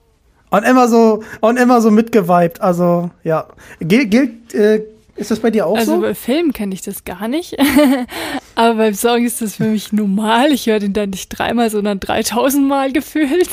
und 0.50 0.64
immer 0.64 0.88
so 0.88 1.22
und 1.40 1.58
immer 1.58 1.80
so 1.80 1.90
mitgeweibt. 1.90 2.60
Also 2.60 3.10
ja, 3.24 3.46
gilt 3.80 4.10
gilt 4.10 4.54
äh, 4.54 4.84
ist 5.16 5.30
das 5.30 5.40
bei 5.40 5.50
dir 5.50 5.66
auch 5.66 5.76
also 5.76 5.86
so? 5.86 5.92
Also 5.92 6.02
bei 6.02 6.14
Filmen 6.14 6.52
kenne 6.52 6.74
ich 6.74 6.82
das 6.82 7.04
gar 7.04 7.28
nicht. 7.28 7.56
Aber 8.54 8.74
beim 8.74 8.94
Song 8.94 9.24
ist 9.24 9.40
das 9.40 9.56
für 9.56 9.64
mich 9.64 9.92
normal. 9.92 10.52
Ich 10.52 10.66
höre 10.66 10.78
den 10.78 10.92
dann 10.92 11.10
nicht 11.10 11.28
dreimal, 11.28 11.70
sondern 11.70 12.00
3000 12.00 12.66
Mal 12.66 12.92
gefühlt, 12.92 13.48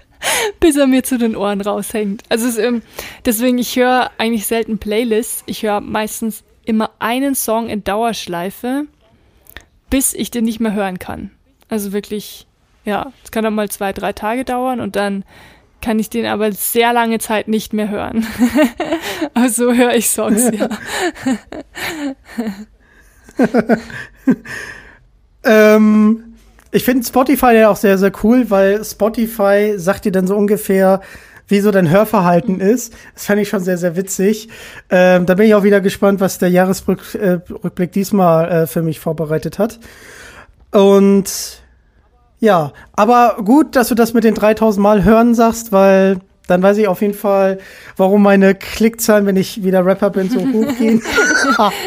bis 0.60 0.76
er 0.76 0.86
mir 0.86 1.02
zu 1.02 1.18
den 1.18 1.36
Ohren 1.36 1.60
raushängt. 1.60 2.22
Also 2.28 2.46
es, 2.46 2.58
ähm, 2.58 2.82
deswegen, 3.24 3.58
ich 3.58 3.74
höre 3.76 4.10
eigentlich 4.18 4.46
selten 4.46 4.78
Playlists. 4.78 5.42
Ich 5.46 5.62
höre 5.62 5.80
meistens 5.80 6.44
immer 6.64 6.90
einen 6.98 7.34
Song 7.34 7.68
in 7.68 7.82
Dauerschleife, 7.82 8.84
bis 9.90 10.14
ich 10.14 10.30
den 10.30 10.44
nicht 10.44 10.60
mehr 10.60 10.74
hören 10.74 10.98
kann. 10.98 11.30
Also 11.68 11.92
wirklich, 11.92 12.46
ja, 12.84 13.12
es 13.24 13.30
kann 13.30 13.44
dann 13.44 13.54
mal 13.54 13.68
zwei, 13.70 13.92
drei 13.92 14.12
Tage 14.12 14.44
dauern 14.44 14.80
und 14.80 14.94
dann 14.94 15.24
kann 15.80 15.98
ich 15.98 16.10
den 16.10 16.26
aber 16.26 16.52
sehr 16.52 16.92
lange 16.92 17.18
Zeit 17.18 17.48
nicht 17.48 17.72
mehr 17.72 17.88
hören. 17.88 18.26
also 19.34 19.72
höre 19.72 19.94
ich 19.94 20.10
Songs, 20.10 20.50
ja. 20.52 20.68
ähm, 25.76 26.24
ich 26.70 26.84
finde 26.84 27.06
Spotify 27.06 27.54
ja 27.54 27.70
auch 27.70 27.76
sehr, 27.76 27.98
sehr 27.98 28.12
cool, 28.22 28.50
weil 28.50 28.84
Spotify 28.84 29.74
sagt 29.76 30.04
dir 30.04 30.12
dann 30.12 30.26
so 30.26 30.36
ungefähr, 30.36 31.00
wie 31.46 31.60
so 31.60 31.70
dein 31.70 31.88
Hörverhalten 31.88 32.60
ist. 32.60 32.94
Das 33.14 33.26
fand 33.26 33.40
ich 33.40 33.48
schon 33.48 33.60
sehr, 33.60 33.78
sehr 33.78 33.96
witzig. 33.96 34.48
Ähm, 34.90 35.24
da 35.24 35.34
bin 35.34 35.46
ich 35.46 35.54
auch 35.54 35.62
wieder 35.62 35.80
gespannt, 35.80 36.20
was 36.20 36.38
der 36.38 36.50
Jahresrückblick 36.50 37.90
äh, 37.90 37.92
diesmal 37.92 38.50
äh, 38.50 38.66
für 38.66 38.82
mich 38.82 39.00
vorbereitet 39.00 39.58
hat. 39.58 39.80
Und 40.72 41.62
ja, 42.40 42.72
aber 42.92 43.36
gut, 43.44 43.76
dass 43.76 43.88
du 43.88 43.94
das 43.94 44.14
mit 44.14 44.24
den 44.24 44.34
3000 44.34 44.82
Mal 44.82 45.04
hören 45.04 45.34
sagst, 45.34 45.70
weil 45.72 46.20
dann 46.46 46.62
weiß 46.62 46.78
ich 46.78 46.88
auf 46.88 47.02
jeden 47.02 47.14
Fall, 47.14 47.58
warum 47.96 48.22
meine 48.22 48.54
Klickzahlen, 48.54 49.26
wenn 49.26 49.36
ich 49.36 49.64
wieder 49.64 49.84
Rapper 49.84 50.08
bin, 50.10 50.30
so 50.30 50.40
hochgehen. 50.40 51.02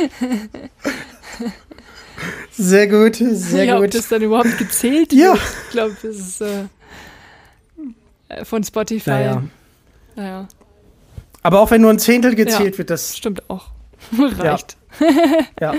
sehr 2.52 2.88
gut, 2.88 3.16
sehr 3.16 3.66
ja, 3.66 3.78
gut. 3.78 3.86
Ob 3.86 3.91
das 3.91 4.10
dann 4.10 4.22
überhaupt 4.22 4.60
gezählt 4.60 5.14
ja. 5.14 5.34
wird, 5.34 5.41
ich 5.64 5.70
glaube, 5.72 5.97
das 6.04 6.16
ist 6.16 6.41
äh, 6.41 6.66
von 8.43 8.64
Spotify. 8.64 9.10
Naja. 9.10 9.43
naja. 10.16 10.47
Aber 11.43 11.60
auch 11.60 11.72
wenn 11.72 11.82
nur 11.82 11.89
ein 11.89 11.99
Zehntel 11.99 12.36
gezählt 12.36 12.74
ja, 12.74 12.78
wird, 12.78 12.91
das 12.91 13.18
stimmt 13.18 13.49
auch. 13.49 13.72
reicht. 14.18 14.78
Ja. 15.60 15.74
ja. 15.74 15.76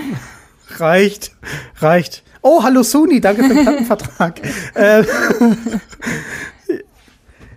reicht, 0.77 1.31
reicht. 1.77 2.22
Oh, 2.45 2.61
hallo 2.61 2.83
Sony, 2.83 3.21
danke 3.21 3.41
für 3.45 3.53
den 3.53 3.63
Plattenvertrag. 3.63 4.41
äh, 4.75 5.03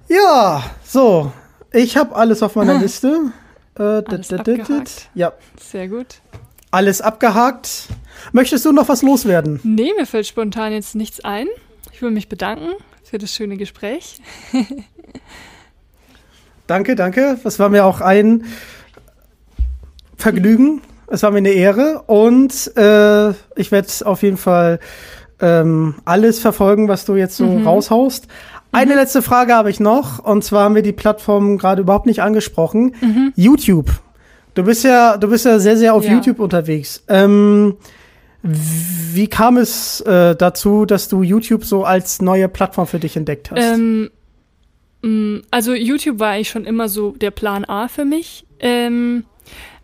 ja, 0.09 0.63
so. 0.85 1.33
Ich 1.73 1.97
habe 1.97 2.15
alles 2.15 2.41
auf 2.41 2.55
meiner 2.55 2.75
Liste. 2.79 3.33
Äh, 3.77 3.83
alles 3.83 4.33
abgehakt. 4.33 5.09
Ja. 5.15 5.33
Sehr 5.61 5.89
gut. 5.89 6.21
Alles 6.71 7.01
abgehakt. 7.01 7.89
Möchtest 8.31 8.65
du 8.65 8.71
noch 8.71 8.89
was 8.89 9.03
loswerden? 9.03 9.59
Nee, 9.65 9.93
mir 9.99 10.07
fällt 10.07 10.29
spontan 10.29 10.73
jetzt 10.73 10.95
nichts 10.95 11.19
ein. 11.25 11.49
Ich 11.93 12.01
will 12.01 12.13
mich 12.13 12.29
bedanken 12.29 12.71
für 13.03 13.19
das 13.19 13.35
schöne 13.35 13.57
Gespräch. 13.57 14.21
danke, 16.69 16.95
danke. 16.95 17.41
Das 17.43 17.59
war 17.59 17.71
mir 17.71 17.85
auch 17.85 18.01
ein 18.01 18.45
Vergnügen. 20.17 20.81
Es 21.09 21.23
war 21.23 21.31
mir 21.31 21.39
eine 21.39 21.51
Ehre 21.51 22.03
und 22.07 22.77
äh, 22.77 23.31
ich 23.57 23.71
werde 23.71 23.89
auf 24.05 24.23
jeden 24.23 24.37
Fall 24.37 24.81
ähm, 25.41 25.95
alles 26.05 26.41
verfolgen, 26.41 26.89
was 26.89 27.05
du 27.05 27.15
jetzt 27.15 27.37
so 27.37 27.47
mhm. 27.47 27.67
raushaust. 27.67 28.27
Eine 28.73 28.93
mhm. 28.93 28.99
letzte 28.99 29.23
Frage 29.23 29.55
habe 29.55 29.71
ich 29.71 29.81
noch 29.81 30.19
und 30.19 30.43
zwar 30.43 30.65
haben 30.65 30.75
wir 30.75 30.83
die 30.83 30.93
Plattform 30.93 31.59
gerade 31.59 31.83
überhaupt 31.83 32.07
nicht 32.07 32.23
angesprochen. 32.23 32.95
Mhm. 33.01 33.33
YouTube. 33.37 33.91
Du 34.55 34.65
bist 34.65 34.85
ja, 34.85 35.17
du 35.17 35.29
bist 35.29 35.45
ja 35.45 35.59
sehr, 35.59 35.77
sehr 35.77 35.95
auf 35.95 36.05
ja. 36.05 36.13
YouTube 36.13 36.41
unterwegs. 36.41 37.03
Ähm, 37.09 37.77
wie 38.43 39.29
kam 39.29 39.57
es 39.57 40.01
äh, 40.03 40.35
dazu, 40.37 40.87
dass 40.87 41.09
du 41.09 41.23
YouTube 41.23 41.65
so 41.65 41.85
als 41.85 42.23
neue 42.23 42.49
Plattform 42.49 42.87
für 42.87 42.99
dich 42.99 43.17
entdeckt 43.17 43.51
hast? 43.51 43.61
Ähm, 43.61 44.11
mm, 45.03 45.39
also 45.51 45.75
YouTube 45.75 46.21
war 46.21 46.31
eigentlich 46.31 46.51
schon 46.51 46.65
immer 46.65 46.89
so 46.89 47.13
der 47.13 47.33
Plan 47.33 47.65
A 47.65 47.89
für 47.89 48.05
mich, 48.05 48.47
ähm, 48.61 49.25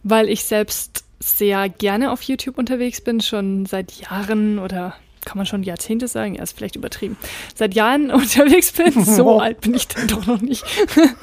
weil 0.02 0.28
ich 0.28 0.44
selbst 0.44 1.04
sehr 1.22 1.68
gerne 1.68 2.10
auf 2.10 2.22
YouTube 2.22 2.58
unterwegs 2.58 3.00
bin, 3.00 3.20
schon 3.20 3.66
seit 3.66 3.92
Jahren 3.92 4.58
oder 4.58 4.94
kann 5.24 5.38
man 5.38 5.46
schon 5.46 5.62
Jahrzehnte 5.62 6.08
sagen, 6.08 6.34
ja, 6.34 6.42
ist 6.42 6.56
vielleicht 6.56 6.76
übertrieben, 6.76 7.16
seit 7.54 7.74
Jahren 7.74 8.10
unterwegs 8.10 8.72
bin. 8.72 9.04
So 9.04 9.38
alt 9.38 9.60
bin 9.60 9.74
ich 9.74 9.88
dann 9.88 10.08
doch 10.08 10.26
noch 10.26 10.40
nicht. 10.40 10.64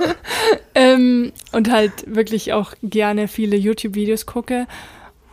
ähm, 0.76 1.32
und 1.52 1.70
halt 1.70 1.92
wirklich 2.08 2.54
auch 2.54 2.74
gerne 2.82 3.28
viele 3.28 3.58
YouTube-Videos 3.58 4.26
gucke. 4.26 4.68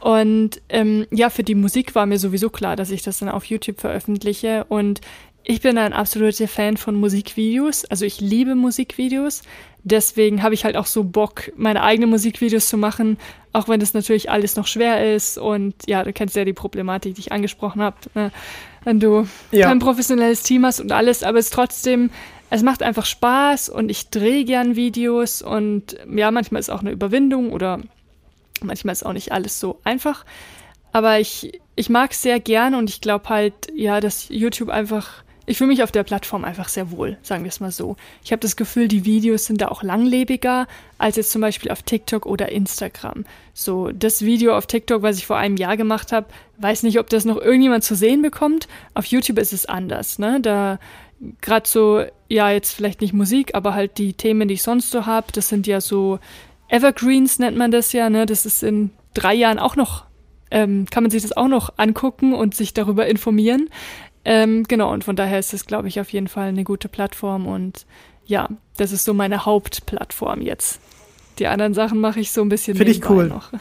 Und 0.00 0.60
ähm, 0.68 1.06
ja, 1.10 1.30
für 1.30 1.42
die 1.42 1.54
Musik 1.54 1.94
war 1.94 2.06
mir 2.06 2.18
sowieso 2.18 2.50
klar, 2.50 2.76
dass 2.76 2.90
ich 2.90 3.02
das 3.02 3.18
dann 3.18 3.28
auf 3.28 3.44
YouTube 3.44 3.80
veröffentliche. 3.80 4.64
Und 4.68 5.00
ich 5.48 5.60
bin 5.60 5.78
ein 5.78 5.92
absoluter 5.92 6.48
Fan 6.48 6.76
von 6.76 6.96
Musikvideos. 6.96 7.84
Also 7.84 8.04
ich 8.04 8.20
liebe 8.20 8.56
Musikvideos. 8.56 9.42
Deswegen 9.84 10.42
habe 10.42 10.54
ich 10.54 10.64
halt 10.64 10.76
auch 10.76 10.86
so 10.86 11.04
Bock, 11.04 11.52
meine 11.56 11.84
eigenen 11.84 12.10
Musikvideos 12.10 12.68
zu 12.68 12.76
machen, 12.76 13.16
auch 13.52 13.68
wenn 13.68 13.78
das 13.78 13.94
natürlich 13.94 14.28
alles 14.28 14.56
noch 14.56 14.66
schwer 14.66 15.14
ist. 15.14 15.38
Und 15.38 15.74
ja, 15.86 16.02
du 16.02 16.12
kennst 16.12 16.34
ja 16.34 16.44
die 16.44 16.52
Problematik, 16.52 17.14
die 17.14 17.20
ich 17.20 17.30
angesprochen 17.30 17.80
habe. 17.80 17.96
Ne? 18.14 18.32
Wenn 18.82 18.98
du 18.98 19.28
ja. 19.52 19.68
kein 19.68 19.78
professionelles 19.78 20.42
Team 20.42 20.66
hast 20.66 20.80
und 20.80 20.90
alles, 20.90 21.22
aber 21.22 21.38
es 21.38 21.50
trotzdem, 21.50 22.10
es 22.50 22.64
macht 22.64 22.82
einfach 22.82 23.06
Spaß 23.06 23.68
und 23.68 23.88
ich 23.88 24.10
drehe 24.10 24.44
gern 24.44 24.74
Videos 24.74 25.42
und 25.42 25.96
ja, 26.12 26.32
manchmal 26.32 26.58
ist 26.58 26.70
auch 26.70 26.80
eine 26.80 26.90
Überwindung 26.90 27.52
oder 27.52 27.78
manchmal 28.62 28.94
ist 28.94 29.06
auch 29.06 29.12
nicht 29.12 29.30
alles 29.30 29.60
so 29.60 29.78
einfach. 29.84 30.24
Aber 30.90 31.20
ich, 31.20 31.60
ich 31.76 31.88
mag 31.88 32.10
es 32.10 32.22
sehr 32.22 32.40
gern 32.40 32.74
und 32.74 32.90
ich 32.90 33.00
glaube 33.00 33.28
halt, 33.28 33.54
ja, 33.72 34.00
dass 34.00 34.28
YouTube 34.28 34.70
einfach 34.70 35.22
ich 35.46 35.58
fühle 35.58 35.68
mich 35.68 35.82
auf 35.82 35.92
der 35.92 36.02
Plattform 36.02 36.44
einfach 36.44 36.68
sehr 36.68 36.90
wohl, 36.90 37.16
sagen 37.22 37.44
wir 37.44 37.48
es 37.48 37.60
mal 37.60 37.70
so. 37.70 37.96
Ich 38.24 38.32
habe 38.32 38.40
das 38.40 38.56
Gefühl, 38.56 38.88
die 38.88 39.04
Videos 39.04 39.46
sind 39.46 39.60
da 39.60 39.68
auch 39.68 39.82
langlebiger 39.82 40.66
als 40.98 41.16
jetzt 41.16 41.30
zum 41.30 41.40
Beispiel 41.40 41.70
auf 41.70 41.82
TikTok 41.82 42.26
oder 42.26 42.50
Instagram. 42.50 43.24
So, 43.54 43.90
das 43.92 44.22
Video 44.22 44.56
auf 44.56 44.66
TikTok, 44.66 45.02
was 45.02 45.18
ich 45.18 45.26
vor 45.26 45.36
einem 45.36 45.56
Jahr 45.56 45.76
gemacht 45.76 46.10
habe, 46.10 46.26
weiß 46.58 46.82
nicht, 46.82 46.98
ob 46.98 47.08
das 47.08 47.24
noch 47.24 47.40
irgendjemand 47.40 47.84
zu 47.84 47.94
sehen 47.94 48.22
bekommt. 48.22 48.66
Auf 48.94 49.06
YouTube 49.06 49.38
ist 49.38 49.52
es 49.52 49.66
anders, 49.66 50.18
ne? 50.18 50.40
Da 50.40 50.80
gerade 51.40 51.68
so, 51.68 52.04
ja, 52.28 52.50
jetzt 52.50 52.72
vielleicht 52.72 53.00
nicht 53.00 53.14
Musik, 53.14 53.54
aber 53.54 53.72
halt 53.72 53.98
die 53.98 54.14
Themen, 54.14 54.48
die 54.48 54.54
ich 54.54 54.62
sonst 54.62 54.90
so 54.90 55.06
habe, 55.06 55.28
das 55.32 55.48
sind 55.48 55.66
ja 55.66 55.80
so 55.80 56.18
Evergreens 56.68 57.38
nennt 57.38 57.56
man 57.56 57.70
das 57.70 57.92
ja, 57.92 58.10
ne? 58.10 58.26
Das 58.26 58.46
ist 58.46 58.64
in 58.64 58.90
drei 59.14 59.34
Jahren 59.34 59.60
auch 59.60 59.76
noch 59.76 60.06
ähm, 60.50 60.86
kann 60.90 61.02
man 61.02 61.10
sich 61.10 61.22
das 61.22 61.36
auch 61.36 61.48
noch 61.48 61.74
angucken 61.76 62.34
und 62.34 62.54
sich 62.54 62.72
darüber 62.74 63.06
informieren. 63.06 63.68
Ähm, 64.28 64.64
genau, 64.64 64.92
und 64.92 65.04
von 65.04 65.14
daher 65.14 65.38
ist 65.38 65.54
es, 65.54 65.66
glaube 65.66 65.86
ich, 65.86 66.00
auf 66.00 66.10
jeden 66.10 66.26
Fall 66.26 66.48
eine 66.48 66.64
gute 66.64 66.88
Plattform 66.88 67.46
und 67.46 67.86
ja, 68.24 68.48
das 68.76 68.90
ist 68.90 69.04
so 69.04 69.14
meine 69.14 69.46
Hauptplattform 69.46 70.40
jetzt. 70.40 70.80
Die 71.38 71.46
anderen 71.46 71.74
Sachen 71.74 72.00
mache 72.00 72.18
ich 72.18 72.32
so 72.32 72.42
ein 72.42 72.48
bisschen 72.48 72.76
Finde 72.76 72.90
ich 72.90 73.08
cool. 73.08 73.28
noch. 73.28 73.52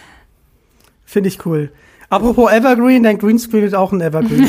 Finde 1.04 1.28
ich 1.28 1.44
cool. 1.44 1.70
Apropos 2.08 2.50
Evergreen, 2.50 3.02
dein 3.02 3.18
Greenscreen 3.18 3.64
ist 3.64 3.74
auch 3.74 3.92
ein 3.92 4.00
Evergreen. 4.00 4.48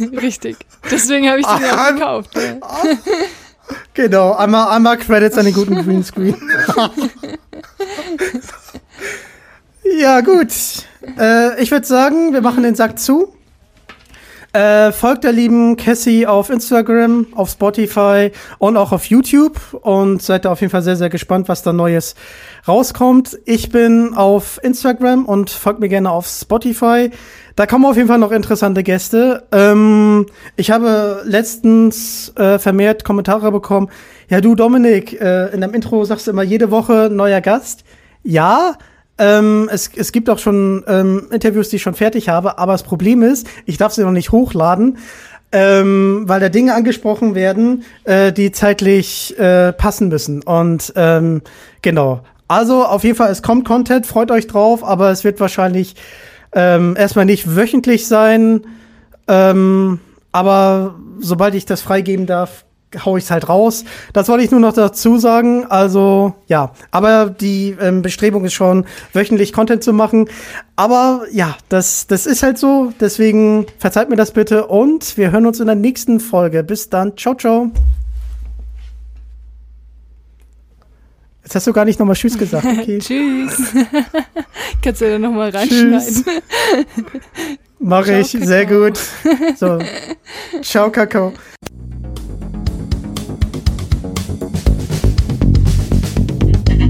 Richtig. 0.20 0.58
Deswegen 0.90 1.30
habe 1.30 1.40
ich 1.40 1.46
den 1.46 1.62
ja 1.62 1.88
auch 1.88 1.94
gekauft. 1.94 2.36
Ja. 2.36 2.58
Genau, 3.94 4.34
einmal, 4.34 4.68
einmal 4.76 4.98
Credits 4.98 5.38
an 5.38 5.46
den 5.46 5.54
guten 5.54 5.82
Greenscreen. 5.82 6.36
Ja, 9.84 10.20
gut. 10.20 10.52
Äh, 11.18 11.62
ich 11.62 11.70
würde 11.70 11.86
sagen, 11.86 12.32
wir 12.32 12.40
machen 12.40 12.62
den 12.62 12.74
Sack 12.74 12.98
zu. 12.98 13.32
Äh, 14.54 14.92
folgt 14.92 15.24
der 15.24 15.32
lieben 15.32 15.76
Cassie 15.78 16.26
auf 16.26 16.50
Instagram, 16.50 17.26
auf 17.34 17.48
Spotify 17.48 18.32
und 18.58 18.76
auch 18.76 18.92
auf 18.92 19.06
YouTube 19.06 19.58
und 19.80 20.20
seid 20.20 20.44
da 20.44 20.52
auf 20.52 20.60
jeden 20.60 20.70
Fall 20.70 20.82
sehr, 20.82 20.96
sehr 20.96 21.08
gespannt, 21.08 21.48
was 21.48 21.62
da 21.62 21.72
Neues 21.72 22.14
rauskommt. 22.68 23.38
Ich 23.46 23.70
bin 23.70 24.12
auf 24.12 24.60
Instagram 24.62 25.24
und 25.24 25.48
folgt 25.48 25.80
mir 25.80 25.88
gerne 25.88 26.10
auf 26.10 26.26
Spotify. 26.26 27.10
Da 27.56 27.64
kommen 27.64 27.86
auf 27.86 27.96
jeden 27.96 28.08
Fall 28.08 28.18
noch 28.18 28.30
interessante 28.30 28.82
Gäste. 28.82 29.44
Ähm, 29.52 30.26
ich 30.56 30.70
habe 30.70 31.22
letztens 31.24 32.34
äh, 32.36 32.58
vermehrt 32.58 33.04
Kommentare 33.04 33.52
bekommen. 33.52 33.88
Ja, 34.28 34.42
du 34.42 34.54
Dominik, 34.54 35.18
äh, 35.18 35.46
in 35.54 35.62
deinem 35.62 35.72
Intro 35.72 36.04
sagst 36.04 36.26
du 36.26 36.30
immer 36.30 36.42
jede 36.42 36.70
Woche 36.70 37.08
neuer 37.10 37.40
Gast. 37.40 37.84
Ja, 38.22 38.76
ähm, 39.22 39.68
es, 39.70 39.88
es 39.94 40.10
gibt 40.10 40.28
auch 40.28 40.38
schon 40.40 40.82
ähm, 40.88 41.28
Interviews, 41.30 41.68
die 41.68 41.76
ich 41.76 41.82
schon 41.82 41.94
fertig 41.94 42.28
habe, 42.28 42.58
aber 42.58 42.72
das 42.72 42.82
Problem 42.82 43.22
ist, 43.22 43.46
ich 43.66 43.78
darf 43.78 43.92
sie 43.92 44.02
noch 44.02 44.10
nicht 44.10 44.32
hochladen, 44.32 44.98
ähm, 45.52 46.24
weil 46.26 46.40
da 46.40 46.48
Dinge 46.48 46.74
angesprochen 46.74 47.36
werden, 47.36 47.84
äh, 48.02 48.32
die 48.32 48.50
zeitlich 48.50 49.38
äh, 49.38 49.72
passen 49.72 50.08
müssen. 50.08 50.42
Und 50.42 50.92
ähm, 50.96 51.42
genau. 51.82 52.24
Also 52.48 52.84
auf 52.84 53.04
jeden 53.04 53.16
Fall, 53.16 53.30
es 53.30 53.42
kommt 53.42 53.64
Content, 53.64 54.06
freut 54.06 54.32
euch 54.32 54.48
drauf, 54.48 54.82
aber 54.82 55.10
es 55.12 55.22
wird 55.22 55.38
wahrscheinlich 55.38 55.94
ähm, 56.52 56.96
erstmal 56.98 57.24
nicht 57.24 57.54
wöchentlich 57.54 58.08
sein. 58.08 58.62
Ähm, 59.28 60.00
aber 60.32 60.96
sobald 61.20 61.54
ich 61.54 61.64
das 61.64 61.80
freigeben 61.80 62.26
darf, 62.26 62.64
hau 63.04 63.16
ich 63.16 63.24
es 63.24 63.30
halt 63.30 63.48
raus. 63.48 63.84
Das 64.12 64.28
wollte 64.28 64.44
ich 64.44 64.50
nur 64.50 64.60
noch 64.60 64.72
dazu 64.72 65.18
sagen. 65.18 65.66
Also 65.68 66.34
ja, 66.46 66.72
aber 66.90 67.30
die 67.30 67.76
ähm, 67.80 68.02
Bestrebung 68.02 68.44
ist 68.44 68.54
schon, 68.54 68.84
wöchentlich 69.12 69.52
Content 69.52 69.82
zu 69.82 69.92
machen. 69.92 70.28
Aber 70.76 71.26
ja, 71.30 71.56
das, 71.68 72.06
das 72.06 72.26
ist 72.26 72.42
halt 72.42 72.58
so. 72.58 72.92
Deswegen 73.00 73.66
verzeiht 73.78 74.08
mir 74.08 74.16
das 74.16 74.32
bitte 74.32 74.66
und 74.66 75.16
wir 75.16 75.30
hören 75.30 75.46
uns 75.46 75.60
in 75.60 75.66
der 75.66 75.76
nächsten 75.76 76.20
Folge. 76.20 76.62
Bis 76.62 76.90
dann. 76.90 77.16
Ciao, 77.16 77.34
ciao. 77.34 77.70
Jetzt 81.42 81.56
hast 81.56 81.66
du 81.66 81.72
gar 81.72 81.84
nicht 81.84 81.98
nochmal 81.98 82.16
Tschüss 82.16 82.38
gesagt. 82.38 82.64
Okay. 82.82 82.98
Tschüss. 82.98 83.74
Kannst 84.82 85.00
du 85.00 85.10
ja 85.10 85.18
nochmal 85.18 85.50
reinschneiden. 85.50 86.24
Mach 87.78 88.06
ich, 88.06 88.30
sehr 88.30 88.66
gut. 88.66 88.98
So. 89.56 89.78
Ciao, 90.62 90.90
Kakao. 90.90 91.32